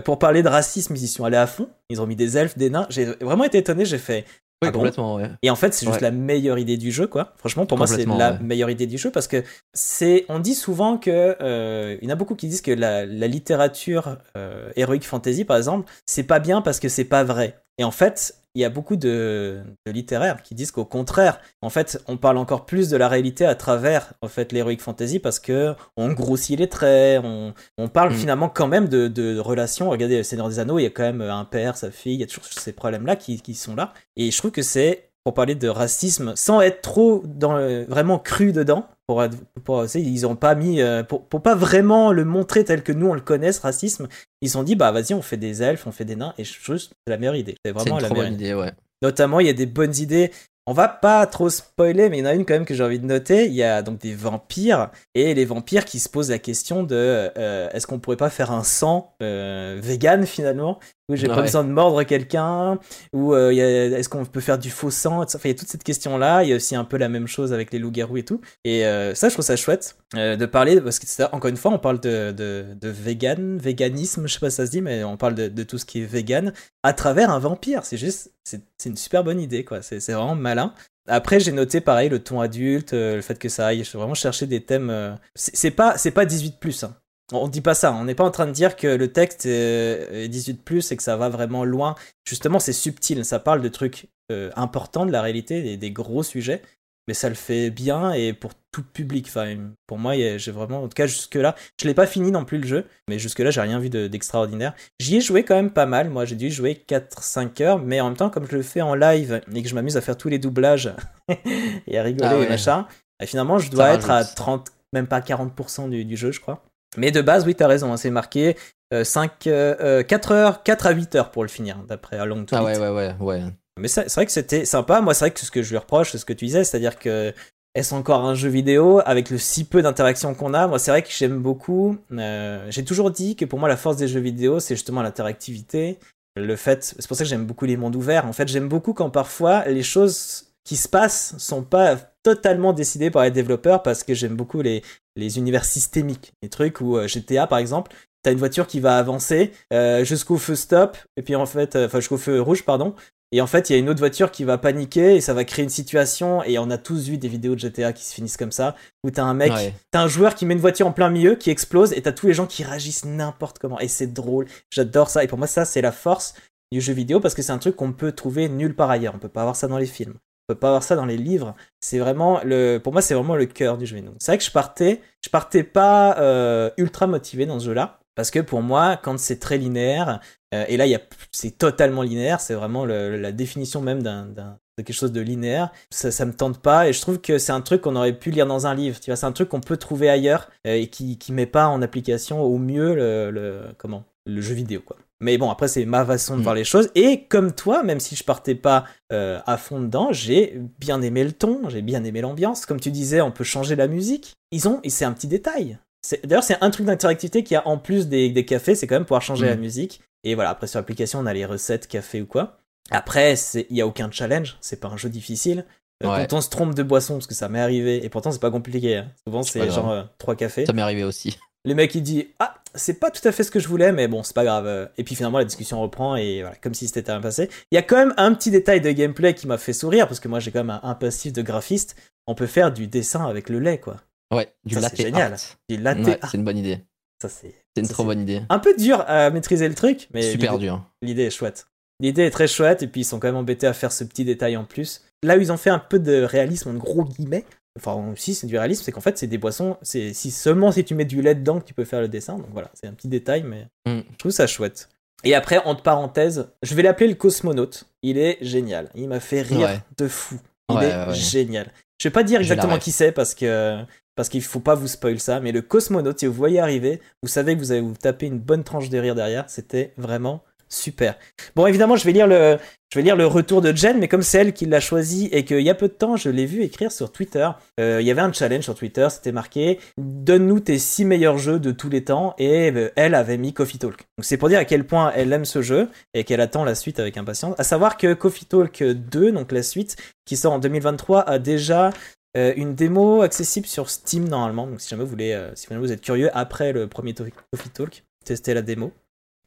[0.04, 1.68] pour parler de racisme, ils y sont allés à fond.
[1.88, 2.86] Ils ont mis des elfes, des nains.
[2.88, 3.84] J'ai vraiment été étonné.
[3.84, 4.24] J'ai fait
[4.62, 5.30] Oui, Ah complètement, ouais.
[5.42, 6.02] Et en fait, c'est juste Ouais.
[6.02, 7.32] la meilleure idée du jeu, quoi.
[7.38, 8.38] Franchement, pour moi, c'est la ouais.
[8.40, 9.42] meilleure idée du jeu parce que
[9.72, 10.26] c'est.
[10.28, 11.36] On dit souvent que.
[11.40, 15.44] euh, il y en a beaucoup qui disent que la, la littérature euh, heroic fantasy,
[15.46, 17.58] par exemple, c'est pas bien parce que c'est pas vrai.
[17.78, 21.70] Et en fait, il y a beaucoup de, de littéraires qui disent qu'au contraire, en
[21.70, 25.38] fait, on parle encore plus de la réalité à travers en fait l'heroic fantasy parce
[25.38, 28.14] que on grossit les traits, on, on parle Mm.
[28.14, 29.90] finalement quand même de, de relations.
[29.90, 32.20] Regardez, le Seigneur des Anneaux, il y a quand même un père, sa fille, il
[32.20, 33.92] y a toujours ces problèmes-là qui, qui sont là.
[34.16, 38.18] Et je trouve que c'est pour parler de racisme sans être trop dans le- vraiment
[38.18, 38.86] cru dedans.
[39.06, 39.24] Pour,
[39.64, 43.08] pour, ils ont pas mis euh, pour, pour pas vraiment le montrer tel que nous
[43.08, 44.06] on le connaît ce racisme.
[44.40, 46.44] Ils se sont dit bah vas-y on fait des elfes, on fait des nains et
[46.44, 47.56] je trouve c'est la meilleure idée.
[47.64, 48.72] C'est vraiment une la trop meilleure bonne idée, ouais.
[49.02, 50.30] Notamment, il y a des bonnes idées.
[50.66, 52.84] On va pas trop spoiler, mais il y en a une quand même que j'ai
[52.84, 53.46] envie de noter.
[53.46, 57.30] Il y a donc des vampires et les vampires qui se posent la question de
[57.36, 60.78] euh, est-ce qu'on pourrait pas faire un sang euh, vegan finalement?
[61.10, 61.42] Où j'ai pas Ouais.
[61.42, 62.78] besoin de mordre quelqu'un
[63.12, 65.22] ou euh, est-ce qu'on peut faire du faux sang.
[65.22, 66.42] Enfin, il y a toute cette question là.
[66.42, 68.40] Il y a aussi un peu la même chose avec les loups-garous et tout.
[68.64, 71.56] Et euh, ça, je trouve ça chouette euh, de parler parce que ça, encore une
[71.56, 74.80] fois, on parle de, de, de vegan, véganisme, je sais pas si ça se dit,
[74.80, 76.52] mais on parle de, de tout ce qui est vegan
[76.82, 77.84] à travers un vampire.
[77.84, 79.82] C'est juste, c'est une super bonne idée, quoi.
[79.82, 80.72] C'est vraiment malin.
[81.08, 84.46] Après, j'ai noté pareil le ton adulte, euh, le fait que ça aille vraiment chercher
[84.46, 84.90] des thèmes.
[84.90, 86.84] euh, c'est c'est pas, c'est pas 18 plus.
[86.84, 86.94] Hein.
[87.32, 87.92] On dit pas ça.
[87.92, 90.96] On n'est pas en train de dire que le texte est est 18 plus et
[90.96, 91.94] que ça va vraiment loin.
[92.26, 93.24] Justement, c'est subtil.
[93.24, 96.62] Ça parle de trucs euh, importants de la réalité, des, des gros sujets.
[97.08, 99.26] Mais ça le fait bien et pour tout public.
[99.28, 99.56] Enfin,
[99.88, 102.66] pour moi, j'ai vraiment, en tout cas jusque-là, je l'ai pas fini non plus le
[102.66, 104.74] jeu, mais jusque-là, j'ai rien vu de- d'extraordinaire.
[105.00, 106.10] J'y ai joué quand même pas mal.
[106.10, 108.94] Moi, j'ai dû jouer 4-5 heures, mais en même temps, comme je le fais en
[108.94, 110.92] live et que je m'amuse à faire tous les doublages
[111.88, 112.86] et à rigoler Ah et machin,
[113.20, 114.34] et finalement, je dois Ça être à rajoute.
[114.36, 116.62] 30, même pas 40% du, du jeu, je crois.
[116.96, 118.56] Mais de base, oui, t'as raison, hein, c'est marqué
[118.92, 122.24] euh, 5, euh, euh, 4 heures, 4 à 8 heures pour le finir, d'après A
[122.24, 122.54] Long Tweet.
[122.54, 123.42] Ah ouais, ouais, ouais, ouais.
[123.78, 125.00] Mais c'est c'est vrai que c'était sympa.
[125.00, 126.98] Moi, c'est vrai que ce que je lui reproche, c'est ce que tu disais, c'est-à-dire
[126.98, 127.32] que
[127.76, 130.66] est-ce encore un jeu vidéo avec le si peu d'interaction qu'on a?
[130.66, 131.96] Moi, c'est vrai que j'aime beaucoup.
[132.12, 135.98] euh, J'ai toujours dit que pour moi, la force des jeux vidéo, c'est justement l'interactivité.
[136.36, 138.26] Le fait, c'est pour ça que j'aime beaucoup les mondes ouverts.
[138.26, 143.10] En fait, j'aime beaucoup quand parfois les choses qui se passent sont pas totalement décidées
[143.10, 144.84] par les développeurs parce que j'aime beaucoup les,
[145.16, 146.32] les univers systémiques.
[146.42, 147.90] Les trucs où euh, GTA, par exemple,
[148.22, 151.86] t'as une voiture qui va avancer euh, jusqu'au feu stop, et puis en fait, euh,
[151.86, 152.94] enfin jusqu'au feu rouge, pardon,
[153.32, 155.42] et en fait, il y a une autre voiture qui va paniquer et ça va
[155.44, 156.44] créer une situation.
[156.44, 159.10] Et on a tous vu des vidéos de GTA qui se finissent comme ça, où
[159.10, 159.74] t'as un mec, Ouais.
[159.90, 162.28] t'as un joueur qui met une voiture en plein milieu, qui explose, et t'as tous
[162.28, 163.80] les gens qui réagissent n'importe comment.
[163.80, 164.46] Et c'est drôle.
[164.70, 165.24] J'adore ça.
[165.24, 166.34] Et pour moi, ça, c'est la force
[166.70, 169.14] du jeu vidéo parce que c'est un truc qu'on peut trouver nulle part ailleurs.
[169.16, 170.14] On peut pas avoir ça dans les films.
[170.54, 171.54] Peut pas avoir ça dans les livres.
[171.80, 174.14] C'est vraiment le, pour moi, c'est vraiment le cœur du jeu vidéo.
[174.18, 178.00] C'est vrai que je partais, je partais pas euh, ultra motivé dans ce jeu-là.
[178.16, 180.18] Parce que pour moi, quand c'est très linéaire,
[180.52, 180.84] euh, et là,
[181.30, 185.70] c'est totalement linéaire, c'est vraiment la définition même d'un, de quelque chose de linéaire.
[185.90, 188.32] Ça, ça me tente pas, et je trouve que c'est un truc qu'on aurait pu
[188.32, 188.98] lire dans un livre.
[188.98, 191.68] Tu vois, c'est un truc qu'on peut trouver ailleurs euh, et qui, qui met pas
[191.68, 194.96] en application au mieux le- comment, le jeu vidéo, quoi.
[195.20, 196.42] Mais bon, après, c'est ma façon de Mm.
[196.42, 196.88] voir les choses.
[196.94, 201.24] Et comme toi, même si je partais pas euh, à fond dedans, j'ai bien aimé
[201.24, 202.64] le ton, j'ai bien aimé l'ambiance.
[202.66, 204.34] Comme tu disais, on peut changer la musique.
[204.50, 205.78] Ils ont, c'est un petit détail.
[206.24, 208.94] D'ailleurs, c'est un truc d'interactivité qu'il y a en plus des, des cafés, c'est quand
[208.96, 209.50] même pouvoir changer Mm.
[209.50, 210.00] la musique.
[210.24, 212.58] Et voilà, après sur l'application, on a les recettes café ou quoi.
[212.90, 215.64] Après, il y a aucun challenge, c'est pas un jeu difficile.
[216.02, 216.26] Euh, Ouais.
[216.28, 218.50] Quand on se trompe de boisson, parce que ça m'est arrivé, et pourtant c'est pas
[218.50, 218.96] compliqué.
[218.96, 219.08] hein.
[219.26, 220.64] Souvent C'est genre euh, trois cafés.
[220.64, 221.38] Ça m'est arrivé aussi.
[221.66, 224.08] Le mec il dit ah c'est pas tout à fait ce que je voulais, mais
[224.08, 224.66] bon c'est pas grave.
[224.66, 224.86] euh.
[224.98, 227.48] Et puis finalement la discussion reprend et voilà comme si c'était rien passé.
[227.70, 230.20] Il y a quand même un petit détail de gameplay qui m'a fait sourire parce
[230.20, 231.96] que moi j'ai quand même un, un passif de graphiste.
[232.26, 233.96] On peut faire du dessin avec le lait quoi.
[234.32, 235.32] Ouais, du latte génial.
[235.32, 235.38] art.
[235.68, 236.78] Du latte Ouais, c'est une bonne idée.
[237.20, 238.42] Ça c'est C'est une ça, trop bonne idée.
[238.48, 240.82] un peu dur à maîtriser le truc, mais Super dur.
[241.02, 241.66] L'idée est chouette.
[242.00, 244.24] L'idée est très chouette et puis ils sont quand même embêtés à faire ce petit
[244.24, 245.02] détail en plus.
[245.22, 247.44] Là où ils ont fait un peu de réalisme en gros guillemets,
[247.78, 250.84] enfin si c'est du réalisme, c'est qu'en fait c'est des boissons, c'est si seulement si
[250.84, 252.36] tu mets du lait dedans que tu peux faire le dessin.
[252.36, 254.00] Donc voilà, c'est un petit détail mais Mm.
[254.12, 254.88] je trouve ça chouette.
[255.24, 257.84] Et après entre parenthèses, je vais l'appeler le cosmonaute.
[258.02, 258.88] Il est génial.
[258.94, 259.80] Il m'a fait rire Ouais.
[259.98, 260.38] de fou.
[260.70, 261.70] Il Ouais, est ouais, génial.
[262.00, 263.76] Je vais pas dire exactement qui c'est parce que
[264.16, 267.28] parce qu'il faut pas vous spoil ça, mais le cosmonaute, si vous voyez arriver, vous
[267.28, 269.44] savez que vous allez vous taper une bonne tranche de rire derrière.
[269.48, 271.16] C'était vraiment super.
[271.56, 272.58] Bon, évidemment, je vais lire le,
[272.92, 275.44] je vais lire le retour de Jen, mais comme c'est elle qui l'a choisi et
[275.44, 277.48] qu'il y a peu de temps, je l'ai vu écrire sur Twitter.
[277.78, 281.60] euh, il y avait un challenge sur Twitter, c'était marqué Donne-nous tes six meilleurs jeux
[281.60, 283.96] de tous les temps, et euh, elle avait mis Coffee Talk.
[284.18, 286.74] Donc c'est pour dire à quel point elle aime ce jeu et qu'elle attend la
[286.74, 287.54] suite avec impatience.
[287.58, 291.90] À savoir que Coffee Talk 2, donc la suite qui sort en 2023, a déjà
[292.36, 294.66] euh, une démo accessible sur Steam normalement.
[294.66, 298.02] Donc si jamais vous voulez, si jamais vous êtes curieux après le premier Coffee Talk,
[298.24, 298.92] testez la démo.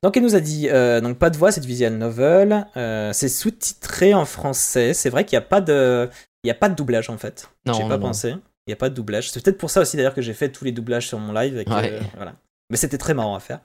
[0.04, 3.12] Donc elle nous a dit, euh, donc pas de voix, c'est du visual novel, euh,
[3.14, 4.94] c'est sous-titré en français.
[4.94, 6.10] C'est vrai qu'il n'y a pas de,
[6.44, 7.50] il y a pas de doublage en fait.
[7.66, 8.00] Non, J'ai pas non, non.
[8.08, 8.32] pensé.
[8.68, 9.32] Il n'y a pas de doublage.
[9.32, 11.56] C'est peut-être pour ça aussi d'ailleurs que j'ai fait tous les doublages sur mon live.
[11.56, 11.66] Ouais.
[11.70, 12.34] euh, voilà.
[12.70, 13.60] Mais c'était très marrant à faire.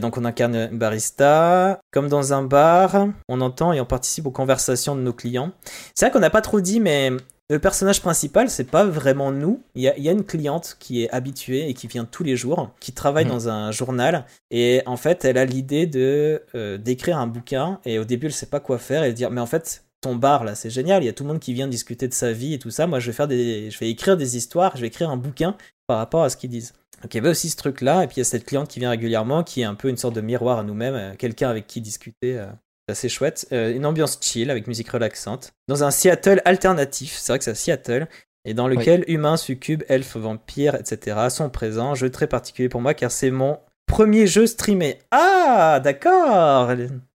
[0.00, 1.80] Donc on incarne un barista.
[1.90, 5.52] Comme dans un bar, on entend et on participe aux conversations de nos clients.
[5.94, 7.10] C'est vrai qu'on n'a pas trop dit, mais
[7.52, 9.62] le personnage principal, c'est pas vraiment nous.
[9.74, 12.70] Il y y a une cliente qui est habituée et qui vient tous les jours,
[12.80, 13.30] qui travaille Mhm.
[13.30, 14.24] dans un journal.
[14.50, 17.78] Et en fait, elle a l'idée de euh, d'écrire un bouquin.
[17.84, 19.04] Et au début, elle sait pas quoi faire.
[19.04, 21.02] Et elle dire, mais en fait, ton bar là, c'est génial.
[21.02, 22.86] Il y a tout le monde qui vient discuter de sa vie et tout ça.
[22.86, 24.74] Moi, je vais faire des, je vais écrire des histoires.
[24.74, 25.54] Je vais écrire un bouquin
[25.86, 26.72] par rapport à ce qu'ils disent.
[27.02, 28.78] Donc il y avait aussi ce truc-là, et puis il y a cette cliente qui
[28.78, 31.66] vient régulièrement, qui est un peu une sorte de miroir à nous-mêmes, euh, quelqu'un avec
[31.66, 32.38] qui discuter.
[32.86, 33.46] C'est assez chouette.
[33.52, 35.52] Euh, une ambiance chill avec musique relaxante.
[35.68, 38.08] Dans un Seattle alternatif, c'est vrai que c'est à Seattle,
[38.44, 41.28] et dans lequel humains, succubes, elfes, vampires, etc.
[41.30, 41.94] sont présents.
[41.94, 44.98] Jeu très particulier pour moi car c'est mon premier jeu streamé.
[45.10, 46.70] Ah, d'accord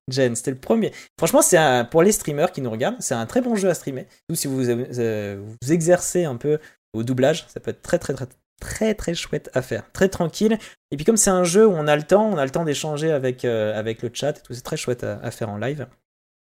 [0.09, 0.93] Jen, c'était le premier.
[1.19, 3.73] Franchement, c'est un, pour les streamers qui nous regardent, c'est un très bon jeu à
[3.73, 4.07] streamer.
[4.29, 6.59] Surtout si vous euh, vous exercez un peu
[6.93, 8.27] au doublage, ça peut être très très très
[8.59, 10.57] très très chouette à faire, très tranquille.
[10.91, 12.65] Et puis comme c'est un jeu où on a le temps, on a le temps
[12.65, 15.57] d'échanger avec euh, avec le chat et tout, c'est très chouette à, à faire en
[15.57, 15.87] live.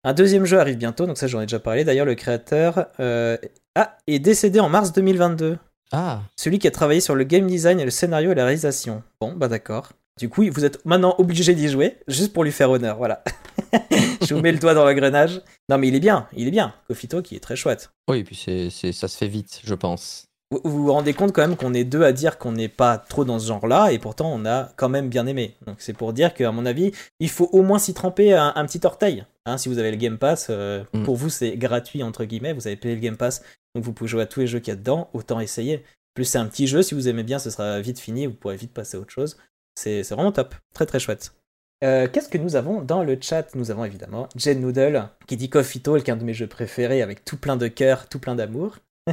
[0.04, 1.84] Un deuxième jeu arrive bientôt, donc ça j'en ai déjà parlé.
[1.84, 3.38] D'ailleurs, le créateur euh,
[3.74, 5.58] ah, est décédé en mars 2022.
[5.92, 9.02] Ah, Celui qui a travaillé sur le game design et le scénario et la réalisation.
[9.20, 9.92] Bon, bah d'accord.
[10.18, 13.24] Du coup, vous êtes maintenant obligé d'y jouer, juste pour lui faire honneur, voilà.
[14.22, 15.40] Je vous mets le doigt dans l'engrenage.
[15.68, 16.74] Non mais il est bien, il est bien.
[16.86, 17.90] Kofito qui est très chouette.
[18.08, 20.26] oui, et puis c'est, c'est, ça se fait vite, je pense.
[20.50, 23.24] Vous vous rendez compte quand même qu'on est deux à dire qu'on n'est pas trop
[23.24, 25.56] dans ce genre-là, et pourtant on a quand même bien aimé.
[25.66, 28.64] Donc c'est pour dire qu'à mon avis, il faut au moins s'y tremper un, un
[28.66, 29.24] petit orteil.
[29.46, 31.02] Hein, si vous avez le Game Pass, euh, Mm.
[31.04, 33.42] pour vous c'est gratuit entre guillemets, vous avez payé le Game Pass,
[33.74, 35.82] donc vous pouvez jouer à tous les jeux qu'il y a dedans, autant essayer.
[36.14, 38.56] Plus c'est un petit jeu, si vous aimez bien, ce sera vite fini, vous pourrez
[38.56, 39.36] vite passer à autre chose.
[39.74, 41.34] C'est c'est vraiment top, très très chouette.
[41.82, 43.54] Euh, Qu'est-ce que nous avons dans le chat?
[43.56, 47.24] Nous avons évidemment Jen Noodle qui dit Coffee Talk, un de mes jeux préférés avec
[47.24, 48.76] tout plein de cœur, tout plein d'amour.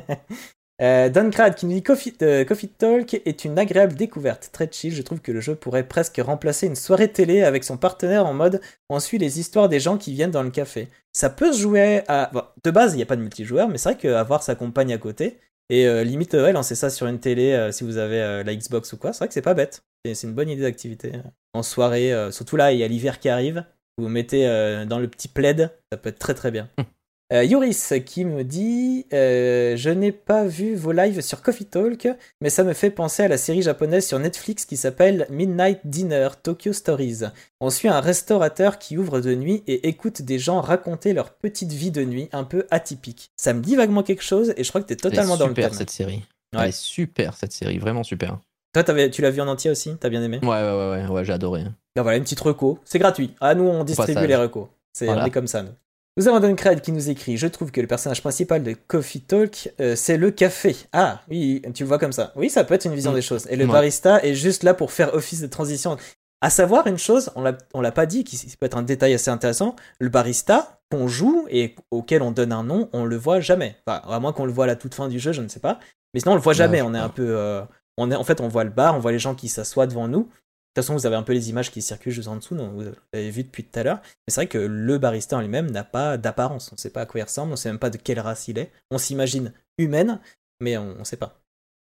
[0.81, 1.09] Euh,
[1.55, 4.93] qui nous dit Coffee, euh, Coffee Talk est une agréable découverte, très chill.
[4.93, 8.33] Je trouve que le jeu pourrait presque remplacer une soirée télé avec son partenaire en
[8.33, 10.87] mode on suit les histoires des gens qui viennent dans le café.
[11.13, 12.31] Ça peut se jouer à.
[12.63, 14.97] de base, il n'y a pas de multijoueur, mais c'est vrai qu'avoir sa compagne à
[14.97, 15.37] côté
[15.71, 18.53] et euh, limite ouais, lancer ça sur une télé euh, si vous avez euh, la
[18.53, 19.83] Xbox ou quoi, c'est vrai que c'est pas bête.
[20.03, 21.13] C'est une bonne idée d'activité.
[21.53, 23.63] En soirée, euh, surtout là, il y a l'hiver qui arrive.
[23.97, 26.69] Vous vous mettez euh, dans le petit plaid, ça peut être très très bien.
[27.31, 32.09] Euh, Yoris qui me dit euh, Je n'ai pas vu vos lives sur Coffee Talk,
[32.41, 36.27] mais ça me fait penser à la série japonaise sur Netflix qui s'appelle Midnight Dinner
[36.43, 37.19] Tokyo Stories.
[37.61, 41.71] On suit un restaurateur qui ouvre de nuit et écoute des gens raconter leur petite
[41.71, 43.31] vie de nuit un peu atypique.
[43.37, 45.47] Ça me dit vaguement quelque chose et je crois que t'es totalement Elle est dans
[45.47, 45.77] le super thème.
[45.77, 46.21] cette série.
[46.53, 46.63] Ouais.
[46.63, 48.39] Elle est super cette série, vraiment super.
[48.73, 49.95] Toi, t'avais- tu l'as vu en entier aussi?
[49.99, 50.39] T'as bien aimé?
[50.43, 51.63] Ouais, ouais, ouais, ouais, ouais j'ai adoré.
[51.95, 52.79] Ben voilà, une petite reco.
[52.83, 53.33] C'est gratuit.
[53.39, 54.67] Ah, nous, on distribue les recos.
[54.93, 55.29] C'est, Voilà.
[55.29, 55.71] Comme ça, nous.
[56.17, 59.71] Nous avons Duncred qui nous écrit Je trouve que le personnage principal de Coffee Talk,
[59.79, 60.75] euh, c'est le café.
[60.91, 62.33] Ah, oui, tu le vois comme ça.
[62.35, 63.15] Oui, ça peut être une vision Mm.
[63.15, 63.47] des choses.
[63.49, 63.71] Et le Ouais.
[63.71, 65.95] barista est juste là pour faire office de transition.
[66.41, 67.41] À savoir une chose, on
[67.81, 69.75] l'a, pas dit, qui peut être un détail assez intéressant.
[69.99, 73.77] Le barista qu'on joue et auquel on donne un nom, on le voit jamais.
[73.87, 75.59] Enfin, à moins qu'on le voit à la toute fin du jeu, je ne sais
[75.59, 75.79] pas.
[76.13, 76.81] Mais sinon, on le voit jamais.
[76.81, 77.25] on est un peu.
[77.37, 77.61] euh,
[77.97, 80.07] on est, en fait, on voit le bar, on voit les gens qui s'assoient devant
[80.07, 80.29] nous.
[80.71, 82.71] De toute façon, vous avez un peu les images qui circulent juste en dessous, donc
[82.71, 83.99] vous l'avez vu depuis tout à l'heure.
[84.03, 86.71] Mais c'est vrai que le barista en lui-même n'a pas d'apparence.
[86.71, 88.21] On ne sait pas à quoi il ressemble, on ne sait même pas de quelle
[88.21, 88.71] race il est.
[88.89, 90.21] On s'imagine humaine,
[90.61, 91.41] mais on ne sait pas.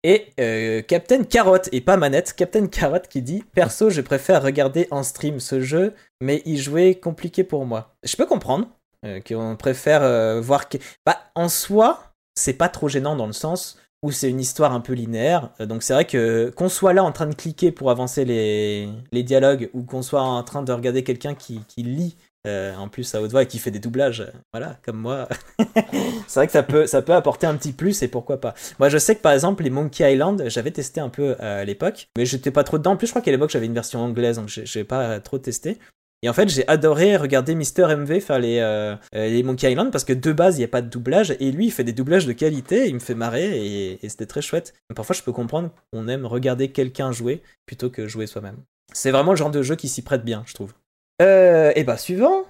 [0.03, 4.89] Et euh, Captain Carotte, et pas Manette, Captain Carotte qui dit Perso, je préfère regarder
[4.91, 7.95] en stream ce jeu, mais y jouer compliqué pour moi.
[8.03, 8.67] Je peux comprendre
[9.05, 10.67] euh, qu'on préfère euh, voir.
[10.67, 10.77] Que...
[11.05, 14.81] Bah, en soi, c'est pas trop gênant dans le sens où c'est une histoire un
[14.81, 15.49] peu linéaire.
[15.59, 19.23] Euh, Donc c'est vrai que qu'on soit là en train de cliquer pour avancer les,
[19.23, 23.21] dialogues ou qu'on soit en train de regarder quelqu'un qui, lit euh, en plus à
[23.21, 25.29] haute voix et qui fait des doublages, euh, voilà, comme moi,
[26.27, 28.53] c'est vrai que ça peut, ça peut apporter un petit plus et pourquoi pas.
[28.79, 32.09] Moi je sais que par exemple les Monkey Island, j'avais testé un peu à l'époque,
[32.17, 32.91] mais j'étais pas trop dedans.
[32.91, 35.79] En plus je crois qu'à l'époque j'avais une version anglaise donc j'ai pas trop testé.
[36.23, 39.91] Et en fait, j'ai adoré regarder Mister MV faire les, euh, euh, les Monkey Island
[39.91, 41.91] parce que de base, il n'y a pas de doublage et lui, il fait des
[41.91, 44.73] doublages de qualité, il me fait marrer et, et c'était très chouette.
[44.89, 48.55] Mais parfois, je peux comprendre qu'on aime regarder quelqu'un jouer plutôt que jouer soi-même.
[48.93, 50.73] C'est vraiment le genre de jeu qui s'y prête bien, je trouve.
[51.21, 52.45] Euh, et bah, suivant.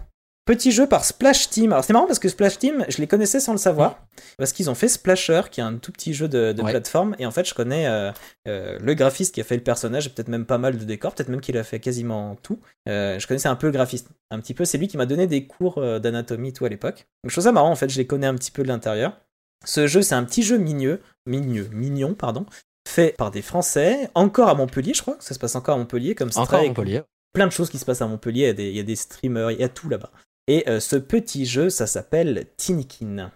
[0.46, 1.72] Petit jeu par Splash Team.
[1.72, 4.06] Alors, c'est marrant parce que Splash Team, je les connaissais sans le savoir.
[4.38, 6.72] Parce qu'ils ont fait Splasher, qui est un tout petit jeu de, de Ouais.
[6.72, 7.16] plateforme.
[7.18, 8.12] Et en fait, je connais euh,
[8.50, 11.16] euh, le graphiste qui a fait le personnage, et peut-être même pas mal de décors,
[11.16, 12.60] peut-être même qu'il a fait quasiment tout.
[12.90, 14.66] Euh, je connaissais un peu le graphiste, un petit peu.
[14.66, 17.08] C'est lui qui m'a donné des cours d'anatomie tout à l'époque.
[17.24, 19.18] Donc ça marrant en fait, je les connais un petit peu de l'intérieur.
[19.64, 22.46] Ce jeu, c'est un petit jeu migneux, migneux, mignon, pardon,
[22.86, 25.16] fait par des Français, encore à Montpellier, je crois.
[25.22, 26.64] Ça se passe encore à Montpellier, comme Encore à.
[26.64, 27.02] Montpellier.
[27.34, 28.84] plein de choses qui se passent à Montpellier, il y a des, il y a
[28.84, 30.12] des streamers, il y a tout là-bas.
[30.48, 33.32] Et euh, ce petit jeu, ça s'appelle Tinikin.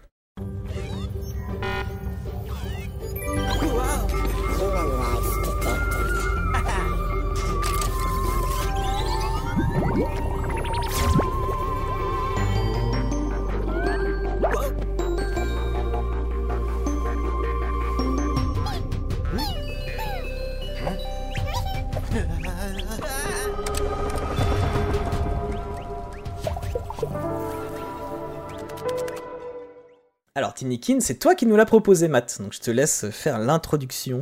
[30.38, 32.40] Alors, Tinikin, c'est toi qui nous l'as proposé, Matt.
[32.40, 34.20] Donc, je te laisse faire l'introduction.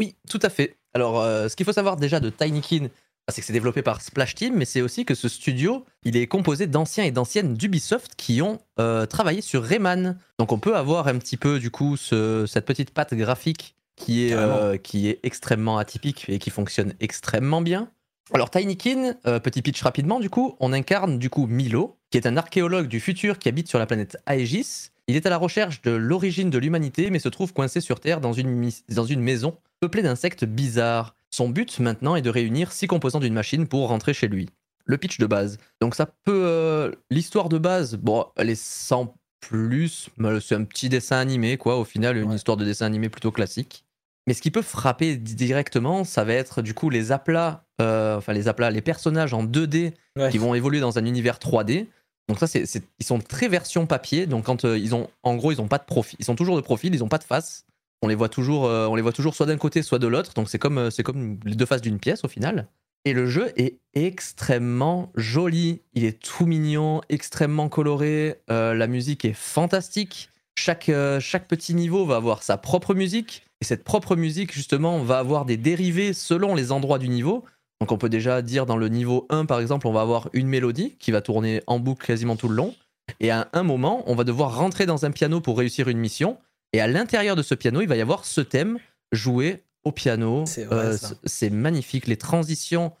[0.00, 0.74] Oui, tout à fait.
[0.92, 2.88] Alors, euh, ce qu'il faut savoir déjà de Tinykin,
[3.28, 6.26] c'est que c'est développé par Splash Team, mais c'est aussi que ce studio, il est
[6.26, 10.18] composé d'anciens et d'anciennes d'Ubisoft qui ont euh, travaillé sur Rayman.
[10.40, 14.26] Donc, on peut avoir un petit peu, du coup, ce- cette petite patte graphique qui
[14.26, 17.88] est, euh, qui est extrêmement atypique et qui fonctionne extrêmement bien.
[18.34, 22.26] Alors, Tinykin, euh, petit pitch rapidement, du coup, on incarne, du coup, Milo, qui est
[22.26, 24.88] un archéologue du futur qui habite sur la planète Aegis.
[25.08, 28.20] Il est à la recherche de l'origine de l'humanité, mais se trouve coincé sur Terre
[28.20, 31.14] dans une, mis- dans une maison peuplée d'insectes bizarres.
[31.30, 34.48] Son but maintenant est de réunir six composants d'une machine pour rentrer chez lui.
[34.84, 35.58] Le pitch de base.
[35.80, 36.44] Donc ça peut...
[36.46, 41.56] euh, L'histoire de base, bon, elle est sans plus, mais c'est un petit dessin animé,
[41.56, 42.36] quoi, au final, une Ouais.
[42.36, 43.84] histoire de dessin animé plutôt classique.
[44.28, 48.16] Mais ce qui peut frapper di- directement, ça va être du coup les aplats, euh,
[48.16, 50.30] enfin les aplats, les personnages en 2D Ouais.
[50.30, 51.88] qui vont évoluer dans un univers 3D.
[52.28, 54.26] Donc ça, c'est, c'est- ils sont très version papier.
[54.26, 56.56] Donc quand euh, ils ont, en gros, ils ont pas de profil, ils sont toujours
[56.56, 57.64] de profil, ils ont pas de face.
[58.02, 60.34] On les voit toujours, euh, on les voit toujours soit d'un côté, soit de l'autre.
[60.34, 62.66] Donc c'est comme, euh, c'est comme les deux faces d'une pièce au final.
[63.04, 65.82] Et le jeu est extrêmement joli.
[65.94, 68.36] Il est tout mignon, extrêmement coloré.
[68.48, 70.30] La musique est fantastique.
[70.56, 70.88] Chaque,
[71.18, 73.42] chaque petit niveau va avoir sa propre musique.
[73.60, 77.44] Et cette propre musique, justement, va avoir des dérivés selon les endroits du niveau.
[77.82, 80.46] Donc on peut déjà dire dans le niveau 1, par exemple, on va avoir une
[80.46, 82.76] mélodie qui va tourner en boucle quasiment tout le long.
[83.18, 86.38] Et à un moment, on va devoir rentrer dans un piano pour réussir une mission.
[86.72, 88.78] Et à l'intérieur de ce piano, il va y avoir ce thème
[89.10, 90.44] joué au piano.
[90.46, 92.06] C'est Euh, c'est magnifique.
[92.06, 92.92] Les transitions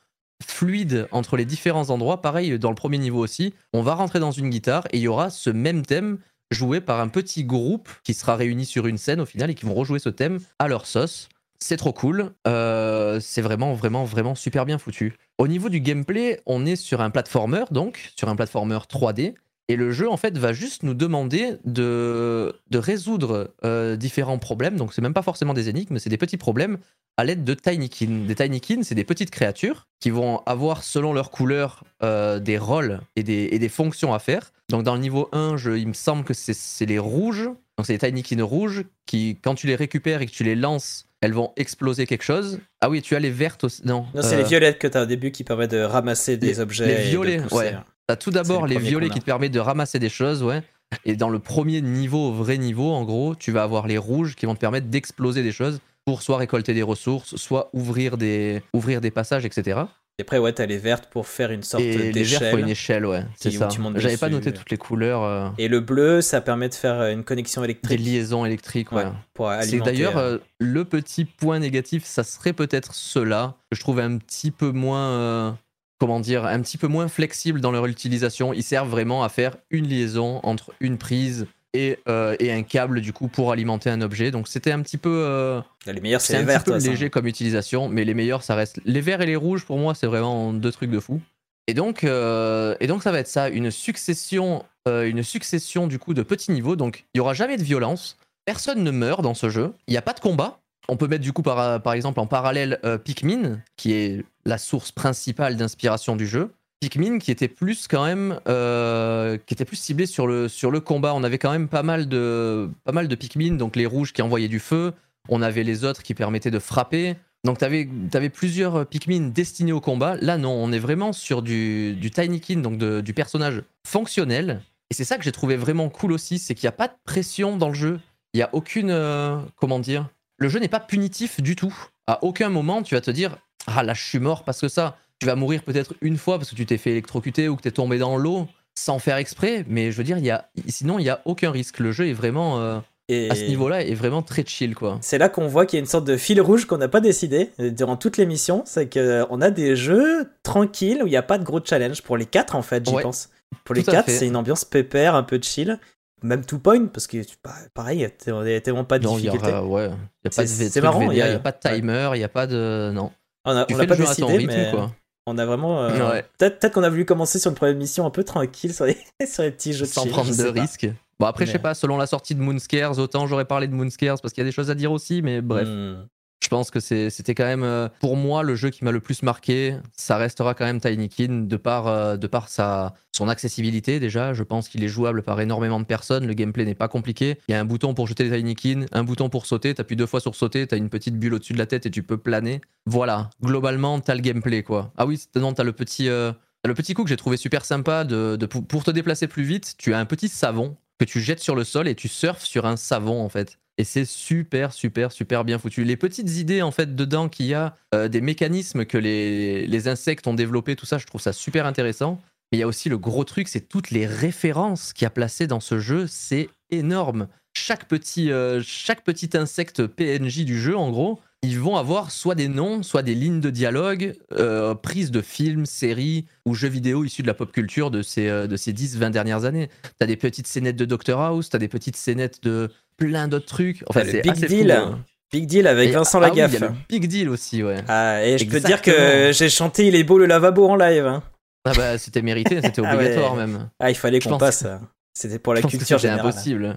[0.44, 2.20] fluides entre les différents endroits.
[2.20, 5.06] Pareil, dans le premier niveau aussi, on va rentrer dans une guitare et il y
[5.06, 6.18] aura ce même thème
[6.50, 9.64] joué par un petit groupe qui sera réuni sur une scène au final et qui
[9.64, 11.28] vont rejouer ce thème à leur sauce.
[11.62, 12.32] C'est trop cool.
[12.48, 15.14] Euh, c'est vraiment, vraiment, vraiment super bien foutu.
[15.38, 19.34] Au niveau du gameplay, on est sur un platformer, donc, sur un platformer 3D.
[19.68, 24.76] Et le jeu, en fait, va juste nous demander de, résoudre euh, différents problèmes.
[24.76, 26.78] Donc, c'est même pas forcément des énigmes, c'est des petits problèmes
[27.16, 28.24] à l'aide de Tinykin.
[28.26, 33.00] Des Tinykin, c'est des petites créatures qui vont avoir, selon leur couleur, euh, des rôles
[33.14, 34.52] et des, fonctions à faire.
[34.68, 37.44] Donc, dans le niveau 1, je- il me semble que c'est c'est les rouges.
[37.78, 41.06] Donc, c'est les Tinykin rouges qui, quand tu les récupères et que tu les lances,
[41.22, 42.60] elles vont exploser quelque chose.
[42.82, 43.80] Ah oui, tu as les vertes aussi.
[43.86, 46.36] Non, Non, c'est euh, les violettes que tu as au début qui permettent de ramasser
[46.36, 46.86] des les- objets.
[46.86, 47.74] les et de violets, ouais.
[48.06, 50.62] T'as tout d'abord les les violets qui te permettent de ramasser des choses, ouais.
[51.06, 54.44] Et dans le premier niveau, vrai niveau, en gros, tu vas avoir les rouges qui
[54.44, 59.00] vont te permettre d'exploser des choses pour soit récolter des ressources, soit ouvrir des, ouvrir
[59.00, 59.80] des passages, etc.
[60.18, 62.52] Et après, ouais, t'as les vertes pour faire une sorte Et les d'échelle.
[62.52, 63.24] faut une échelle, ouais.
[63.34, 63.68] C'est ça.
[63.96, 67.24] J'avais pas noté toutes les couleurs, euh, Et le bleu, ça permet de faire une
[67.24, 68.00] connexion des électrique.
[68.00, 69.04] liaisons électriques, ouais.
[69.04, 73.76] Ouais, pour C'est d'ailleurs euh, euh, le petit point négatif, ça serait peut-être cela que
[73.76, 75.50] je trouve un petit peu moins, euh,
[75.98, 78.52] comment dire, un petit peu moins flexible dans leur utilisation.
[78.52, 83.00] Ils servent vraiment à faire une liaison entre une prise et, euh, et un câble
[83.00, 84.30] du coup pour alimenter un objet.
[84.30, 86.64] Donc c'était un petit peu, euh, les meilleurs, c'est les un vertes.
[86.66, 86.90] petit peu ça.
[86.90, 89.94] léger comme utilisation, mais les meilleurs ça reste les verts et les rouges pour moi
[89.94, 91.20] c'est vraiment deux trucs de fou.
[91.68, 96.12] Et donc, euh, et donc ça va être ça, une succession, une succession du coup
[96.12, 96.74] de petits niveaux.
[96.76, 99.98] Donc il y aura jamais de violence, personne ne meurt dans ce jeu, il n'y
[99.98, 100.58] a pas de combat.
[100.88, 104.90] On peut mettre du coup par, par exemple en parallèle Pikmin, qui est la source
[104.90, 106.50] principale d'inspiration du jeu.
[106.82, 110.80] Pikmin qui était plus quand même, euh, qui était plus ciblé sur le, sur le
[110.80, 111.14] combat.
[111.14, 114.20] On avait quand même pas mal de, pas mal de Pikmin, donc les rouges qui
[114.20, 114.92] envoyaient du feu.
[115.28, 117.14] On avait les autres qui permettaient de frapper.
[117.44, 120.16] Donc tu avais, plusieurs Pikmin destinés au combat.
[120.16, 124.60] Là non, on est vraiment sur du, du Tinykin, donc du personnage fonctionnel.
[124.90, 126.94] Et c'est ça que j'ai trouvé vraiment cool aussi, c'est qu'il n'y a pas de
[127.04, 128.00] pression dans le jeu.
[128.34, 131.74] Il n'y a aucune, euh, comment dire, le jeu n'est pas punitif du tout.
[132.08, 133.36] À aucun moment tu vas te dire,
[133.68, 134.98] ah là je suis mort parce que ça.
[135.22, 137.68] Tu vas mourir peut-être une fois parce que tu t'es fait électrocuter ou que tu
[137.68, 139.64] es tombé dans l'eau sans faire exprès.
[139.68, 141.78] Mais je veux dire, y a, sinon il n'y a aucun risque.
[141.78, 142.78] Le jeu est vraiment, euh,
[143.08, 144.98] Et à ce niveau-là, est vraiment très chill quoi.
[145.00, 147.00] c'est là qu'on voit qu'il y a une sorte de fil rouge qu'on n'a pas
[147.00, 148.62] décidé euh, durant toute l'émission.
[148.66, 152.02] C'est qu'on a des jeux tranquilles où il n'y a pas de gros challenge.
[152.02, 153.02] Pour les quatre, en fait, j'y Ouais.
[153.02, 153.28] pense.
[153.64, 155.78] Pour les Tout quatre, c'est une ambiance pépère, un peu chill.
[156.24, 159.22] Même two point, parce que bah, pareil, il n'y a tellement pas de Non, y
[159.22, 159.52] difficulté.
[159.58, 159.90] ouais,
[160.24, 162.18] il y a pas de C'est- marrant, il a- n'y a pas de timer, il
[162.18, 162.90] n'y a pas de.
[162.94, 163.10] Non.
[163.44, 164.92] On a, Tu on fais a pas décidé, rythme, mais quoi.
[165.26, 165.82] On a vraiment.
[165.84, 166.24] euh, Ouais.
[166.38, 168.96] Peut-être qu'on a voulu commencer sur une première mission un peu tranquille sur les,
[169.26, 170.88] sur les petits jeux de sans chill, prendre je de risques.
[171.20, 174.20] Bon, après, je sais pas, selon la sortie de Moonscares, autant j'aurais parlé de Moonscares
[174.20, 175.68] parce qu'il y a des choses à dire aussi, mais bref.
[175.68, 176.06] Hmm.
[176.42, 179.22] Je pense que c'était quand même, euh, pour moi, le jeu qui m'a le plus
[179.22, 179.76] marqué.
[179.96, 184.32] Ça restera quand même Tinykin de par, euh, de par sa, son accessibilité déjà.
[184.34, 186.26] Je pense qu'il est jouable par énormément de personnes.
[186.26, 187.38] Le gameplay n'est pas compliqué.
[187.46, 189.72] Il y a un bouton pour jeter les Tinykin, un bouton pour sauter.
[189.72, 192.02] T'appuies deux fois sur sauter, t'as une petite bulle au-dessus de la tête et tu
[192.02, 192.60] peux planer.
[192.86, 194.92] Voilà, globalement, t'as le gameplay quoi.
[194.96, 196.32] Ah oui, non, t'as le petit, euh,
[196.64, 199.74] le petit coup que j'ai trouvé super sympa de, de- pour te déplacer plus vite.
[199.78, 202.66] Tu as un petit savon que tu jettes sur le sol et tu surfes sur
[202.66, 203.58] un savon en fait.
[203.82, 205.82] Et c'est super, super, super bien foutu.
[205.82, 209.88] Les petites idées en fait dedans qu'il y a, euh, des mécanismes que les, les
[209.88, 212.20] insectes ont développés, tout ça, je trouve ça super intéressant.
[212.52, 215.10] Mais il y a aussi le gros truc, c'est toutes les références qu'il y a
[215.10, 217.26] placées dans ce jeu, c'est énorme.
[217.54, 222.36] Chaque petit, euh, chaque petit insecte PNJ du jeu, en gros, ils vont avoir soit
[222.36, 227.02] des noms, soit des lignes de dialogue euh, prises de films, séries ou jeux vidéo
[227.02, 229.70] issus de la pop culture de ces, ces 10-20 dernières années.
[229.98, 233.84] T'as des petites scénettes de Doctor House, t'as des petites scénettes de plein d'autres trucs.
[233.88, 234.70] Enfin, c'est Big assez Deal.
[234.70, 235.04] fou, hein.
[235.32, 236.52] Big deal avec Et- Vincent ah oui, Lagaffe.
[236.52, 237.76] il y a le Big Deal aussi, ouais.
[237.88, 240.76] Ah, et je peux te dire que j'ai chanté Il est beau le lavabo en
[240.76, 241.06] live.
[241.06, 241.22] hein.
[241.64, 243.04] Ah bah, c'était mérité, c'était Ah ouais.
[243.06, 243.70] obligatoire même.
[243.80, 244.62] Ah, il fallait qu'on passe.
[244.64, 244.76] que- euh,
[245.14, 246.76] C'était pour la Je culture c'était impossible.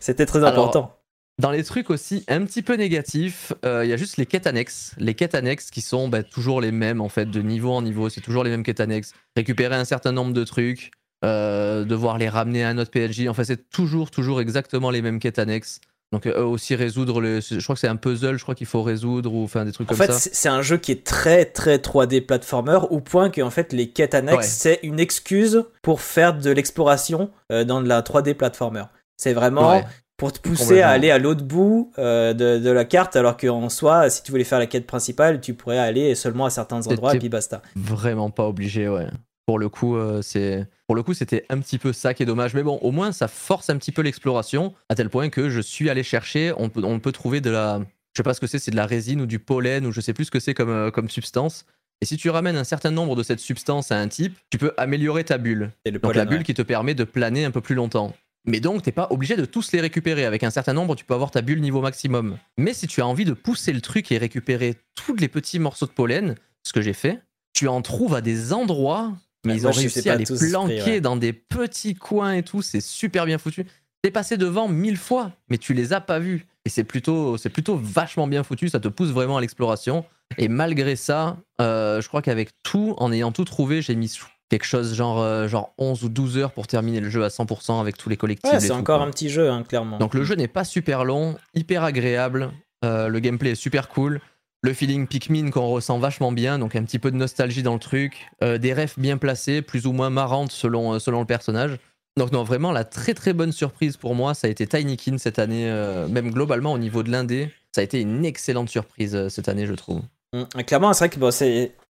[0.00, 0.96] C'était très Alors, important.
[1.38, 4.46] Dans les trucs aussi un petit peu négatifs, euh, il y a juste les quêtes
[4.46, 4.94] annexes.
[4.98, 8.08] Les quêtes annexes qui sont bah, toujours les mêmes en fait, de niveau en niveau,
[8.10, 9.14] c'est toujours les mêmes quêtes annexes.
[9.36, 10.90] Récupérer un certain nombre de trucs,
[11.24, 13.26] euh, devoir les ramener à un autre PNJ.
[13.28, 15.80] Enfin, c'est toujours, toujours exactement les mêmes quêtes annexes.
[16.12, 17.40] Donc euh, aussi résoudre le.
[17.40, 19.86] Je crois que c'est un puzzle, je crois qu'il faut résoudre ou enfin des trucs
[19.86, 20.18] En comme fait, ça.
[20.18, 23.72] c'est c'est un jeu qui est très très 3D platformer au point que en fait
[23.72, 24.42] les quêtes annexes Ouais.
[24.42, 28.82] c'est une excuse pour faire de l'exploration euh, dans de la 3D platformer.
[29.16, 29.84] C'est vraiment Ouais.
[30.16, 33.68] pour te pousser à aller à l'autre bout euh, de, de la carte alors qu'en
[33.68, 37.14] soi si tu voulais faire la quête principale tu pourrais aller seulement à certains endroits
[37.14, 37.62] et puis basta.
[37.76, 39.06] Vraiment pas obligé, ouais.
[39.46, 42.52] Pour le coup, c'est pour le coup, c'était un petit peu ça qui est dommage.
[42.52, 45.60] Mais bon, au moins, ça force un petit peu l'exploration à tel point que je
[45.60, 46.52] suis allé chercher.
[46.56, 47.78] On peut, on peut trouver de la,
[48.12, 50.00] je sais pas ce que c'est, c'est de la résine ou du pollen ou je
[50.00, 51.64] sais plus ce que c'est comme, euh, comme substance.
[52.00, 54.72] Et si tu ramènes un certain nombre de cette substance à un type, tu peux
[54.78, 55.70] améliorer ta bulle.
[55.84, 56.44] Et le Donc pollen, la bulle ouais.
[56.44, 58.12] qui te permet de planer un peu plus longtemps.
[58.44, 60.24] Mais donc, t'es pas obligé de tous les récupérer.
[60.24, 62.36] Avec un certain nombre, tu peux avoir ta bulle niveau maximum.
[62.58, 65.86] Mais si tu as envie de pousser le truc et récupérer tous les petits morceaux
[65.86, 66.34] de pollen,
[66.64, 67.20] ce que j'ai fait,
[67.52, 69.12] tu en trouves à des endroits,
[69.44, 71.00] mais Ouais, ils ont réussi à les planquer ouais.
[71.00, 72.62] dans des petits coins et tout.
[72.62, 73.64] C'est super bien foutu.
[74.02, 76.46] T'es passé devant mille fois, mais tu les as pas vus.
[76.64, 78.68] Et c'est plutôt, c'est plutôt vachement bien foutu.
[78.68, 80.04] Ça te pousse vraiment à l'exploration.
[80.38, 84.10] Et malgré ça, euh, je crois qu'avec tout, en ayant tout trouvé, j'ai mis
[84.48, 87.80] quelque chose genre, euh, genre 11 ou 12 heures pour terminer le jeu à 100%
[87.80, 88.52] avec tous les collectifs.
[88.52, 89.06] Ouais, c'est encore quoi.
[89.06, 89.98] un petit jeu hein, clairement.
[89.98, 92.50] Donc le jeu n'est pas super long, hyper agréable.
[92.84, 94.20] euh, le gameplay est super cool.
[94.62, 97.80] Le feeling Pikmin qu'on ressent vachement bien, donc un petit peu de nostalgie dans le
[97.80, 98.28] truc.
[98.42, 101.78] euh, des refs bien placés, plus ou moins marrantes selon, euh, selon le personnage.
[102.18, 105.38] Donc non, vraiment la très très bonne surprise pour moi, ça a été Tinykin cette
[105.38, 107.50] année, euh, même globalement au niveau de l'indé.
[107.74, 110.02] Ça a été une excellente surprise cette année, je trouve.
[110.34, 111.30] Mm, Clairement, c'est vrai que bon.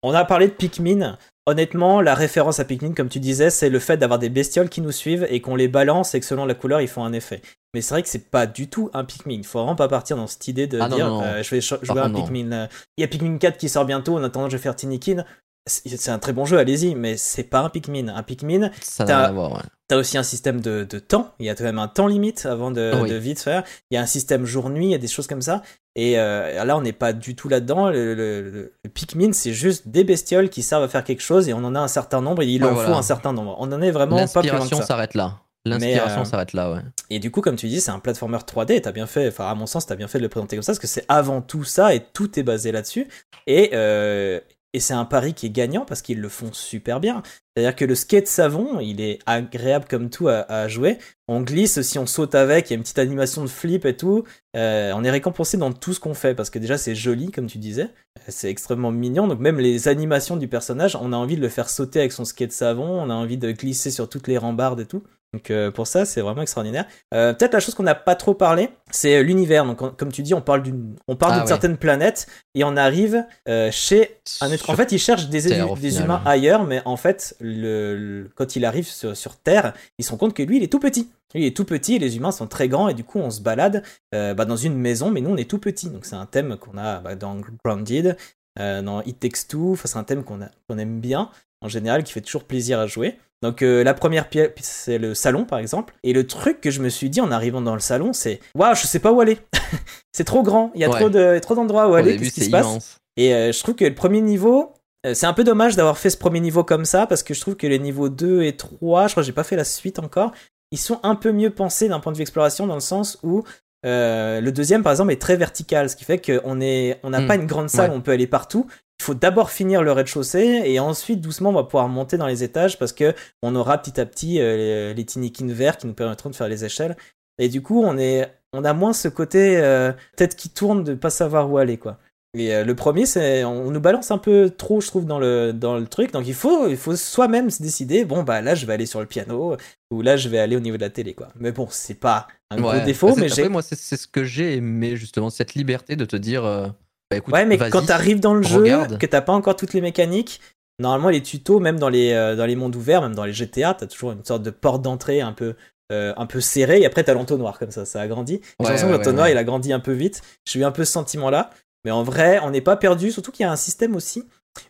[0.02, 1.18] On a parlé de Pikmin.
[1.48, 4.82] Honnêtement, la référence à Pikmin, comme tu disais, c'est le fait d'avoir des bestioles qui
[4.82, 7.42] nous suivent et qu'on les balance et que selon la couleur, ils font un effet.
[7.76, 9.34] Mais c'est vrai que c'est pas du tout un Pikmin.
[9.36, 11.24] Il faut vraiment pas partir dans cette idée de Ah dire non, non.
[11.24, 12.26] euh, je vais Par jouer à un contre.
[12.32, 12.52] Pikmin.
[12.54, 14.18] euh, Il y a Pikmin 4 qui sort bientôt.
[14.18, 15.24] En attendant, je vais faire Tinykin.
[15.68, 18.08] C'est un très bon jeu, allez-y, mais c'est pas un Pikmin.
[18.10, 19.96] Un Pikmin, T'as- ouais.
[19.98, 22.70] Aussi un système de, de temps, il y a quand même un temps limite avant
[22.72, 23.10] de, Oui.
[23.10, 23.64] de vite faire.
[23.92, 25.62] Il y a un système jour-nuit, il y a des choses comme ça.
[25.96, 27.90] Et euh, là, on n'est pas du tout là-dedans.
[27.90, 31.50] Le, le- le- le Pikmin, c'est juste des bestioles qui servent à faire quelque chose
[31.50, 32.90] et on en a un certain nombre et il en voilà.
[32.90, 33.56] faut un certain nombre.
[33.60, 34.84] On en est vraiment pas plus loin que ça.
[34.86, 35.40] s'arrête là.
[35.66, 36.82] L'inspiration euh, s'arrête là, ouais.
[37.10, 38.82] Et du coup, comme tu dis, c'est un platformer 3D.
[38.82, 40.74] T'as bien fait, enfin, à mon sens, t'as bien fait de le présenter comme ça
[40.74, 43.08] parce que c'est avant tout ça et tout est basé là-dessus.
[43.48, 44.40] Et, euh,
[44.74, 47.24] et c'est un pari qui est gagnant parce qu'ils le font super bien.
[47.56, 50.98] C'est-à-dire que le skate savon, il est agréable comme tout à, à jouer.
[51.28, 53.96] On glisse, si on saute avec, il y a une petite animation de flip et
[53.96, 54.26] tout.
[54.58, 57.48] Euh, on est récompensé dans tout ce qu'on fait parce que déjà c'est joli, comme
[57.48, 57.90] tu disais.
[58.28, 59.28] C'est extrêmement mignon.
[59.28, 62.26] Donc même les animations du personnage, on a envie de le faire sauter avec son
[62.26, 63.02] skate savon.
[63.02, 65.04] On a envie de glisser sur toutes les rambardes et tout.
[65.36, 66.86] Donc euh, pour ça, c'est vraiment extraordinaire.
[67.14, 69.66] Euh, Peut-être la chose qu'on n'a pas trop parlé, c'est euh, l'univers.
[69.66, 71.48] Donc on- comme tu dis, on parle d'une, on parle Ah d'une ouais.
[71.50, 74.70] certaine planète et on arrive euh, chez un être.
[74.70, 75.68] En fait, il cherche des, Terre,
[76.02, 80.12] humains ailleurs, mais en fait, le, le- quand il arrive sur, sur Terre, il se
[80.12, 81.10] rend compte que lui, il est tout petit.
[81.34, 83.30] Lui, il est tout petit, et les humains sont très grands, et du coup, on
[83.30, 83.84] se balade
[84.14, 85.90] bah, dans une maison, mais nous, on est tout petit.
[85.90, 87.36] Donc c'est un thème qu'on a bah, dans
[87.66, 88.16] Grounded,
[88.58, 89.74] dans It Takes Two.
[89.74, 91.30] Enfin, c'est un thème qu'on aime bien
[91.62, 93.18] en général, qui fait toujours plaisir à jouer.
[93.46, 95.94] Donc euh, la première pièce, c'est le salon par exemple.
[96.04, 98.74] Et le truc que je me suis dit en arrivant dans le salon, c'est waouh,
[98.76, 99.38] je sais pas où aller.
[100.14, 101.00] c'est trop grand, il y a Ouais.
[101.00, 102.18] trop de trop d'endroits où Au aller.
[102.18, 102.98] Qu'est-ce qui se passe.
[103.18, 104.74] Et euh, je trouve que le premier niveau,
[105.06, 107.42] euh, c'est un peu dommage d'avoir fait ce premier niveau comme ça, parce que je
[107.42, 110.00] trouve que les niveaux 2 et 3, je crois que j'ai pas fait la suite
[110.00, 110.32] encore,
[110.72, 113.44] ils sont un peu mieux pensés d'un point de vue exploration, dans le sens où
[113.86, 117.22] euh, le deuxième, par exemple, est très vertical, ce qui fait qu'on est, on n'a
[117.22, 117.96] Hmm, pas une grande salle ouais.
[117.96, 118.66] où on peut aller partout.
[119.00, 122.44] Il faut d'abord finir le rez-de-chaussée et ensuite doucement on va pouvoir monter dans les
[122.44, 123.14] étages parce que
[123.44, 126.48] on aura petit à petit euh, les, les tinikins verts qui nous permettront de faire
[126.48, 126.96] les échelles.
[127.38, 130.94] Et du coup, on est, on a moins ce côté euh, tête qui tourne de
[130.94, 131.98] pas savoir où aller quoi.
[132.38, 135.54] Et euh, le premier, c'est on nous balance un peu trop, je trouve, dans le
[135.54, 136.12] dans le truc.
[136.12, 138.06] Donc il faut il faut soi-même se décider.
[138.06, 139.56] Bon bah là, je vais aller sur le piano
[139.92, 141.30] ou là, je vais aller au niveau de la télé quoi.
[141.36, 144.24] Mais bon, c'est pas un gros défaut, Bah, mais j'ai moi, c'est c'est ce que
[144.24, 146.74] j'ai aimé, justement, cette liberté de te dire.
[147.10, 148.66] Bah, écoute, Ouais, mais quand t'arrives dans le jeu,
[149.00, 150.42] que t'as pas encore toutes les mécaniques,
[150.80, 153.74] normalement les tutos, même dans les, euh, dans les mondes ouverts, même dans les GTA,
[153.76, 155.56] t'as toujours une sorte de porte d'entrée un peu,
[155.92, 158.36] euh, un peu serrée, et après t'as l'entonnoir comme ça, ça agrandit.
[158.36, 160.22] Et J'ai l'impression que l'entonnoir il a grandi un peu vite.
[160.46, 161.52] J'ai eu un peu ce sentiment-là,
[161.86, 164.24] mais en vrai, on n'est pas perdu, surtout qu'il y a un système aussi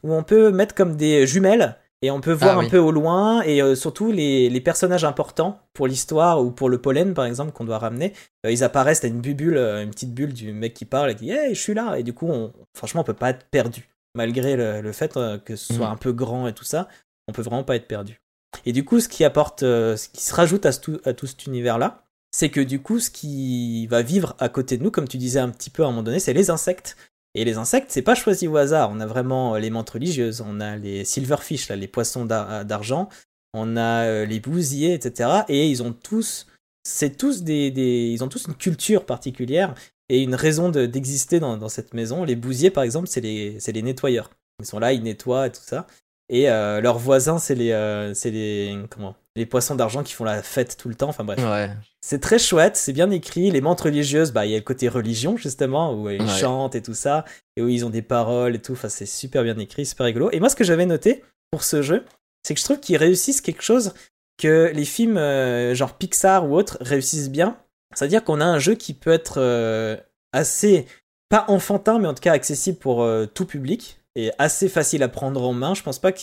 [0.04, 1.78] où on peut mettre comme des jumelles.
[2.02, 2.70] Et on peut voir Ah, un oui.
[2.70, 6.78] peu au loin, et euh, surtout les, les personnages importants pour l'histoire ou pour le
[6.80, 8.14] pollen par exemple qu'on doit ramener,
[8.46, 11.16] euh, ils apparaissent, t'as une bulle, euh, une petite bulle du mec qui parle et
[11.16, 11.98] qui dit Hey, je suis là.
[11.98, 13.88] Et du coup, on, franchement, on peut pas être perdu.
[14.14, 15.14] Malgré le, le fait
[15.44, 15.94] que ce soit Mhm.
[15.94, 16.88] un peu grand et tout ça,
[17.28, 18.22] on peut vraiment pas être perdu.
[18.66, 21.46] Et du coup, ce qui apporte, ce qui se rajoute à, tout, à tout cet
[21.48, 25.18] univers-là, c'est que du coup, ce qui va vivre à côté de nous, comme tu
[25.18, 26.96] disais un petit peu à un moment donné, c'est les insectes.
[27.36, 28.90] Et les insectes, c'est pas choisi au hasard.
[28.92, 32.64] On a vraiment euh, les menthes religieuses, on a les silverfish, là, les poissons d'ar-
[32.66, 33.10] d'argent,
[33.54, 35.44] on a euh, les bousiers, etc.
[35.50, 36.48] Et ils ont tous,
[36.84, 37.68] c'est tous des,
[38.14, 39.76] ils ont tous une culture particulière
[40.08, 42.24] et une raison de- d'exister dans, cette maison.
[42.24, 44.32] Les bousiers, par exemple, c'est les, les nettoyeurs.
[44.60, 45.88] Ils sont là, ils nettoient et tout ça.
[46.30, 50.24] Et euh, leurs voisins, c'est les, euh, c'est les, comment, les poissons d'argent qui font
[50.24, 51.10] la fête tout le temps.
[51.10, 51.40] Enfin bref.
[51.40, 51.70] Ouais.
[52.02, 53.52] C'est très chouette, c'est bien écrit.
[53.52, 56.28] Les menthes religieuses, bah il y a le côté religion justement où ils Ouais.
[56.28, 57.26] chantent et tout ça,
[57.58, 58.74] et où ils ont des paroles et tout.
[58.74, 60.30] Enfin c'est super bien écrit, super rigolo.
[60.32, 62.06] Et moi ce que j'avais noté pour ce jeu,
[62.44, 63.94] c'est que je trouve qu'ils réussissent quelque chose
[64.38, 67.58] que les films euh, genre Pixar ou autres réussissent bien.
[67.96, 69.96] C'est-à-dire qu'on a un jeu qui peut être euh,
[70.34, 70.86] assez
[71.30, 75.08] pas enfantin, mais en tout cas accessible pour euh, tout public et assez facile à
[75.08, 75.74] prendre en main.
[75.74, 76.20] Je pense pas que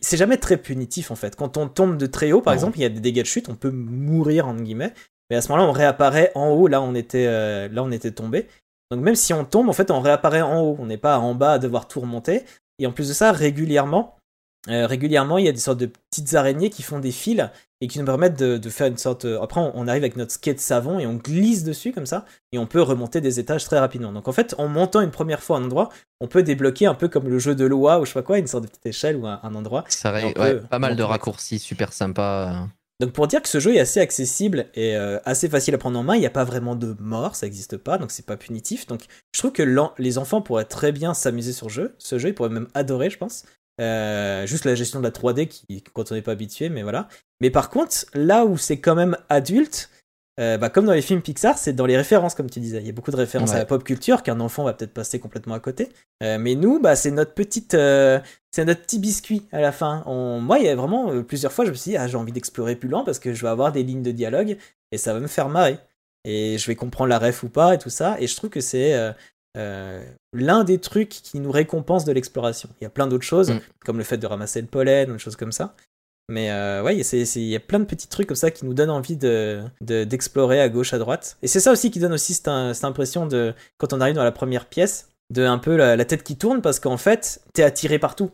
[0.00, 1.36] c'est jamais très punitif en fait.
[1.36, 2.56] Quand on tombe de très haut, par Non.
[2.56, 4.92] exemple, il y a des dégâts de chute, on peut mourir entre guillemets.
[5.30, 8.10] Mais à ce moment-là, on réapparaît en haut, là on était, euh, là on était
[8.10, 8.46] tombé.
[8.90, 10.76] Donc même si on tombe, en fait, on réapparaît en haut.
[10.78, 12.44] On n'est pas en bas à devoir tout remonter.
[12.78, 14.16] Et en plus de ça, régulièrement,
[14.68, 17.48] euh, régulièrement, il y a des sortes de petites araignées qui font des fils
[17.84, 19.26] et qui nous permettent de, de faire une sorte.
[19.26, 22.58] Après, on, on arrive avec notre skate savon et on glisse dessus comme ça et
[22.58, 24.10] on peut remonter des étages très rapidement.
[24.10, 25.90] Donc en fait, en montant une première fois un endroit,
[26.20, 28.38] on peut débloquer un peu comme le jeu de loi ou je sais pas quoi,
[28.38, 29.84] une sorte de petite échelle ou un, un endroit.
[29.88, 32.66] Ça ouais, pas mal de raccourcis super sympas.
[33.00, 35.98] Donc pour dire que ce jeu est assez accessible et euh, assez facile à prendre
[35.98, 38.36] en main, il n'y a pas vraiment de mort, ça n'existe pas, donc c'est pas
[38.36, 38.86] punitif.
[38.86, 39.02] Donc
[39.34, 39.64] je trouve que
[39.98, 41.94] les enfants pourraient très bien s'amuser sur ce jeu.
[41.98, 43.44] Ce jeu, ils pourraient même adorer, je pense.
[43.80, 47.08] Euh, juste la gestion de la 3D qui, quand on n'est pas habitué, mais voilà.
[47.40, 49.90] Mais par contre, là où c'est quand même adulte,
[50.40, 52.78] euh, bah, comme dans les films Pixar, c'est dans les références, comme tu disais.
[52.78, 55.18] Il y a beaucoup de références à la pop culture qu'un enfant va peut-être passer
[55.18, 55.88] complètement à côté.
[56.22, 60.02] Euh, mais nous, bah, c'est notre petite, c'est notre petit biscuit à la fin.
[60.06, 60.40] On...
[60.40, 62.76] Moi, il y a vraiment plusieurs fois, je me suis dit, ah, j'ai envie d'explorer
[62.76, 64.56] plus loin parce que je vais avoir des lignes de dialogue
[64.92, 65.78] et ça va me faire marrer.
[66.24, 68.16] Et je vais comprendre la ref ou pas et tout ça.
[68.18, 69.14] Et je trouve que c'est
[69.56, 72.68] euh, l'un des trucs qui nous récompense de l'exploration.
[72.80, 73.60] Il y a plein d'autres choses, Mm.
[73.84, 75.74] comme le fait de ramasser le pollen ou des choses comme ça.
[76.30, 78.64] Mais euh, ouais, c'est- c'est- il y a plein de petits trucs comme ça qui
[78.64, 81.36] nous donnent envie de de- d'explorer à gauche, à droite.
[81.42, 84.24] Et c'est ça aussi qui donne aussi cette, cette impression de, quand on arrive dans
[84.24, 87.62] la première pièce, de un peu la, la tête qui tourne parce qu'en fait, t'es
[87.62, 88.30] attiré partout.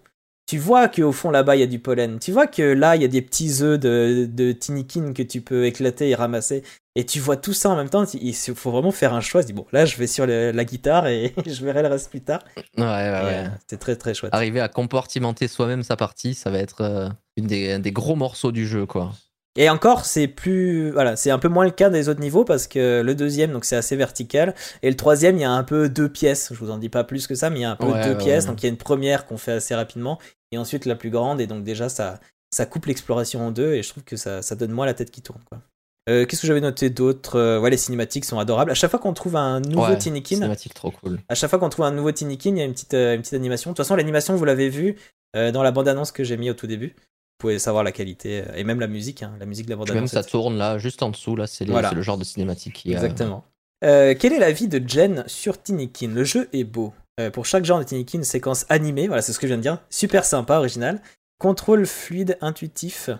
[0.51, 2.19] Tu vois qu'au fond là-bas il y a du pollen.
[2.19, 5.43] Tu vois que là il y a des petits œufs de, de tinikin que tu
[5.43, 6.65] peux éclater et ramasser.
[6.97, 8.05] Et tu vois tout ça en même temps.
[8.15, 9.43] Il faut vraiment faire un choix.
[9.43, 12.11] Tu dis bon là je vais sur le- la guitare et je verrai le reste
[12.11, 12.43] plus tard.
[12.77, 13.45] Ouais, ouais, ouais.
[13.45, 14.35] euh, c'est très très chouette.
[14.35, 18.17] Arriver à compartimenter soi-même sa partie, ça va être euh, une des, un des gros
[18.17, 19.13] morceaux du jeu, quoi.
[19.57, 22.69] Et encore, c'est plus, voilà, c'est un peu moins le cas des autres niveaux parce
[22.69, 25.89] que le deuxième, donc c'est assez vertical, et le troisième, il y a un peu
[25.89, 26.51] deux pièces.
[26.53, 28.05] Je vous en dis pas plus que ça, mais il y a un peu Ouais,
[28.05, 28.45] deux ouais, pièces.
[28.45, 28.51] ouais.
[28.51, 30.19] Donc il y a une première qu'on fait assez rapidement,
[30.53, 32.21] et ensuite la plus grande, et donc déjà ça,
[32.55, 35.11] ça coupe l'exploration en deux, et je trouve que ça, ça donne moins la tête
[35.11, 35.61] qui tourne, quoi.
[36.09, 37.37] Euh, Qu'est-ce que j'avais noté d'autre?
[37.39, 38.71] Euh, Ouais, les cinématiques sont adorables.
[38.71, 41.21] À chaque fois qu'on trouve un nouveau ouais, Tinikin, cinématique trop cool.
[41.29, 43.21] à chaque fois qu'on trouve un nouveau Tinikin, il y a une petite, euh, une
[43.21, 43.71] petite animation.
[43.71, 44.97] De toute façon, l'animation, vous l'avez vu
[45.37, 46.95] euh, dans la bande-annonce que j'ai mis au tout début.
[46.97, 50.13] Vous pouvez savoir la qualité, et même la musique, hein, la musique de la bande-annonce.
[50.13, 51.93] même ça tourne là, juste en dessous, là, c'est Voilà.
[51.93, 52.93] le genre de cinématique qui.
[52.93, 53.45] Exactement.
[53.85, 56.93] Euh, quel est l'avis de Jen sur Tinikin Le jeu est beau.
[57.21, 59.59] Euh, pour chaque genre de Tinikin, une séquence animée, voilà, c'est ce que je viens
[59.59, 59.79] de dire.
[59.91, 61.01] Super sympa, original.
[61.39, 63.11] Contrôle fluide, intuitif.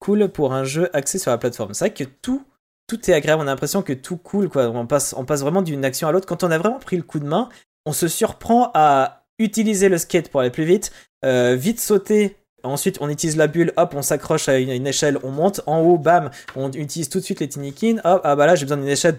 [0.00, 1.74] Cool pour un jeu axé sur la plateforme.
[1.74, 2.44] C'est vrai que tout,
[2.86, 3.42] tout est agréable.
[3.42, 4.68] On a l'impression que tout coule, quoi.
[4.68, 6.26] On passe, on passe vraiment d'une action à l'autre.
[6.26, 7.48] Quand on a vraiment pris le coup de main,
[7.84, 10.92] on se surprend à utiliser le skate pour aller plus vite,
[11.24, 12.36] euh, vite sauter.
[12.64, 15.60] Ensuite, on utilise la bulle, hop, on s'accroche à une, échelle, on monte.
[15.66, 17.98] En haut, bam, on utilise tout de suite les Tinikin.
[18.04, 19.16] Hop, ah bah là, j'ai besoin d'une échelle.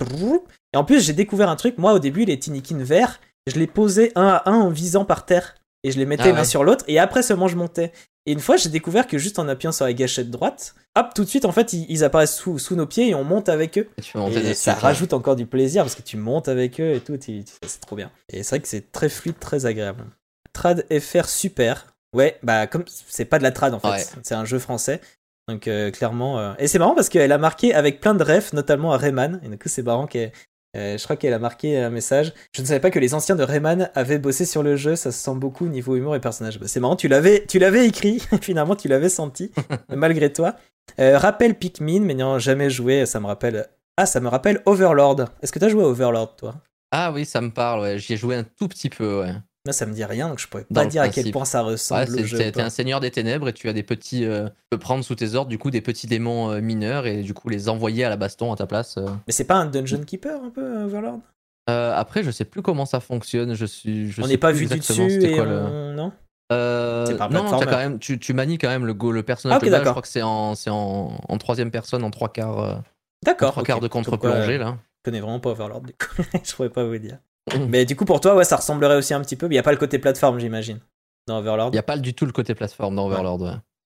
[0.74, 1.78] Et en plus, j'ai découvert un truc.
[1.78, 3.20] Moi, au début, les Tinikin verts,
[3.50, 5.56] je les posais un à un en visant par terre.
[5.84, 6.84] Et je les mettais Ah l'un sur l'autre.
[6.90, 7.94] Et après seulement, je montais.
[8.26, 11.24] Et une fois, j'ai découvert que juste en appuyant sur la gâchette droite, hop, tout
[11.24, 13.78] de suite, en fait, ils, ils apparaissent sous, sous nos pieds et on monte avec
[13.78, 13.88] eux.
[13.98, 14.18] Et tu
[14.56, 17.96] ça rajoute encore du plaisir parce que tu montes avec eux et tout, c'est trop
[17.96, 18.12] bien.
[18.32, 20.04] Et c'est vrai que c'est très fluide, très agréable.
[20.52, 21.88] Trad FR super.
[22.14, 24.04] Ouais, bah comme c'est pas de la trad en fait, Ouais.
[24.24, 25.00] c'est un jeu français.
[25.48, 28.52] Donc euh, clairement, euh, et c'est marrant parce qu'elle a marqué avec plein de refs,
[28.52, 29.40] notamment à Rayman.
[29.44, 30.32] Et du coup c'est marrant qu'elle,
[30.78, 32.34] euh, je crois qu'elle a marqué un message.
[32.54, 34.96] Je ne savais pas que les anciens de Rayman avaient bossé sur le jeu.
[34.96, 36.60] Ça se sent beaucoup niveau humour et personnage.
[36.60, 38.22] Bah, c'est marrant, tu l'avais, tu l'avais écrit.
[38.42, 39.52] finalement, tu l'avais senti
[39.90, 40.56] malgré toi.
[41.00, 43.68] Euh, rappelle Pikmin, mais n'ayant jamais joué, ça me rappelle.
[43.98, 45.26] Ah, ça me rappelle Overlord.
[45.42, 46.56] Est-ce que t'as joué à Overlord, toi?
[46.92, 48.00] Ah oui, ça me parle, ouais.
[48.00, 49.34] J'y ai joué un tout petit peu, ouais.
[49.70, 51.64] Moi, ça me dit rien, donc je pourrais pas le dire à quel point ça
[51.64, 52.38] Ouais, ressemble au jeu.
[52.40, 54.26] t'es un seigneur des ténèbres et tu as des petits.
[54.26, 57.22] euh, tu peux prendre sous tes ordres, du coup, des petits démons euh, mineurs et
[57.22, 58.98] du coup les envoyer à la baston à ta place.
[58.98, 59.06] euh.
[59.28, 61.20] Mais c'est pas un dungeon keeper un peu, euh, Overlord?
[61.68, 63.54] Après, je sais plus comment ça fonctionne.
[63.54, 64.10] Je suis.
[64.12, 65.94] Je On n'est pas vu du dessus et quoi le- on...
[65.94, 66.12] Non?
[66.52, 67.66] Euh, C'est pas non, non, platformer.
[67.72, 69.84] quand même, tu, tu manies quand même le, go, le personnage Ah, ok, de base.
[69.86, 72.82] Je crois que c'est en, c'est en, en troisième personne, en trois quarts,
[73.24, 73.52] D'accord.
[73.52, 74.78] trois quarts de contre-plongée, là.
[75.06, 76.24] Je connais vraiment pas Overlord, du coup.
[76.44, 77.20] je pourrais pas vous dire.
[77.70, 79.48] Mais du coup, pour toi, ouais, ça ressemblerait aussi un petit peu.
[79.48, 80.80] Mais il y a pas le côté plateforme, j'imagine,
[81.28, 81.70] dans Overlord.
[81.70, 83.42] Il n'y a pas du tout le côté plateforme dans Overlord.
[83.42, 83.54] Ouais,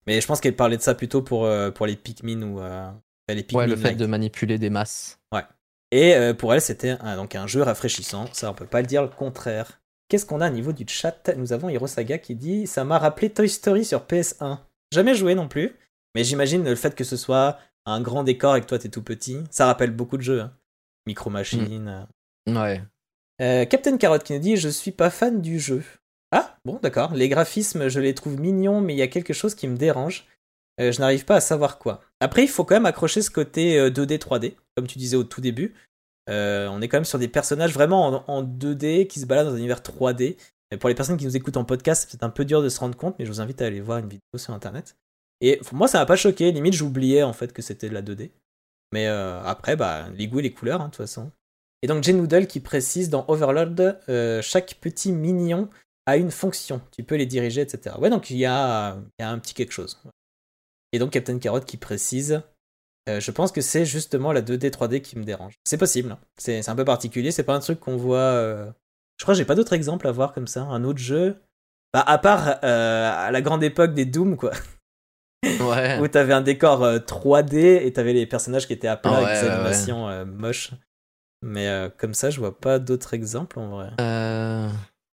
[0.08, 2.90] Mais je pense qu'elle parlait de ça plutôt pour, euh, pour les Pikmin ou euh,
[3.30, 3.98] les Pikmin Ouais, le fait Night.
[4.00, 5.20] de manipuler des masses.
[5.92, 8.26] Et euh, pour elle, c'était un, donc un jeu rafraîchissant.
[8.34, 9.80] Ça, on peut pas le dire le contraire.
[10.10, 11.30] Qu'est-ce qu'on a au niveau du chat?
[11.38, 14.58] Nous avons Hirosaga qui dit Ça m'a rappelé Toy Story sur PS1.
[14.92, 15.76] Jamais joué non plus.
[16.16, 19.04] Mais j'imagine le fait que ce soit un grand décor et que toi t'es tout
[19.04, 20.42] petit, ça rappelle beaucoup de jeux.
[20.42, 20.52] hein.
[21.06, 22.08] Micro Machine.
[22.48, 22.82] Ouais.
[23.44, 25.84] Euh, Captain Carrot qui nous dit Je suis pas fan du jeu.
[26.32, 27.14] Ah, bon, d'accord.
[27.14, 30.26] Les graphismes, je les trouve mignons, mais il y a quelque chose qui me dérange.
[30.80, 32.02] Euh, je n'arrive pas à savoir quoi.
[32.20, 35.24] Après, il faut quand même accrocher ce côté euh, 2D, 3D, comme tu disais au
[35.24, 35.76] tout début.
[36.30, 39.48] Euh, on est quand même sur des personnages vraiment en, en 2D qui se baladent
[39.48, 40.38] dans un univers 3D.
[40.72, 42.70] Et pour les personnes qui nous écoutent en podcast, c'est peut-être un peu dur de
[42.70, 44.96] se rendre compte, mais je vous invite à aller voir une vidéo sur internet.
[45.42, 46.52] Et moi, ça m'a pas choqué.
[46.52, 48.32] Limite, j'oubliais en fait que c'était de la 2D.
[48.92, 51.32] Mais euh, après, bah, les goûts et les couleurs, hein, de toute façon.
[51.84, 55.70] Et donc, Jay Noodle qui précise dans Overlord, euh, chaque petit mignon
[56.08, 56.82] a une fonction.
[56.92, 57.96] Tu peux les diriger, etc.
[58.00, 60.02] Ouais, donc il y a, il y a un petit quelque chose.
[60.94, 62.42] Et donc, Captain Carrot qui précise
[63.10, 65.56] euh, je pense que c'est justement la 2D 3D qui me dérange.
[65.66, 66.14] C'est possible.
[66.14, 66.20] hein.
[66.38, 67.32] C'est un peu particulier.
[67.32, 68.18] C'est pas un truc qu'on voit.
[68.18, 68.66] euh,
[69.20, 70.62] Je crois que j'ai pas d'autres exemples à voir comme ça.
[70.62, 71.36] Un autre jeu.
[71.94, 74.52] Bah, à part à la grande époque des Doom, quoi.
[75.44, 76.00] Ouais.
[76.02, 79.20] Où t'avais un décor euh, 3D et t'avais les personnages qui étaient à plat Ah
[79.22, 80.72] ouais, avec des animations moches.
[81.44, 83.90] Mais euh, comme ça, je vois pas d'autres exemples en vrai.
[84.00, 84.70] Euh,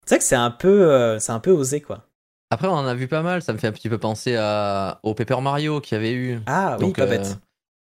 [0.05, 2.09] C'est vrai que c'est un peu, euh, c'est un peu osé quoi.
[2.51, 3.43] Après, on en a vu pas mal.
[3.43, 5.01] Ça me fait un petit peu penser à...
[5.03, 6.39] au Paper Mario qu'il y avait eu.
[6.47, 7.39] Ah oui, pas bête.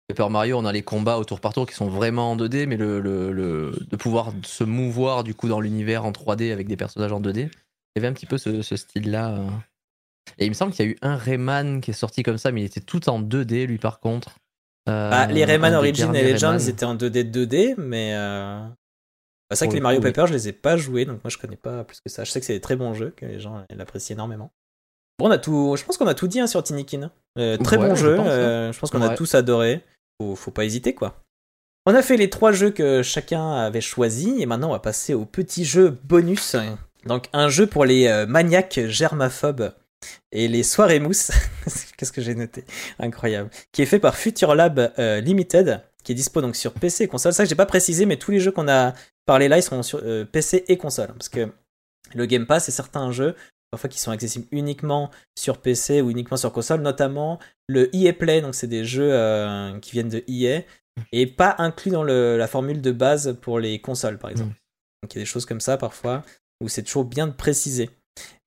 [0.08, 2.66] Paper Mario, on a les combats au tour par tour qui sont vraiment en 2D,
[2.66, 6.66] mais le, le- le- de pouvoir se mouvoir du coup dans l'univers en 3D avec
[6.66, 7.48] des personnages en 2D, il
[7.96, 9.38] y avait un petit peu ce, ce style-là.
[10.38, 12.50] Et il me semble qu'il y a eu un Rayman qui est sorti comme ça,
[12.52, 14.30] mais il était tout en 2D lui par contre.
[14.88, 16.68] Euh, Bah, les Rayman Origins et Legends Rayman.
[16.68, 18.60] étaient en 2D 2D, mais euh,
[19.48, 20.00] bah, c'est vrai que les le Mario.
[20.00, 22.24] Paper, je les ai pas joués, donc moi je connais pas plus que ça.
[22.24, 24.50] Je sais que c'est des très bons jeux, que les gens l'apprécient énormément.
[25.18, 27.10] Bon, on a tout, je pense qu'on a tout dit hein, sur Tinikin.
[27.38, 28.30] Euh, très Ouais, bon je jeu, pense, hein.
[28.30, 29.84] euh, je pense qu'on a tous adoré.
[30.20, 31.22] Faut, faut pas hésiter quoi.
[31.86, 35.14] On a fait les trois jeux que chacun avait choisis et maintenant on va passer
[35.14, 36.56] au petit jeu bonus.
[37.06, 39.72] Donc un jeu pour les maniaques germaphobes
[40.32, 41.30] et les soirées mousse.
[41.96, 42.64] Qu'est-ce que j'ai noté?
[42.98, 43.50] Incroyable.
[43.72, 47.08] Qui est fait par Future Lab euh, Limited, qui est dispo donc sur PC et
[47.08, 47.32] console.
[47.32, 48.94] Ça, j'ai pas précisé, mais tous les jeux qu'on a
[49.26, 51.08] parlé là, ils sont sur euh, PC et console.
[51.08, 51.52] Parce que
[52.14, 53.34] le Game Pass, c'est certains jeux,
[53.70, 58.40] parfois qui sont accessibles uniquement sur PC ou uniquement sur console, notamment le EA Play,
[58.40, 60.62] donc c'est des jeux euh, qui viennent de EA,
[61.12, 64.54] et pas inclus dans le- la formule de base pour les consoles, par exemple.
[65.02, 66.22] Donc il y a des choses comme ça parfois,
[66.60, 67.90] où c'est toujours bien de préciser.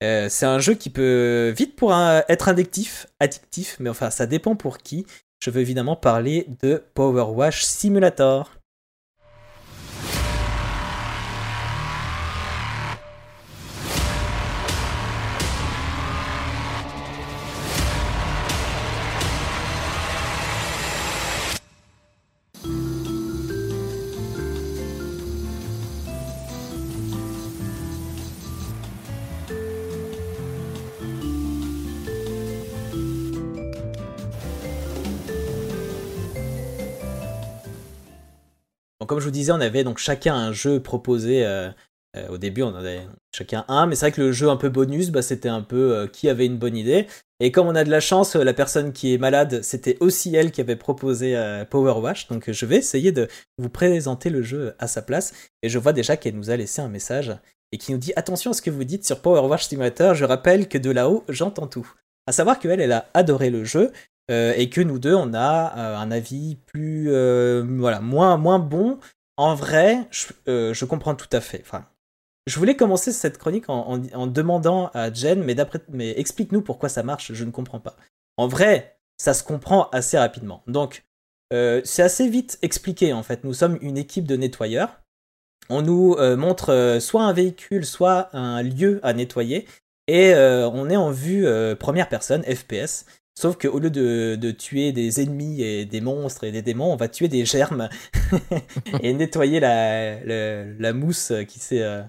[0.02, 4.56] Euh, c'est un jeu qui peut vite pour être addictif, addictif, mais enfin ça dépend
[4.56, 5.06] pour qui.
[5.40, 8.53] Je veux évidemment parler de Power Wash Simulator.
[39.06, 41.70] Comme je vous disais, on avait donc chacun un jeu proposé euh,
[42.16, 44.56] Euh, au début, on en avait chacun un, mais c'est vrai que le jeu un
[44.56, 47.06] peu bonus, bah, c'était un peu euh, qui avait une bonne idée.
[47.40, 50.52] Et comme on a de la chance, la personne qui est malade, c'était aussi elle
[50.52, 51.36] qui avait proposé
[51.68, 52.28] Power Wash.
[52.28, 53.26] Donc je vais essayer de
[53.58, 55.34] vous présenter le jeu à sa place.
[55.62, 57.36] Et je vois déjà qu'elle nous a laissé un message
[57.72, 60.14] et qui nous dit attention à ce que vous dites sur Power Wash Simulator.
[60.14, 61.92] Je rappelle que de là-haut, j'entends tout.
[62.28, 63.90] À savoir qu'elle, elle a adoré le jeu.
[64.28, 68.98] Et que nous deux, on a un avis plus, voilà, moins, moins bon.
[69.36, 71.60] En vrai, je, comprends tout à fait.
[71.60, 71.86] Enfin,
[72.46, 75.56] je voulais commencer cette chronique en, demandant à Jen, mais,
[75.88, 77.96] mais explique-nous pourquoi ça marche, je ne comprends pas.
[78.36, 80.62] En vrai, ça se comprend assez rapidement.
[80.66, 81.04] Donc,
[81.52, 83.44] euh, c'est assez vite expliqué en fait.
[83.44, 85.00] Nous sommes une équipe de nettoyeurs.
[85.70, 89.66] On nous euh, montre euh, soit un véhicule, soit un lieu à nettoyer,
[90.08, 91.46] et on est en vue
[91.78, 93.06] première personne, FPS.
[93.36, 97.08] Sauf qu'au lieu de, tuer des ennemis et des monstres et des démons, on va
[97.08, 97.88] tuer des germes
[99.02, 102.04] et nettoyer la, mousse qui s'est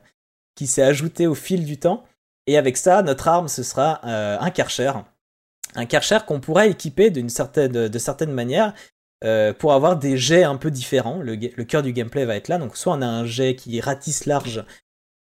[0.56, 2.04] qui s'est ajouté au fil du temps.
[2.48, 4.92] Et avec ça, notre arme, ce sera euh, un Karcher.
[5.76, 8.74] Un Karcher qu'on pourrait équiper d'une certaine, de certaines manières
[9.24, 11.20] euh, pour avoir des jets un peu différents.
[11.22, 12.58] Le, cœur du gameplay va être là.
[12.58, 14.64] Donc soit on a un jet qui ratisse large,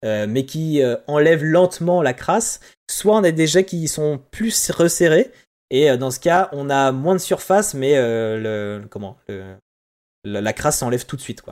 [0.05, 4.71] euh, mais qui enlève lentement la crasse, soit on a des jets qui sont plus
[4.71, 5.33] resserrés.
[5.71, 9.17] Et dans ce cas, on a moins de surface, mais le, comment,
[10.25, 11.43] la crasse s'enlève tout de suite.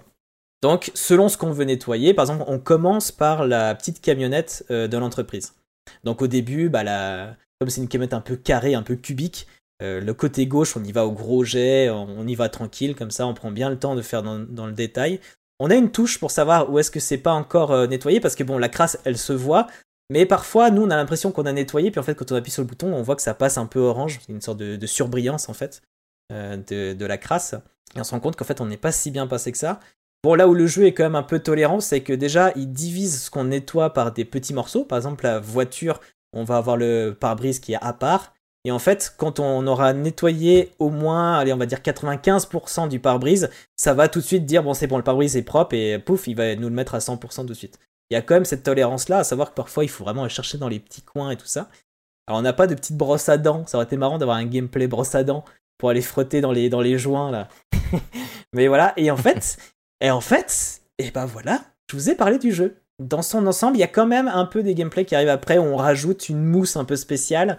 [0.62, 4.86] Donc, selon ce qu'on veut nettoyer, par exemple, on commence par la petite camionnette euh,
[4.86, 5.54] de l'entreprise.
[6.04, 9.48] Donc, au début, bah, comme c'est une camionnette un peu carrée, un peu cubique,
[9.82, 13.10] euh, le côté gauche, on y va au gros jet, on, y va tranquille, comme
[13.10, 15.18] ça, on prend bien le temps de faire dans, le détail.
[15.58, 18.36] On a une touche pour savoir où est-ce que c'est pas encore euh, nettoyé, parce
[18.36, 19.66] que bon, la crasse, elle se voit,
[20.12, 22.52] mais parfois, nous, on a l'impression qu'on a nettoyé, puis en fait, quand on appuie
[22.52, 25.48] sur le bouton, on voit que ça passe un peu orange, une sorte de, surbrillance,
[25.48, 25.80] en fait,
[26.30, 27.54] de, de, la crasse.
[27.96, 29.80] Et on se rend compte qu'en fait, on n'est pas si bien passé que ça.
[30.22, 32.70] Bon, là où le jeu est quand même un peu tolérant, c'est que déjà, il
[32.72, 34.84] divise ce qu'on nettoie par des petits morceaux.
[34.84, 35.98] Par exemple, la voiture,
[36.34, 38.34] on va avoir le pare-brise qui est à part.
[38.64, 43.00] Et en fait, quand on aura nettoyé au moins, allez, on va dire 95% du
[43.00, 45.98] pare-brise, ça va tout de suite dire, bon, c'est bon, le pare-brise est propre, et
[45.98, 47.78] pouf, il va nous le mettre à 100% tout de suite.
[48.12, 50.28] Il y a quand même cette tolérance-là, à savoir que parfois, il faut vraiment aller
[50.28, 51.70] chercher dans les petits coins et tout ça.
[52.26, 54.44] Alors, on n'a pas de petite brosse à dents, ça aurait été marrant d'avoir un
[54.44, 55.46] gameplay brosse à dents
[55.78, 57.48] pour aller frotter dans les, dans joints, là.
[58.52, 59.56] Mais voilà, et en fait,
[60.02, 62.76] Et en fait, et ben voilà, je vous ai parlé du jeu.
[62.98, 65.56] Dans son ensemble, il y a quand même un peu des gameplays qui arrivent après
[65.56, 67.56] où on rajoute une mousse un peu spéciale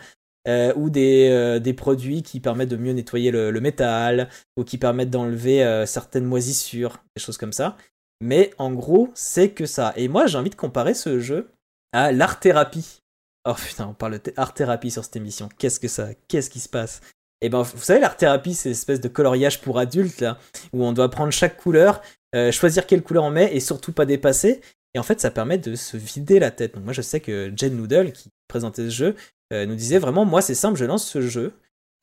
[0.48, 4.78] euh, ou des, euh, des, produits qui permettent de mieux nettoyer le, métal ou qui
[4.78, 7.76] permettent d'enlever euh, certaines moisissures, des choses comme ça.
[8.22, 9.94] Mais en gros, c'est que ça.
[9.96, 11.50] Et moi, j'ai envie de comparer ce jeu
[11.92, 13.02] à l'art thérapie.
[13.46, 15.50] Oh putain, on parle d'art thérapie sur cette émission.
[15.58, 17.02] Qu'est-ce que ça Qu'est-ce qui se passe?
[17.42, 20.38] Et eh ben, vous savez, l'art thérapie, c'est espèce de coloriage pour adultes, là,
[20.72, 22.02] où on doit prendre chaque couleur,
[22.36, 24.62] euh, choisir quelle couleur on met et surtout pas dépasser.
[24.94, 26.76] Et en fait, ça permet de se vider la tête.
[26.76, 29.16] Donc moi, je sais que Jen Noodle, qui présentait ce jeu,
[29.52, 31.54] euh, nous disait vraiment, moi, c'est simple, je lance ce jeu.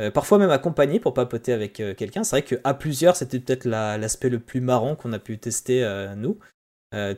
[0.01, 2.25] Euh, parfois même accompagné pour papoter avec quelqu'un.
[2.25, 5.87] C'est vrai qu'à plusieurs, c'était peut-être l'aspect le plus marrant qu'on a pu tester,
[6.17, 6.39] nous,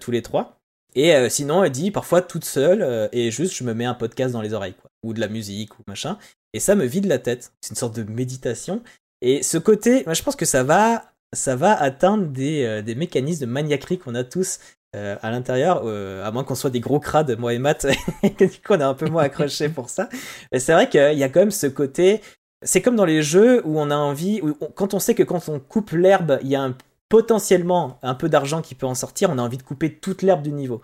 [0.00, 0.58] tous les trois.
[0.94, 4.42] Et sinon, elle dit parfois toute seule, et juste, je me mets un podcast dans
[4.42, 4.74] les oreilles.
[5.04, 6.18] Ou de la musique, ou machin.
[6.52, 7.52] Et ça me vide la tête.
[7.60, 8.82] C'est une sorte de méditation.
[9.20, 13.46] Et ce côté, moi, je pense que ça va ça va atteindre des, euh, mécanismes
[13.46, 14.60] de maniaquerie qu'on a tous
[14.94, 17.86] euh, à l'intérieur, euh, à moins qu'on soit des gros crades, moi et Matt,
[18.22, 20.08] du coup on a un peu moins accroché pour ça.
[20.52, 22.20] Mais c'est vrai qu'il y a quand même ce côté,
[22.62, 25.48] c'est comme dans les jeux où on a envie, où quand on sait que quand
[25.48, 26.72] on coupe l'herbe, il y a
[27.08, 30.42] potentiellement un peu d'argent qui peut en sortir, on a envie de couper toute l'herbe
[30.42, 30.80] du niveau.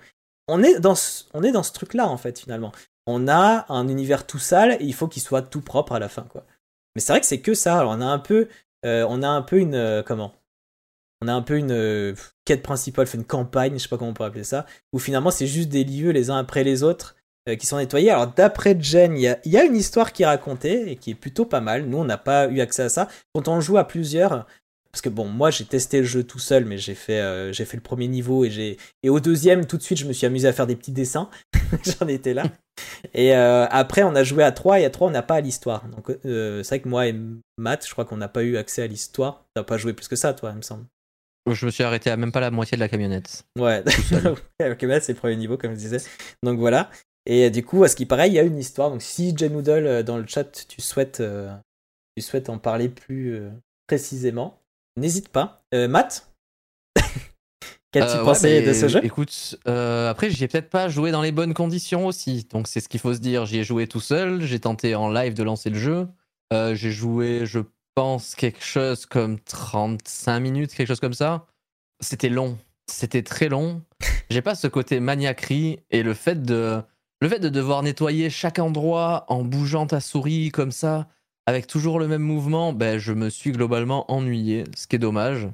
[0.46, 2.72] On est dans ce, truc-là en fait finalement.
[3.06, 6.08] On a un univers tout sale et il faut qu'il soit tout propre à la
[6.08, 6.44] fin quoi.
[6.94, 7.78] Mais c'est vrai que c'est que ça.
[7.78, 8.48] Alors on a un peu,
[8.84, 10.32] on a un peu une comment?
[11.20, 12.14] On a un peu une euh,
[12.44, 15.46] quête principale, une campagne, je sais pas comment on pourrait appeler ça, où finalement c'est
[15.46, 17.16] juste des lieux les uns après les autres
[17.48, 18.10] euh, qui sont nettoyés.
[18.10, 21.44] Alors d'après Jen, il y a, une histoire qui est racontée et qui est plutôt
[21.44, 21.86] pas mal.
[21.86, 23.08] Nous, on n'a pas eu accès à ça.
[23.34, 24.46] Quand on joue à plusieurs,
[24.92, 27.64] parce que bon, moi j'ai testé le jeu tout seul, mais j'ai fait, euh, j'ai
[27.64, 30.26] fait le premier niveau et j'ai et au deuxième tout de suite je me suis
[30.26, 31.28] amusé à faire des petits dessins.
[31.84, 32.44] J'en étais là.
[33.12, 35.84] Et après on a joué à trois et à trois on n'a pas à l'histoire.
[35.88, 37.14] Donc c'est vrai que moi et
[37.58, 39.44] Matt, je crois qu'on n'a pas eu accès à l'histoire.
[39.54, 40.84] T'as pas joué plus que ça, toi, il me semble.
[41.54, 43.46] Je me suis arrêté à même pas la moitié de la camionnette.
[43.58, 43.82] Ouais,
[44.60, 45.98] la camionnette c'est le premier niveau comme je disais.
[46.42, 46.90] Donc voilà.
[47.28, 48.90] Et euh, du coup, à ce qui paraît, il y a une histoire.
[48.90, 51.54] Donc si Jen Noodle euh, dans le chat, tu souhaites, euh,
[52.16, 53.40] tu souhaites en parler plus
[53.86, 54.58] précisément,
[54.96, 55.62] n'hésite pas.
[55.72, 56.26] Matt
[57.92, 59.00] Qu'as-tu pensé de ce jeu?
[59.04, 62.46] Écoute, après, j'y ai peut-être pas joué dans les bonnes conditions aussi.
[62.50, 63.46] Donc, c'est ce qu'il faut se dire.
[63.46, 64.42] J'y ai joué tout seul.
[64.42, 66.08] J'ai tenté en live de lancer le jeu.
[66.52, 67.60] j'ai joué, je
[67.94, 71.46] pense, quelque chose comme 35 minutes, quelque chose comme ça.
[72.00, 72.58] C'était long.
[72.90, 73.82] C'était très long.
[74.30, 76.82] j'ai pas ce côté maniaquerie et le fait de
[77.20, 81.08] le fait de devoir nettoyer chaque endroit en bougeant ta souris comme ça,
[81.46, 85.48] avec toujours le même mouvement, ben je me suis globalement ennuyé, ce qui est dommage.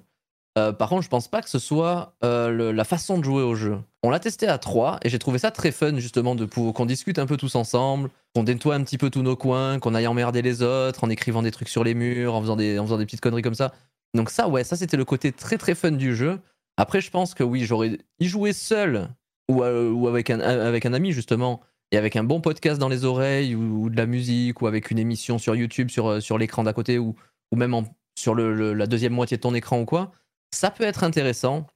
[0.57, 3.55] Euh, par contre, je pense pas que ce soit euh, la façon de jouer au
[3.55, 3.79] jeu.
[4.03, 7.19] On l'a testé à 3 et j'ai trouvé ça très fun justement de qu'on discute
[7.19, 10.43] un peu tous ensemble, qu'on nettoie un petit peu tous nos coins, qu'on aille emmerder
[10.43, 13.07] les autres en écrivant des trucs sur les murs, en faisant des, en faisant des
[13.07, 13.73] petites conneries comme ça.
[14.15, 16.39] Donc ça, ouais, ça c'était le côté très très fun du jeu.
[16.77, 19.09] Après, je pense que oui, j'aurais y joué seul
[19.51, 21.61] ou, euh, ou avec, un, avec un ami justement
[21.93, 24.91] et avec un bon podcast dans les oreilles ou, ou de la musique ou avec
[24.91, 27.15] une émission sur YouTube sur, euh, sur l'écran d'à côté ou,
[27.53, 27.85] ou même en-
[28.19, 30.13] sur le- le- la deuxième moitié de ton écran ou quoi,
[30.55, 31.67] ça peut être intéressant.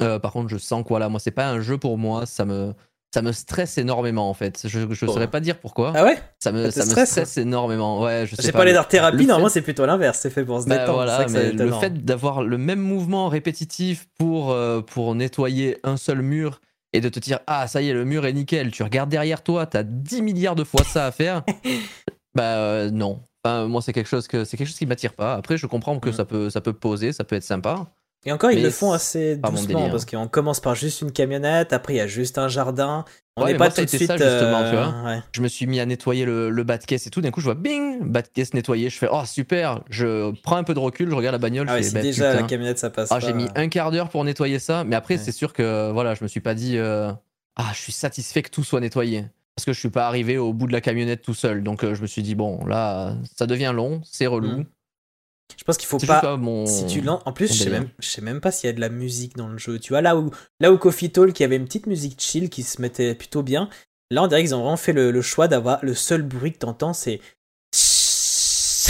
[0.00, 2.44] Euh, par contre, je sens quoi là, moi c'est pas un jeu pour moi, ça
[2.44, 2.74] me
[3.14, 4.62] ça me stresse énormément en fait.
[4.66, 5.12] Je je Oh.
[5.12, 5.92] saurais pas dire pourquoi.
[5.94, 6.18] Ah ouais?
[6.40, 8.02] Ça me ça ça me stresse stresse énormément.
[8.02, 8.58] Ouais, je sais pas.
[8.58, 10.94] parlé le- d'art thérapie, le normalement c'est plutôt l'inverse, c'est fait pour se bah détendre.
[10.94, 15.78] voilà, vrai que mais le fait d'avoir le même mouvement répétitif pour, euh, pour nettoyer
[15.84, 16.60] un seul mur
[16.94, 19.42] et de te dire ah ça y est le mur est nickel, tu regardes derrière
[19.42, 21.42] toi, t'as 10 milliards de fois ça à faire,
[22.34, 23.20] bah euh, non.
[23.44, 25.34] Enfin, moi c'est quelque chose que c'est quelque chose qui m'attire pas.
[25.34, 27.92] Après je comprends que ça peut ça peut poser, ça peut être sympa.
[28.26, 31.72] Et encore, ils Mais le font assez doucement parce qu'on commence par juste une camionnette,
[31.72, 33.04] après il y a juste un jardin.
[33.36, 34.06] On n'est pas moi, tout de suite.
[34.06, 35.10] ça, justement, euh, tu vois.
[35.10, 35.18] ouais.
[35.32, 37.20] Je me suis mis à nettoyer le, le bas de caisse et tout.
[37.20, 38.90] D'un coup je vois bing bas de caisse nettoyé.
[38.90, 39.80] Je fais oh super.
[39.90, 41.66] Je prends un peu de recul, je regarde la bagnole.
[41.68, 42.42] Ah ouais, je fais, si bah, déjà putain.
[42.42, 43.10] la camionnette ça passe.
[43.10, 46.14] Ah, j'ai mis un quart d'heure pour nettoyer ça, mais après, c'est sûr que voilà,
[46.14, 47.10] je me suis pas dit euh,
[47.56, 49.24] ah, je suis satisfait que tout soit nettoyé
[49.54, 51.62] parce que je suis pas arrivé au bout de la camionnette tout seul.
[51.62, 54.48] Donc euh, je me suis dit bon, là, ça devient long, c'est relou.
[54.48, 54.66] Mhm.
[55.58, 56.24] Je pense qu'il faut pas.
[56.24, 58.66] euh, mon Si tu lances, en plus, je sais même, je sais même pas s'il
[58.68, 59.78] y a de la musique dans le jeu.
[59.78, 60.30] Tu vois, là où,
[60.60, 63.68] là où Coffee Talk, y avait une petite musique chill qui se mettait plutôt bien.
[64.10, 66.58] Là, on dirait qu'ils ont vraiment fait le, le choix d'avoir le seul bruit que
[66.58, 67.20] t'entends, c'est.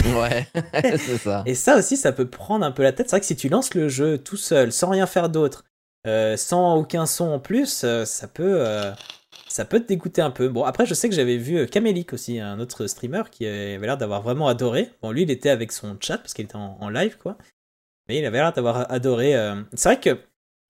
[0.05, 0.47] Ouais,
[0.82, 1.43] c'est ça.
[1.47, 3.06] Et ça aussi, ça peut prendre un peu la tête.
[3.09, 5.64] C'est vrai que si tu lances le jeu tout seul, sans rien faire d'autre,
[6.06, 8.93] euh, sans aucun son en plus, euh, ça peut, euh,
[9.55, 10.48] ça peut te dégoûter un peu.
[10.48, 13.78] Bon, après, je sais que j'avais vu euh, Kamelik aussi, un autre streamer qui avait
[13.86, 14.90] l'air d'avoir vraiment adoré.
[15.01, 17.39] Bon, lui, il était avec son chat parce qu'il était en, en live, quoi.
[18.09, 19.36] Mais il avait l'air d'avoir adoré.
[19.36, 20.18] euh, C'est vrai que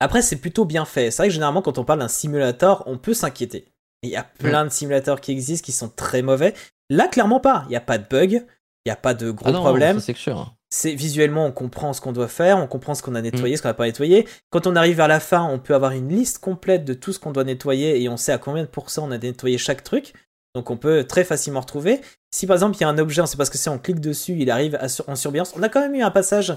[0.00, 1.10] après, c'est plutôt bien fait.
[1.10, 3.64] C'est vrai que généralement, quand on parle d'un simulator, on peut s'inquiéter.
[4.02, 6.52] Il y a plein de simulateurs qui existent qui sont très mauvais.
[6.90, 7.62] Là, clairement pas.
[7.68, 8.32] Il n'y a pas de bug.
[8.32, 10.54] Il n'y a pas de gros Ah non, problèmes c'est sûr.
[10.76, 13.62] C'est visuellement on comprend ce qu'on doit faire, on comprend ce qu'on a nettoyé, ce
[13.62, 14.26] qu'on n'a pas nettoyé.
[14.50, 17.20] Quand on arrive vers la fin, on peut avoir une liste complète de tout ce
[17.20, 20.12] qu'on doit nettoyer et on sait à combien de pourcents on a nettoyé chaque truc.
[20.56, 22.00] Donc on peut très facilement retrouver.
[22.32, 23.78] Si par exemple il y a un objet, on sait pas ce que c'est, on
[23.78, 25.54] clique dessus, il arrive sur- en surveillance.
[25.56, 26.52] On a quand même eu un passage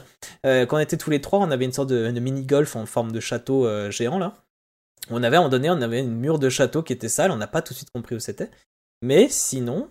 [0.48, 2.76] euh, quand on était tous les trois, on avait une sorte de, de mini golf
[2.76, 4.34] en forme de château euh, géant là.
[5.12, 7.30] On avait à un moment donné, on avait une mur de château qui était sale,
[7.30, 8.50] on n'a pas tout de suite compris où c'était.
[9.04, 9.90] Mais sinon,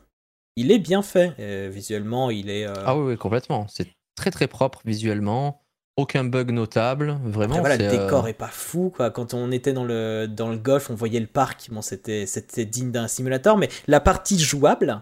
[0.56, 1.32] il est bien fait.
[1.38, 2.66] Euh, visuellement, il est.
[2.66, 3.66] Ah oui, oui, complètement.
[3.68, 3.86] C'est
[4.16, 5.62] très très propre visuellement.
[5.96, 7.54] Aucun bug notable, vraiment.
[7.54, 9.10] Après, voilà, le euh, décor est pas fou, quoi.
[9.10, 11.70] Quand on était dans le, dans le golf, on voyait le parc.
[11.70, 15.00] Bon, c'était, c'était digne d'un simulator, mais la partie jouable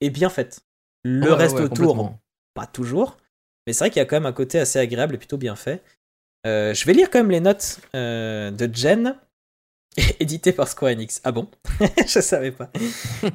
[0.00, 0.60] est bien faite.
[1.02, 2.14] Le ouais, reste ouais, autour,
[2.54, 3.16] pas toujours.
[3.66, 5.56] Mais c'est vrai qu'il y a quand même un côté assez agréable et plutôt bien
[5.56, 5.82] fait.
[6.46, 9.16] Euh, je vais lire quand même les notes euh, de Jen,
[10.20, 11.20] édité par Square Enix.
[11.24, 11.48] Ah bon?
[12.06, 12.70] Je savais pas.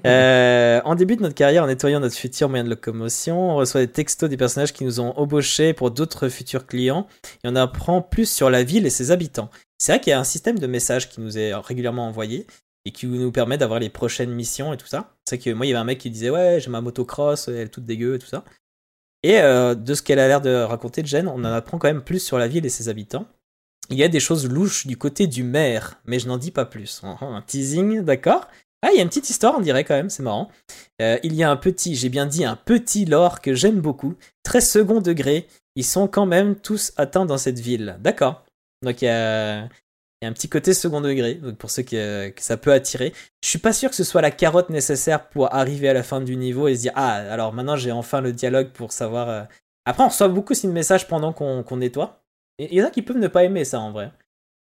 [0.06, 3.82] Euh, en début de notre carrière, en nettoyant notre futur moyen de locomotion, on reçoit
[3.82, 7.08] des textos des personnages qui nous ont embauchés pour d'autres futurs clients
[7.44, 9.50] et on apprend plus sur la ville et ses habitants.
[9.78, 12.48] C'est vrai qu'il y a un système de messages qui nous est régulièrement envoyé
[12.86, 15.16] et qui nous permet d'avoir les prochaines missions et tout ça.
[15.26, 17.56] C'est que moi, il y avait un mec qui disait Ouais, j'ai ma motocross, elle
[17.56, 18.44] est toute dégueu et tout ça.
[19.24, 22.04] Et euh, de ce qu'elle a l'air de raconter, Jen, on en apprend quand même
[22.04, 23.26] plus sur la ville et ses habitants.
[23.90, 26.66] Il y a des choses louches du côté du maire, mais je n'en dis pas
[26.66, 27.02] plus.
[27.04, 28.48] Un teasing, d'accord
[28.82, 30.50] Ah, il y a une petite histoire, on dirait quand même, c'est marrant.
[31.02, 34.16] Euh, il y a un petit, j'ai bien dit un petit lore que j'aime beaucoup,
[34.44, 35.48] très second degré.
[35.76, 38.46] Ils sont quand même tous atteints dans cette ville, d'accord
[38.84, 39.68] Donc il y a,
[40.24, 43.14] un petit côté second degré, donc pour ceux que, que ça peut attirer.
[43.44, 46.22] Je suis pas sûr que ce soit la carotte nécessaire pour arriver à la fin
[46.22, 49.30] du niveau et se dire ah alors maintenant j'ai enfin le dialogue pour savoir.
[49.30, 49.44] euh.
[49.86, 52.23] Après on reçoit beaucoup de messages pendant qu'on nettoie.
[52.60, 54.12] Il y en a qui peuvent ne pas aimer ça en vrai.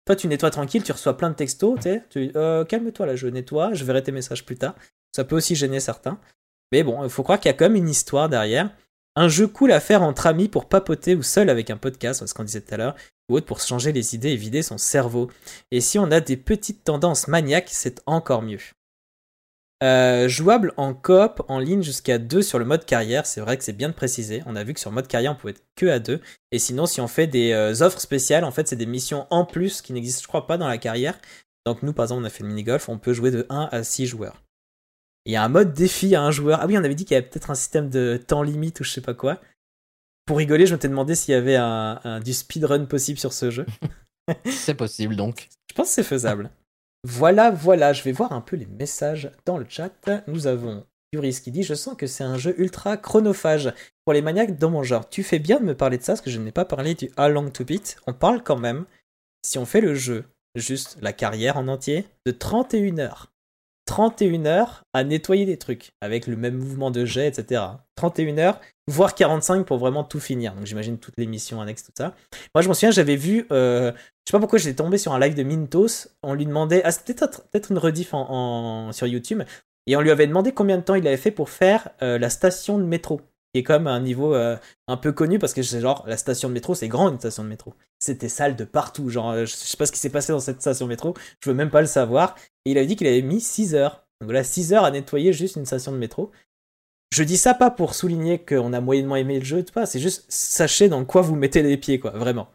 [0.04, 1.78] Toi tu nettoies tranquille, tu reçois plein de textos,
[2.10, 4.74] tu euh, calme-toi là, je nettoie, je verrai tes messages plus tard.
[5.14, 6.20] Ça peut aussi gêner certains.
[6.72, 8.70] Mais bon, il faut croire qu'il y a quand même une histoire derrière.
[9.14, 12.34] Un jeu cool à faire entre amis pour papoter ou seul avec un podcast, ce
[12.34, 12.94] qu'on disait tout à l'heure,
[13.28, 15.30] ou autre pour changer les idées et vider son cerveau.
[15.70, 18.60] Et si on a des petites tendances maniaques, c'est encore mieux.
[19.82, 23.64] Euh, jouable en coop, en ligne jusqu'à 2 sur le mode carrière, c'est vrai que
[23.64, 24.42] c'est bien de préciser.
[24.46, 26.20] On a vu que sur le mode carrière, on pouvait être que à 2.
[26.50, 29.44] Et sinon, si on fait des euh, offres spéciales, en fait, c'est des missions en
[29.44, 31.18] plus qui n'existent, je crois, pas dans la carrière.
[31.66, 33.82] Donc nous, par exemple, on a fait le mini-golf, on peut jouer de 1 à
[33.84, 34.42] 6 joueurs.
[35.26, 36.60] Il y a un mode défi à un joueur.
[36.62, 38.84] Ah oui, on avait dit qu'il y avait peut-être un système de temps limite ou
[38.84, 39.40] je sais pas quoi.
[40.24, 43.50] Pour rigoler, je m'étais demandé s'il y avait un, un- du speedrun possible sur ce
[43.50, 43.66] jeu.
[44.46, 45.48] C'est possible donc.
[45.68, 46.50] Je pense que c'est faisable.
[47.08, 49.92] Voilà, voilà, je vais voir un peu les messages dans le chat.
[50.26, 53.72] Nous avons Yuris qui dit Je sens que c'est un jeu ultra chronophage
[54.04, 55.08] pour les maniaques dans mon genre.
[55.08, 57.12] Tu fais bien de me parler de ça parce que je n'ai pas parlé du
[57.16, 57.96] How Long to Beat.
[58.08, 58.86] On parle quand même,
[59.44, 60.24] si on fait le jeu,
[60.56, 63.32] juste la carrière en entier, de 31 heures.
[63.86, 67.62] 31 heures à nettoyer des trucs avec le même mouvement de jet, etc.
[67.94, 70.54] 31 heures, voire 45 pour vraiment tout finir.
[70.54, 72.14] Donc j'imagine toutes les missions annexes, tout ça.
[72.54, 75.20] Moi je m'en souviens, j'avais vu, euh, je sais pas pourquoi j'étais tombé sur un
[75.20, 76.08] live de Mintos.
[76.22, 79.42] On lui demandait, ah c'était peut-être une rediff sur YouTube,
[79.86, 82.28] et on lui avait demandé combien de temps il avait fait pour faire euh, la
[82.28, 83.20] station de métro
[83.56, 84.56] qui est comme un niveau euh,
[84.86, 87.42] un peu connu parce que c'est genre la station de métro, c'est grand une station
[87.42, 87.72] de métro.
[87.98, 90.84] C'était sale de partout, genre je sais pas ce qui s'est passé dans cette station
[90.84, 92.34] de métro, je veux même pas le savoir.
[92.66, 94.04] Et il avait dit qu'il avait mis 6 heures.
[94.20, 96.30] Donc voilà, 6 heures à nettoyer juste une station de métro.
[97.14, 100.90] Je dis ça pas pour souligner qu'on a moyennement aimé le jeu, c'est juste sachez
[100.90, 102.48] dans quoi vous mettez les pieds, quoi, vraiment.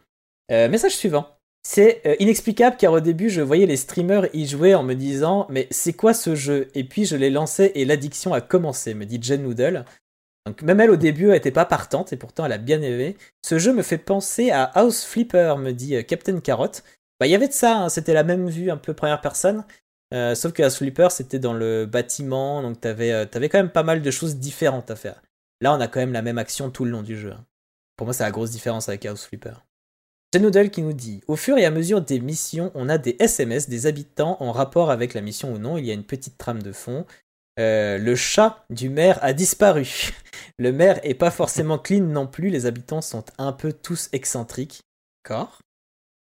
[0.51, 1.25] Euh, message suivant.
[1.63, 5.45] C'est euh, inexplicable car au début je voyais les streamers y jouer en me disant
[5.49, 6.69] mais c'est quoi ce jeu?
[6.73, 9.85] Et puis je l'ai lancé et l'addiction a commencé, me dit Jen Noodle.
[10.45, 13.15] Donc même elle au début elle était pas partante et pourtant elle a bien aimé.
[13.43, 16.71] Ce jeu me fait penser à House Flipper, me dit euh, Captain Carrot.
[17.19, 19.63] Bah il y avait de ça, hein, c'était la même vue un peu première personne.
[20.13, 23.69] Euh, sauf que House Flipper c'était dans le bâtiment, donc t'avais euh, avais quand même
[23.69, 25.21] pas mal de choses différentes à faire.
[25.61, 27.31] Là on a quand même la même action tout le long du jeu.
[27.31, 27.45] Hein.
[27.95, 29.53] Pour moi c'est la grosse différence avec House Flipper.
[30.39, 33.67] Noodle qui nous dit Au fur et à mesure des missions, on a des SMS
[33.67, 35.77] des habitants en rapport avec la mission ou non.
[35.77, 37.05] Il y a une petite trame de fond.
[37.59, 40.11] Euh, le chat du maire a disparu.
[40.57, 44.81] Le maire est pas forcément clean non plus, les habitants sont un peu tous excentriques.
[45.23, 45.59] D'accord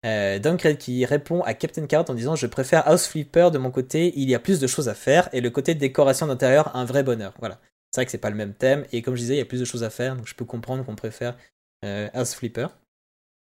[0.06, 3.72] euh, Dunkred qui répond à Captain Carrot en disant Je préfère House Flipper de mon
[3.72, 6.85] côté, il y a plus de choses à faire, et le côté décoration d'intérieur, un
[6.85, 7.34] vrai bonheur.
[7.40, 7.60] Voilà.
[7.91, 9.45] C'est vrai que c'est pas le même thème, et comme je disais, il y a
[9.45, 11.38] plus de choses à faire, donc je peux comprendre qu'on préfère
[11.85, 12.68] euh, House Flipper.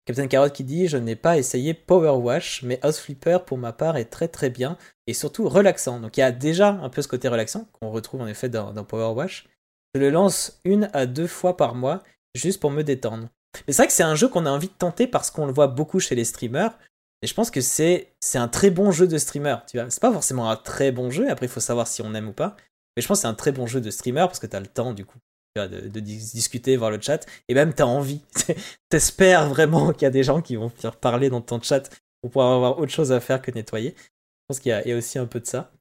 [0.05, 3.73] Captain Carrot qui dit Je n'ai pas essayé Power Wash, mais House Flipper pour ma
[3.73, 4.77] part est très très bien
[5.07, 5.99] et surtout relaxant.
[5.99, 8.73] Donc il y a déjà un peu ce côté relaxant qu'on retrouve en effet dans,
[8.83, 9.47] Power Wash.
[9.95, 12.03] Je le lance une à deux fois par mois
[12.35, 13.29] juste pour me détendre.
[13.67, 15.53] Mais c'est vrai que c'est un jeu qu'on a envie de tenter parce qu'on le
[15.53, 16.77] voit beaucoup chez les streamers.
[17.21, 19.55] Et je pense que c'est un très bon jeu de streamer.
[19.67, 21.29] Tu vois, c'est pas forcément un très bon jeu.
[21.29, 22.57] Après, il faut savoir si on aime ou pas.
[22.95, 24.59] Mais je pense que c'est un très bon jeu de streamer parce que tu as
[24.59, 25.17] le temps du coup
[25.55, 28.21] de, discuter, voir le chat, et même t'as envie.
[28.89, 31.89] T'espères vraiment qu'il y a des gens qui vont faire parler dans ton chat
[32.21, 33.95] pour pouvoir avoir autre chose à faire que nettoyer.
[33.97, 35.71] Je pense qu'il y, a aussi un peu de ça.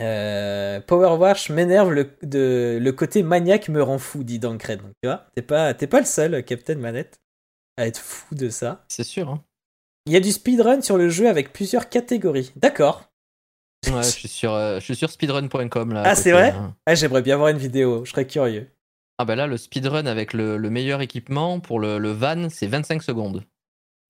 [0.00, 4.80] Euh, Power Wash m'énerve, le, le côté maniaque me rend fou, dit Dankred.
[4.80, 7.20] Donc, tu vois, t'es pas, pas le seul, Captain Manette,
[7.76, 8.84] à être fou de ça.
[8.88, 9.30] C'est sûr.
[9.30, 9.42] Hein.
[10.06, 12.52] Il y a du speedrun sur le jeu avec plusieurs catégories.
[12.56, 13.10] D'accord.
[13.86, 16.02] Ouais, je suis sur, euh, sur speedrun.com là.
[16.04, 16.74] Ah, c'est vrai hein.
[16.86, 18.68] ah, J'aimerais bien voir une vidéo, je serais curieux.
[19.18, 23.44] Ah bah là, le speedrun avec le, meilleur équipement pour le, van, c'est 25 secondes.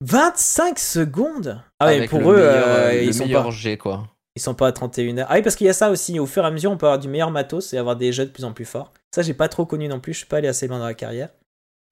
[0.02, 1.62] 25 secondes?
[1.80, 3.50] Ah ouais, pour eux, euh, ils sont pas...
[3.50, 4.08] G, quoi.
[4.36, 5.26] Ils sont pas à 31 heures.
[5.30, 6.18] Ah oui, parce qu'il y a ça aussi.
[6.18, 8.26] Au fur et à mesure, on peut avoir du meilleur matos et avoir des jeux
[8.26, 8.92] de plus en plus forts.
[9.14, 10.12] Ça, j'ai pas trop connu non plus.
[10.12, 11.30] Je suis pas allé assez loin dans la carrière.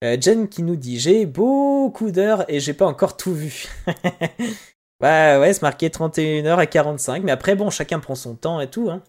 [0.03, 3.65] Euh, Jen qui nous dit J'ai beaucoup d'heures et j'ai pas encore tout vu.
[4.99, 7.23] bah ouais, c'est marqué 31 heures et 45.
[7.23, 8.91] Mais après, bon, chacun prend son temps et tout.
[8.91, 9.01] Hein.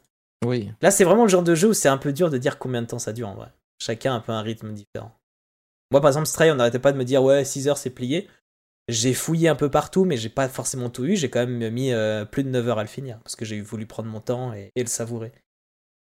[0.42, 0.72] Oui.
[0.80, 2.80] Là, c'est vraiment le genre de jeu où c'est un peu dur de dire combien
[2.80, 3.48] de temps ça dure en vrai.
[3.78, 5.12] Chacun un peu un rythme différent.
[5.90, 8.28] Moi, par exemple, Stray, on n'arrêtait pas de me dire, ouais, 6 heures, c'est plié.
[8.89, 11.16] J'ai fouillé un peu partout, mais j'ai pas forcément tout eu.
[11.16, 13.61] J'ai quand même mis euh, plus de 9 heures à le finir, parce que j'ai
[13.61, 15.32] voulu prendre mon temps et, le savourer.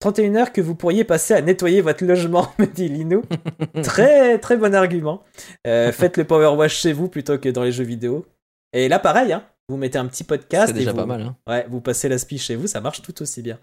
[0.02, 3.24] 31 heures que vous pourriez passer à nettoyer votre logement, me dit Linou.
[3.84, 5.24] très, très bon argument.
[5.66, 8.26] Euh, faites le power wash chez vous plutôt que dans les jeux vidéo.
[8.74, 10.68] Et là, pareil, hein, vous mettez un petit podcast.
[10.68, 11.22] C'est déjà vous, pas mal.
[11.22, 11.38] Hein.
[11.48, 13.58] Ouais, vous passez l'aspi chez vous, ça marche tout aussi bien.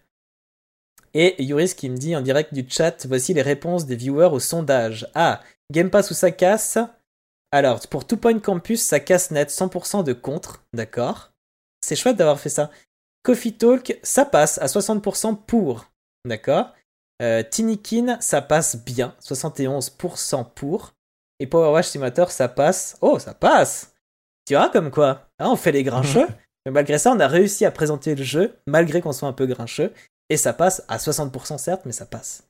[1.15, 4.39] Et Yuris qui me dit en direct du chat, voici les réponses des viewers au
[4.39, 5.09] sondage.
[5.15, 5.41] Ah,
[5.71, 6.79] Game Pass ou ça casse
[7.51, 11.33] Alors, pour Two Point Campus, ça casse net 100% de contre, d'accord
[11.83, 12.71] C'est chouette d'avoir fait ça.
[13.23, 15.87] Coffee Talk, ça passe à 60% pour,
[16.25, 16.73] d'accord
[17.23, 20.95] euh, Tinikin, ça passe bien, 71% pour.
[21.39, 22.97] Et Power Wash Simulator, ça passe.
[23.01, 23.95] Oh, ça passe
[24.47, 26.27] Tu vois, comme quoi hein, On fait les grincheux.
[26.67, 29.47] Mais malgré ça, on a réussi à présenter le jeu, malgré qu'on soit un peu
[29.47, 29.93] grincheux.
[30.33, 32.45] Et ça passe à 60% certes, mais ça passe.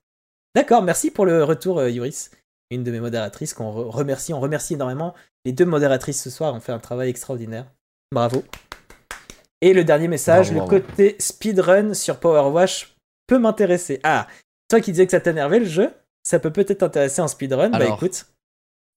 [0.54, 2.28] D'accord, merci pour le retour, euh, Yuris.
[2.70, 4.32] Une de mes modératrices qu'on remercie.
[4.32, 5.14] On remercie énormément.
[5.44, 7.66] Les deux modératrices ce soir ont fait un travail extraordinaire.
[8.12, 8.44] Bravo.
[9.60, 12.94] Et le dernier message, le côté speedrun sur Power Wash
[13.26, 13.98] peut m'intéresser.
[14.04, 14.28] Ah,
[14.68, 15.90] toi qui disais que ça t'énervait le jeu,
[16.22, 17.70] ça peut peut-être t'intéresser en speedrun.
[17.70, 18.26] bah écoute.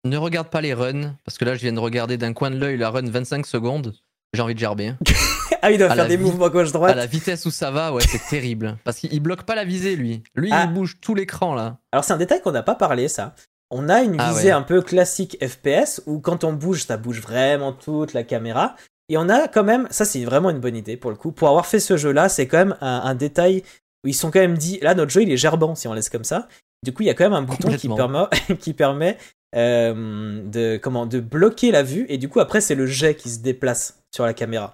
[0.03, 2.59] Ne regarde pas les runs, parce que là je viens de regarder d'un coin de
[2.59, 3.95] l'œil la run 25 secondes.
[4.33, 4.93] J'ai envie de gerber.
[5.65, 6.91] Ah, il doit faire des mouvements gauche-droite.
[6.91, 8.77] À la vitesse où ça va, ouais, c'est terrible.
[8.83, 10.21] Parce qu'il bloque pas la visée, lui.
[10.35, 10.67] Lui, il ah.
[10.67, 11.79] bouge tout l'écran, là.
[11.91, 13.33] Alors, c'est un détail qu'on n'a pas parlé, ça.
[13.71, 17.19] On a une ah visée un peu classique FPS où quand on bouge, ça bouge
[17.19, 18.75] vraiment toute la caméra.
[19.09, 21.47] Et on a quand même, ça c'est vraiment une bonne idée pour le coup, pour
[21.47, 23.63] avoir fait ce jeu-là, c'est quand même un, un détail
[24.03, 26.09] où ils sont quand même dit, là notre jeu il est gerbant si on laisse
[26.09, 26.47] comme ça.
[26.83, 28.27] Du coup il y a quand même un bouton qui Complètement.
[28.27, 29.17] permet, qui permet
[29.55, 33.29] euh, de, comment, de bloquer la vue et du coup après c'est le jet qui
[33.29, 34.73] se déplace sur la caméra.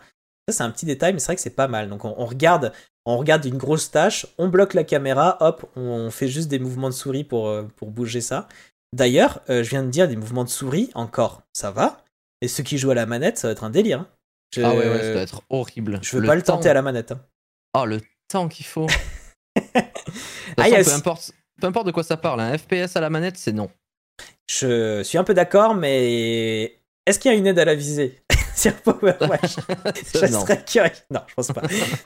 [0.52, 1.90] Ça c'est un petit détail mais c'est vrai que c'est pas mal.
[1.90, 2.72] Donc on, on regarde,
[3.06, 6.90] on regarde une grosse tâche, on bloque la caméra, hop, on fait juste des mouvements
[6.90, 8.48] de souris pour, euh, pour bouger ça.
[8.94, 12.03] D'ailleurs, euh, je viens de dire des mouvements de souris, encore, ça va.
[12.41, 14.02] Et ceux qui jouent à la manette, ça va être un délire.
[14.02, 14.07] hein.
[14.53, 15.99] Je, Ah ouais, ouais, ça doit être horrible.
[16.02, 17.11] je veux pas le tenter à la manette.
[17.14, 17.22] hein.
[17.78, 18.88] Oh, le temps qu'il faut.
[20.57, 23.69] Ah, importe, peu importe de quoi ça parle, un FPS à la manette, c'est non.
[24.49, 28.22] Je suis un peu d'accord, mais est-ce qu'il y a une aide à la visée?
[28.61, 29.55] Sur Powerwash
[30.13, 30.41] Je non.
[30.41, 30.91] serais curieux.
[31.09, 31.61] Non, je pense pas.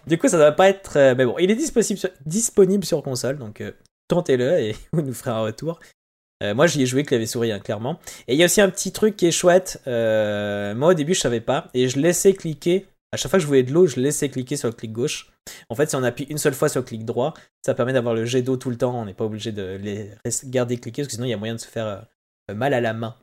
[0.07, 0.97] du coup, ça doit pas être.
[0.97, 3.71] euh, Mais bon, il est disponible sur, disponible sur console, donc euh,
[4.07, 5.79] tentez-le et vous nous ferez un retour.
[6.43, 7.99] Euh, moi, j'y ai joué clavier souris, hein, clairement.
[8.27, 9.81] Et il y a aussi un petit truc qui est chouette.
[9.85, 12.87] moi, au début, je savais pas, et je laissais cliquer.
[13.11, 15.31] À chaque fois que je voulais de l'eau, je laissais cliquer sur le clic gauche.
[15.69, 17.33] En fait, si on appuie une seule fois sur le clic droit,
[17.65, 18.99] ça permet d'avoir le jet d'eau tout le temps.
[18.99, 20.11] On n'est pas obligé de les
[20.45, 22.05] garder cliqués, parce que sinon, il y a moyen de se faire
[22.53, 23.15] mal à la main.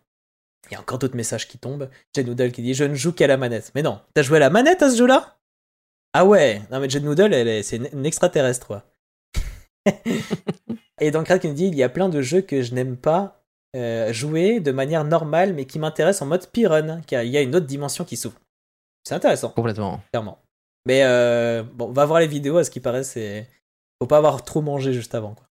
[0.71, 1.91] Il y a encore d'autres messages qui tombent.
[2.15, 3.73] Jet Noodle qui dit Je ne joue qu'à la manette.
[3.75, 5.39] Mais non, t'as joué à la manette à ce jeu-là?
[6.15, 8.85] Ah ouais Non, mais Jet Noodle, elle est- c'est une, extraterrestre, quoi.
[11.01, 13.43] Et donc, qui nous dit Il y a plein de jeux que je n'aime pas
[13.75, 17.41] euh, jouer de manière normale, mais qui m'intéressent en mode speedrun, car il y a
[17.43, 18.39] une autre dimension qui s'ouvre.
[19.05, 20.01] C'est intéressant, Complètement.
[20.13, 20.39] clairement.
[20.87, 23.49] Mais euh, bon, on va voir les vidéos, à ce qui paraît, c'est.
[24.01, 25.47] Faut pas avoir trop mangé juste avant, quoi.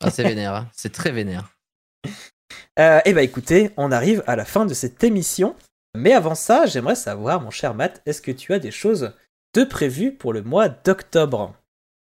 [0.00, 0.68] Ah, c'est vénère, hein.
[0.72, 1.56] c'est très vénère.
[2.78, 5.54] Euh, eh ben écoutez, on arrive à la fin de cette émission.
[5.94, 9.12] Mais avant ça, j'aimerais savoir, mon cher Matt, est-ce que tu as des choses
[9.54, 11.54] de prévues pour le mois d'octobre?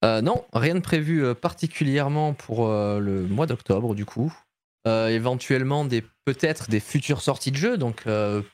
[0.06, 4.34] Euh, non, rien de prévu euh, particulièrement pour euh, le mois d'octobre, du coup.
[4.86, 8.06] Éventuellement, des peut-être des futures sorties de jeux, donc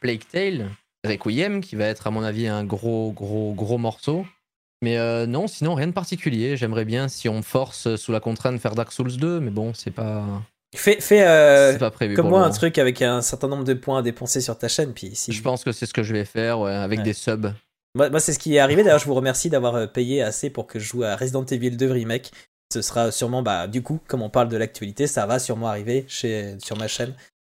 [0.01, 0.69] Plague Tale,
[1.07, 4.25] Requiem, qui va être à mon avis un gros, gros, gros morceau.
[4.81, 4.97] Mais
[5.27, 6.57] non, sinon rien de particulier.
[6.57, 9.73] J'aimerais bien si on force sous la contrainte de faire Dark Souls 2, mais bon,
[9.73, 10.25] c'est pas,
[10.73, 12.15] Fais, fais euh, c'est pas prévu.
[12.15, 14.93] comme moi un truc avec un certain nombre de points à dépenser sur ta chaîne.
[14.93, 15.31] Puis si...
[15.31, 17.05] Je pense que c'est ce que je vais faire, ouais, avec Ouais.
[17.05, 17.53] des subs.
[17.95, 18.83] Moi, moi, c'est ce qui est arrivé.
[18.83, 21.71] D'ailleurs, je vous remercie d'avoir euh, payé assez pour que je joue à Resident Evil
[21.71, 22.31] 2 Remake.
[22.73, 26.03] Ce sera sûrement, bah, du coup, comme on parle de l'actualité, ça va sûrement arriver
[26.09, 27.13] chez, sur ma chaîne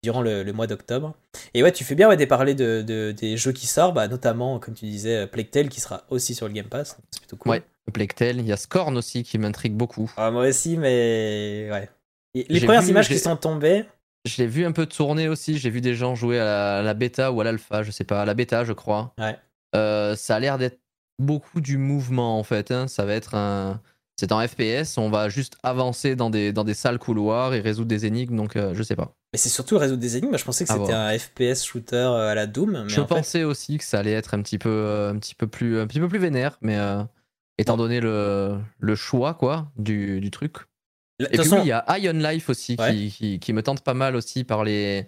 [0.03, 1.13] durant le, le mois d'octobre.
[1.53, 4.09] Et ouais, tu fais bien ouais, de parler de, de- des jeux qui sortent, bah,
[4.09, 6.97] notamment, comme tu disais, euh, Plague Tale qui sera aussi sur le Game Pass.
[7.11, 7.51] C'est plutôt cool.
[7.51, 7.63] Ouais,
[7.93, 8.39] Plague Tale.
[8.39, 10.11] Il y a Scorn aussi qui m'intrigue beaucoup.
[10.17, 11.89] Ah, moi aussi, mais ouais.
[12.35, 13.85] Et les premières vu- images qui sont tombées,
[14.25, 15.57] Je l'ai vu un peu tourner aussi.
[15.57, 18.03] J'ai vu des gens jouer à la, à la bêta ou à l'alpha, je sais
[18.03, 19.13] pas, à la bêta, je crois.
[19.19, 19.37] Ouais.
[19.75, 20.79] Euh, ça a l'air d'être
[21.19, 22.71] beaucoup du mouvement en fait.
[22.71, 22.87] hein.
[22.87, 23.79] Ça va être un.
[24.17, 27.89] C'est en FPS, on va juste avancer dans des, dans des salles couloirs et résoudre
[27.89, 29.13] des énigmes, donc euh, je sais pas.
[29.33, 30.37] mais c'est surtout résoudre des énigmes.
[30.37, 32.83] Je pensais que c'était un FPS shooter euh, à la Doom.
[32.83, 35.17] Mais je en fait- pensais aussi que ça allait être un petit peu, euh, un
[35.19, 37.03] petit peu, plus, un petit peu plus vénère, mais euh,
[37.57, 40.55] étant donné le, le choix quoi, du, du truc.
[41.19, 42.91] De Et toute puis façon, oui, il y a Ion Life aussi Ouais.
[42.93, 45.07] qui, qui, qui me tente pas mal aussi par les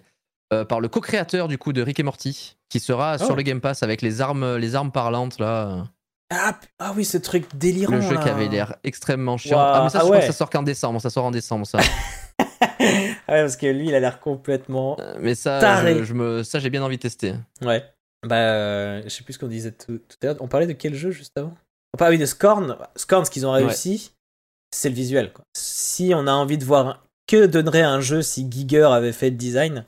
[0.52, 3.24] euh, par le co-créateur du coup de Rick et Morty qui sera Oh.
[3.26, 5.84] sur le Game Pass avec les armes les armes parlantes là.
[6.30, 7.92] ah, ah oui, ce truc délirant.
[7.96, 8.22] Le jeu là.
[8.22, 9.58] qui avait l'air extrêmement chiant.
[9.60, 10.20] Ah mais ça ah je crois ouais.
[10.22, 11.78] que ça sort qu'en décembre, ça sort en décembre ça.
[12.80, 14.96] ouais, parce que lui, il a l'air complètement.
[15.00, 15.98] Euh, mais ça Taré.
[15.98, 17.34] je, je me ça j'ai bien envie de tester.
[17.62, 17.84] Ouais.
[18.26, 20.36] Bah, euh, je sais plus ce qu'on disait tout, tout à l'heure.
[20.40, 21.54] On parlait de quel jeu juste avant?
[21.94, 22.76] On parlait oui, de Scorn.
[22.96, 24.12] Scorn, ce qu'ils ont réussi,
[24.70, 25.32] c'est le visuel.
[25.32, 25.44] Quoi.
[25.56, 29.36] Si on a envie de voir que donnerait un jeu si Giger avait fait le
[29.36, 29.84] design,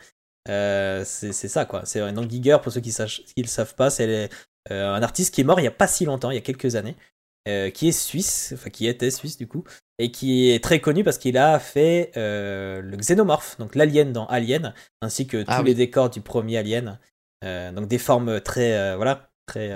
[0.49, 1.83] euh, c'est ça quoi.
[1.85, 4.29] C'est donc Giger, pour ceux qui ne le savent pas, c'est les-
[4.71, 6.43] euh, un artiste qui est mort il y a pas si longtemps, il y a
[6.43, 6.97] quelques années,
[7.49, 9.65] euh, qui est suisse, enfin qui était suisse du coup,
[9.99, 14.75] et qui est très connu parce qu'il a fait le xénomorphe, donc l'alien dans Alien,
[15.03, 15.77] ainsi que tous Ah les oui.
[15.77, 16.99] décors du premier Alien.
[17.43, 19.71] Donc des formes très, voilà, très,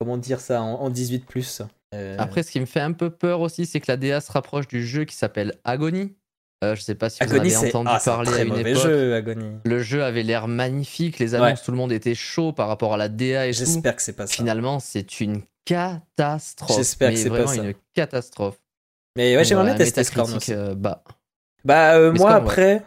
[0.00, 1.62] comment dire ça en, en 18 plus.
[1.94, 4.30] Euh, Après ce qui me fait un peu peur aussi c'est que la DA se
[4.30, 6.14] rapproche du jeu qui s'appelle Agony.
[6.64, 8.82] Euh, je sais pas si vous en avez entendu ah, parler à une époque.
[8.82, 9.58] jeu, Agony.
[9.64, 12.96] Le jeu avait l'air magnifique, les annonces, tout le monde était chaud par rapport à
[12.96, 13.52] la DA et.
[13.52, 14.34] J'espère que c'est pas ça.
[14.34, 16.76] Finalement, c'est une catastrophe.
[16.76, 17.62] J'espère que c'est pas vraiment ça.
[17.62, 18.58] une catastrophe.
[19.16, 21.04] Mais ouais, j'aimerais bien tester Scorn euh, bas.
[21.64, 22.82] Bah euh, moi Scorn, après,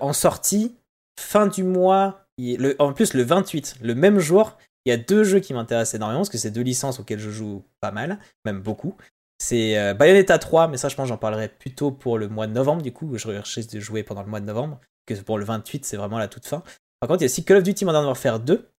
[0.00, 0.76] en sortie,
[1.18, 5.24] fin du mois, le, en plus le 28, le même jour, il y a deux
[5.24, 8.60] jeux qui m'intéressent énormément parce que c'est deux licences auxquelles je joue pas mal, même
[8.60, 8.96] beaucoup.
[9.38, 12.52] C'est euh, Bayonetta 3, mais ça je pense j'en parlerai plutôt pour le mois de
[12.52, 15.44] novembre du coup, je recherche de jouer pendant le mois de novembre, que pour le
[15.44, 16.62] 28 c'est vraiment la toute fin.
[17.00, 18.70] Par contre il y a aussi Call of Duty Modern Warfare 2.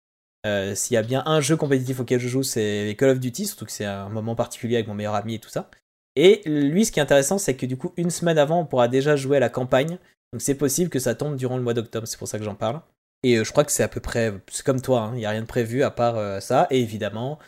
[0.45, 3.47] Euh, S'il y a bien un jeu compétitif auquel je joue, c'est Call of Duty,
[3.47, 5.69] surtout que c'est un moment particulier avec mon meilleur ami et tout ça.
[6.15, 8.87] Et lui, ce qui est intéressant, c'est que du coup, une semaine avant, on pourra
[8.87, 9.97] déjà jouer à la campagne.
[10.31, 12.55] Donc c'est possible que ça tombe durant le mois d'octobre, c'est pour ça que j'en
[12.55, 12.81] parle.
[13.23, 15.31] Et euh, je crois que c'est à peu près, c'est comme toi, il n'y a
[15.31, 16.67] rien de prévu à part euh, ça.
[16.69, 17.39] Et évidemment,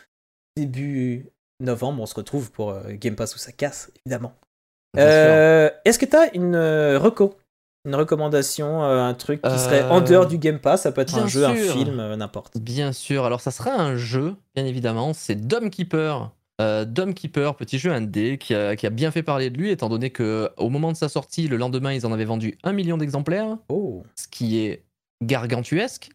[0.56, 1.30] début
[1.60, 4.34] novembre, on se retrouve pour euh, Game Pass où ça casse, évidemment.
[4.96, 6.56] Euh, Est-ce que tu as une
[6.96, 7.36] reco?
[7.84, 10.82] Une recommandation, un truc qui serait en dehors du Game Pass?
[10.82, 12.58] Ça peut être un jeu, un film, n'importe.
[12.58, 16.32] Bien sûr, alors ça sera un jeu, bien évidemment, c'est Dome Keeper.
[16.60, 19.70] Euh, Dome Keeper, petit jeu indé qui a, qui a bien fait parler de lui,
[19.70, 22.72] étant donné que au moment de sa sortie, le lendemain, ils en avaient vendu un
[22.72, 24.82] million d'exemplaires, Oh, ce qui est
[25.22, 26.10] gargantuesque.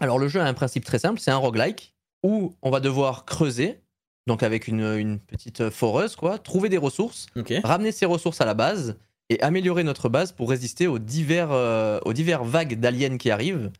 [0.00, 3.24] Alors le jeu a un principe très simple, c'est un roguelike, où on va devoir
[3.24, 3.80] creuser,
[4.26, 7.26] donc avec une, une petite foreuse, quoi, trouver des ressources,
[7.64, 8.96] ramener ces ressources à la base
[9.28, 13.70] et améliorer notre base pour résister aux divers, euh, aux divers vagues d'aliens qui arrivent.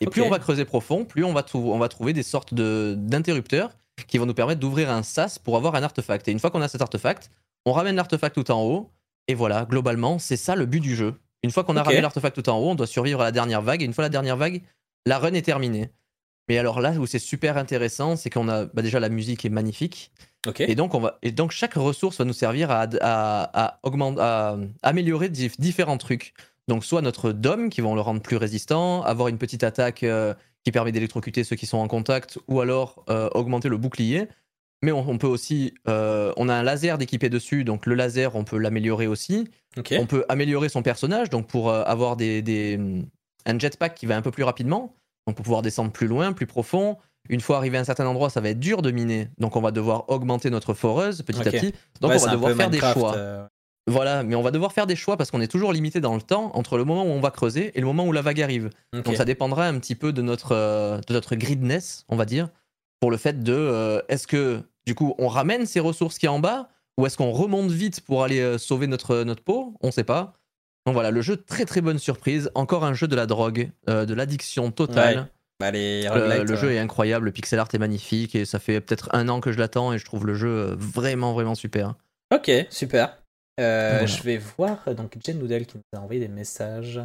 [0.00, 2.94] Et plus on va creuser profond, plus on va, on va trouver des sortes de-
[2.96, 3.70] d'interrupteurs
[4.08, 6.26] qui vont nous permettre d'ouvrir un sas pour avoir un artefact.
[6.28, 7.30] Et une fois qu'on a cet artefact,
[7.66, 8.90] on ramène l'artefact tout en haut.
[9.28, 11.14] Et voilà, globalement, c'est ça le but du jeu.
[11.42, 13.62] Une fois qu'on a ramené l'artefact tout en haut, on doit survivre à la dernière
[13.62, 13.82] vague.
[13.82, 14.62] Et une fois la dernière vague,
[15.06, 15.90] la run est terminée.
[16.48, 19.50] Mais alors là où c'est super intéressant, c'est qu'on a bah déjà la musique est
[19.50, 20.10] magnifique.
[20.68, 24.20] Et donc, on va, et donc, chaque ressource va nous servir à, à, à, augmenter,
[24.20, 26.32] à améliorer dif- différents trucs.
[26.66, 30.32] Donc, soit notre dôme qui vont le rendre plus résistant, avoir une petite attaque euh,
[30.64, 34.28] qui permet d'électrocuter ceux qui sont en contact, ou alors euh, augmenter le bouclier.
[34.82, 35.74] Mais on, on peut aussi.
[35.88, 39.48] euh, on a un laser d'équipé dessus, donc le laser, on peut l'améliorer aussi.
[39.98, 42.78] On peut améliorer son personnage, donc pour euh, avoir des, des,
[43.46, 44.94] un jetpack qui va un peu plus rapidement,
[45.26, 46.96] donc pour pouvoir descendre plus loin, plus profond.
[47.28, 49.60] Une fois arrivé à un certain endroit, ça va être dur de miner, donc on
[49.60, 51.74] va devoir augmenter notre foreuse petit à petit.
[52.00, 53.14] Donc Ouais, on va devoir faire des choix.
[53.16, 53.46] euh,
[53.86, 56.22] Voilà, mais on va devoir faire des choix parce qu'on est toujours limité dans le
[56.22, 58.70] temps entre le moment où on va creuser et le moment où la vague arrive.
[58.94, 62.48] Donc ça dépendra un petit peu de notre, de notre gridness, on va dire,
[63.00, 66.30] pour le fait de euh, est-ce que du coup on ramène ces ressources qui est
[66.30, 66.68] en bas
[66.98, 69.74] ou est-ce qu'on remonte vite pour aller euh, sauver notre, notre peau?
[69.80, 70.34] On sait pas.
[70.86, 72.50] Donc voilà, le jeu, très très bonne surprise.
[72.54, 75.18] Encore un jeu de la drogue, euh, de l'addiction totale.
[75.18, 75.24] Ouais.
[75.60, 78.46] Bah, les Le, roguelites, le euh, jeu est incroyable, le pixel art est magnifique et
[78.46, 81.34] ça fait peut-être un an que je l'attends et je trouve le jeu euh, vraiment
[81.34, 81.96] vraiment super.
[82.34, 83.18] Ok, super.
[83.60, 84.06] Euh, Voilà.
[84.06, 87.00] Je vais voir euh, donc Jen Noodle qui nous a envoyé des messages.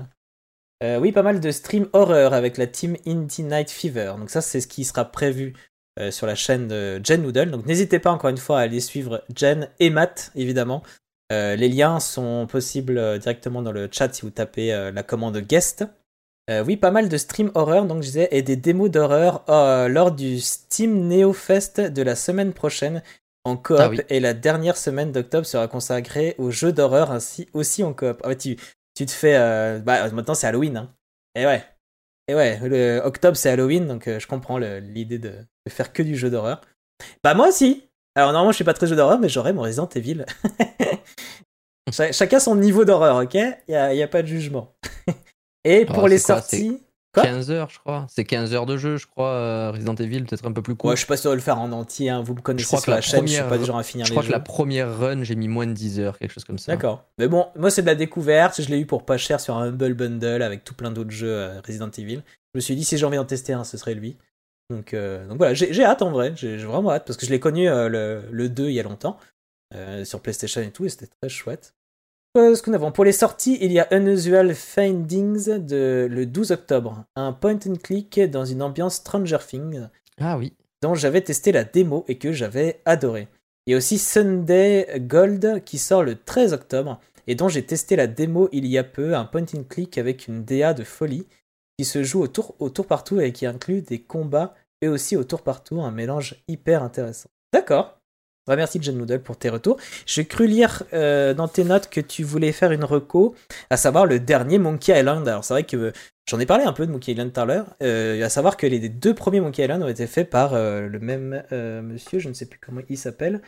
[0.84, 4.14] Euh, oui, pas mal de stream horreur avec la team Indie Night Fever.
[4.18, 5.54] Donc ça, c'est ce qui sera prévu
[6.00, 7.52] euh, sur la chaîne de Jen Noodle.
[7.52, 10.84] Donc n'hésitez pas encore une fois à aller suivre Jen et Matt, évidemment.
[11.32, 15.38] Euh, les liens sont possibles euh, directement dans le chat si vous tapez la commande
[15.40, 15.86] guest.
[16.48, 19.44] Oui, pas mal de stream horreur, donc je disais, et des démos d'horreur
[19.90, 23.02] lors du Steam Neo Fest de la semaine prochaine
[23.46, 24.02] en coop Ah oui.
[24.10, 28.22] et la dernière semaine d'octobre sera consacrée aux jeux d'horreur ainsi aussi en coop.
[28.24, 28.58] Ah tu,
[28.96, 30.94] tu te fais euh, bah maintenant c'est Halloween hein.
[31.36, 31.64] Et ouais.
[32.28, 36.04] Et ouais, le octobre c'est Halloween donc euh, je comprends l'idée de, de faire que
[36.04, 36.62] du jeu d'horreur.
[37.24, 37.90] Bah moi aussi.
[38.16, 40.26] Alors normalement je suis pas très jeu d'horreur mais j'aurais mon Resident Evil.
[41.92, 43.36] Cha- chacun son niveau d'horreur, OK?
[43.36, 44.76] Il y a, pas de jugement.
[45.64, 46.82] et pour les quoi, sorties
[47.24, 48.06] 15 heures, je crois.
[48.10, 49.30] C'est 15 heures de jeu, je crois.
[49.32, 50.90] euh, Resident Evil, peut-être un peu plus court.
[50.90, 52.22] Ouais, je suis pas sûr de le faire en entier, hein.
[52.22, 53.66] vous me connaissez Je crois sur que la, la chaîne, je suis première- pas du
[53.66, 54.28] genre à finir je les crois jeux.
[54.30, 56.72] que la première run, j'ai mis moins de 10 heures, quelque chose comme ça.
[56.72, 57.04] D'accord.
[57.18, 58.62] Mais bon, moi c'est de la découverte.
[58.62, 61.32] Je l'ai eu pour pas cher sur un Humble Bundle avec tout plein d'autres jeux
[61.32, 62.22] euh, Resident Evil.
[62.54, 64.16] Je me suis dit si j'ai envie d'en tester un, ce serait lui.
[64.72, 66.34] Donc, euh, donc voilà, j'ai hâte en vrai.
[66.36, 68.80] J'ai j'ai vraiment hâte parce que je l'ai connu euh, le, le 2 il y
[68.80, 69.18] a longtemps
[69.76, 71.76] euh, sur PlayStation et tout et c'était très chouette.
[72.36, 72.92] Ce avons?
[72.92, 77.76] Pour les sorties, il y a Unusual Findings de le 12 octobre, un point and
[77.82, 79.88] click dans une ambiance Stranger Things
[80.20, 80.52] Ah oui.
[80.82, 83.30] dont j'avais testé la démo et que j'avais adoré.
[83.66, 87.96] Il y a aussi Sunday Gold qui sort le 13 octobre et dont j'ai testé
[87.96, 91.26] la démo il y a peu, un point and click avec une DA de folie
[91.80, 94.90] qui se joue au tour, au tour par tour et qui inclut des combats et
[94.90, 97.30] aussi au tour par tour, un mélange hyper intéressant.
[97.54, 97.98] D'accord.
[98.48, 99.78] Bah, merci Jen Noodle pour tes retours.
[100.06, 103.34] J'ai cru lire euh, dans tes notes que tu voulais faire une reco,
[103.72, 105.28] à savoir le dernier Monkey Island.
[105.28, 105.92] Alors c'est vrai que euh,
[106.30, 108.68] j'en ai parlé un peu de Monkey Island tout à l'heure, euh, à savoir que
[108.68, 112.34] les deux premiers Monkey Island ont été faits par euh, le même monsieur, je ne
[112.34, 113.42] sais plus comment il s'appelle.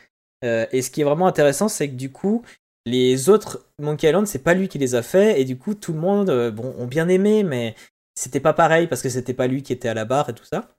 [0.43, 2.43] Et ce qui est vraiment intéressant, c'est que du coup,
[2.85, 5.93] les autres Monkey Island, c'est pas lui qui les a fait, et du coup, tout
[5.93, 7.75] le monde, bon, ont bien aimé, mais
[8.13, 10.43] c'était pas pareil parce que c'était pas lui qui était à la barre et tout
[10.43, 10.75] ça.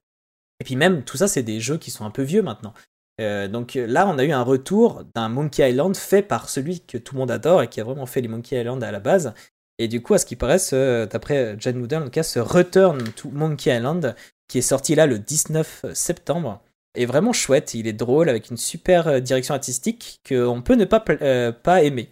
[0.61, 2.73] Et puis même, tout ça, c'est des jeux qui sont un peu vieux maintenant.
[3.21, 6.81] Euh, donc euh, là, on a eu un retour d'un Monkey Island fait par celui
[6.81, 9.01] que tout le monde adore et qui a vraiment fait les Monkey Island à la
[9.01, 9.35] base.
[9.79, 10.59] Et du coup, à ce qui paraît,
[11.07, 14.15] d'après Jen Noodle, en tout cas, ce Return to Monkey Island,
[14.49, 16.63] qui est sorti là le 19 septembre,
[16.95, 17.75] est vraiment chouette.
[17.75, 22.11] Il est drôle, avec une super euh, direction artistique qu'on peut ne pas, pas aimer.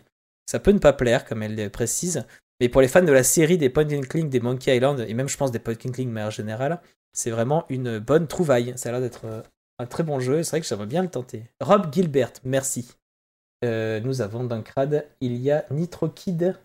[0.49, 2.25] Ça peut ne pas plaire, comme elle le précise.
[2.61, 5.29] Mais pour les fans de la série des point and des Monkey Island, et même
[5.29, 6.81] je pense des point and click de manière générale,
[7.13, 8.73] c'est vraiment une bonne trouvaille.
[8.77, 9.43] Ça a l'air d'être
[9.79, 11.45] un très bon jeu, c'est vrai que j'aimerais bien le tenter.
[11.61, 12.89] Rob Gilbert, merci.
[13.65, 16.57] Euh, nous avons dans Crad, il y a Nitro Kid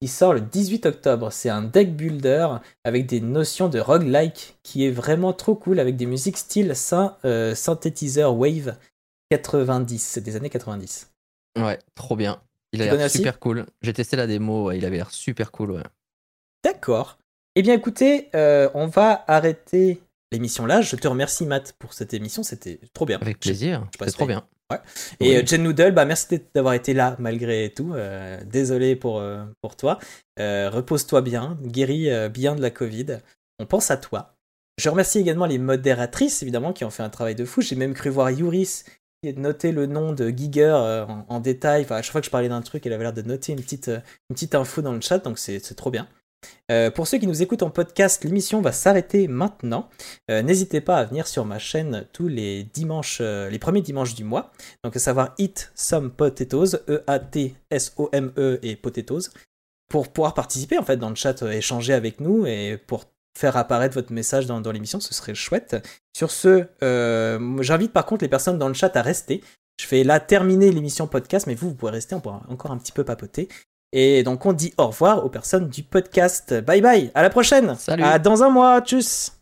[0.00, 1.30] Il sort le 18 octobre.
[1.32, 2.48] C'est un deck builder
[2.84, 7.16] avec des notions de roguelike qui est vraiment trop cool avec des musiques style syn
[7.24, 8.76] euh, synthétiseur wave
[9.30, 11.10] 90, des années 90.
[11.58, 12.40] Ouais, trop bien.
[12.72, 13.66] Il a l'air super cool.
[13.82, 15.72] J'ai testé la démo, ouais, il avait l'air super cool.
[15.72, 15.82] Ouais.
[16.64, 17.18] D'accord.
[17.56, 20.00] Eh bien écoutez, euh, on va arrêter
[20.32, 20.80] l'émission là.
[20.80, 23.18] Je te remercie Matt pour cette émission, c'était trop bien.
[23.20, 24.46] Avec plaisir, c'est trop bien.
[25.18, 25.36] Et Oui.
[25.36, 27.92] euh, Jen Noodle, bah merci d'avoir été là malgré tout.
[27.94, 29.98] Euh, désolé pour, euh, pour toi.
[30.38, 33.18] Euh, Repose-toi bien, guéris bien de la Covid.
[33.58, 34.36] On pense à toi.
[34.78, 37.60] Je remercie également les modératrices, évidemment, qui ont fait un travail de fou.
[37.60, 38.84] J'ai même cru voir Yuris
[39.22, 41.82] qui a noté le nom de Giger en, en détail.
[41.82, 43.60] Enfin, à chaque fois que je parlais d'un truc, elle avait l'air de noter une
[43.60, 46.08] petite, une petite info dans le chat, donc c'est c'est trop bien.
[46.70, 49.88] Euh, pour ceux qui nous écoutent en podcast, l'émission va s'arrêter maintenant.
[50.30, 54.14] Euh, N'hésitez pas à venir sur ma chaîne tous les dimanches, euh, les premiers dimanches
[54.14, 54.52] du mois.
[54.84, 59.30] Donc à savoir Eat Some Potatoes, E-A-T-S-O-M-E E et Potatoes,
[59.88, 63.04] pour pouvoir participer en fait dans le chat, échanger avec nous et pour
[63.36, 65.76] faire apparaître votre message dans, l'émission, ce serait chouette.
[66.16, 66.66] Sur ce,
[67.60, 69.42] j'invite par contre les personnes dans le chat à rester.
[69.80, 72.76] Je vais là terminer l'émission podcast, mais vous, vous pouvez rester, on pourra encore un
[72.76, 73.48] petit peu papoter.
[73.92, 76.54] Et donc on dit au revoir aux personnes du podcast.
[76.60, 77.74] Bye bye, à la prochaine.
[77.76, 78.02] Salut.
[78.02, 79.32] À dans un mois, tchuss.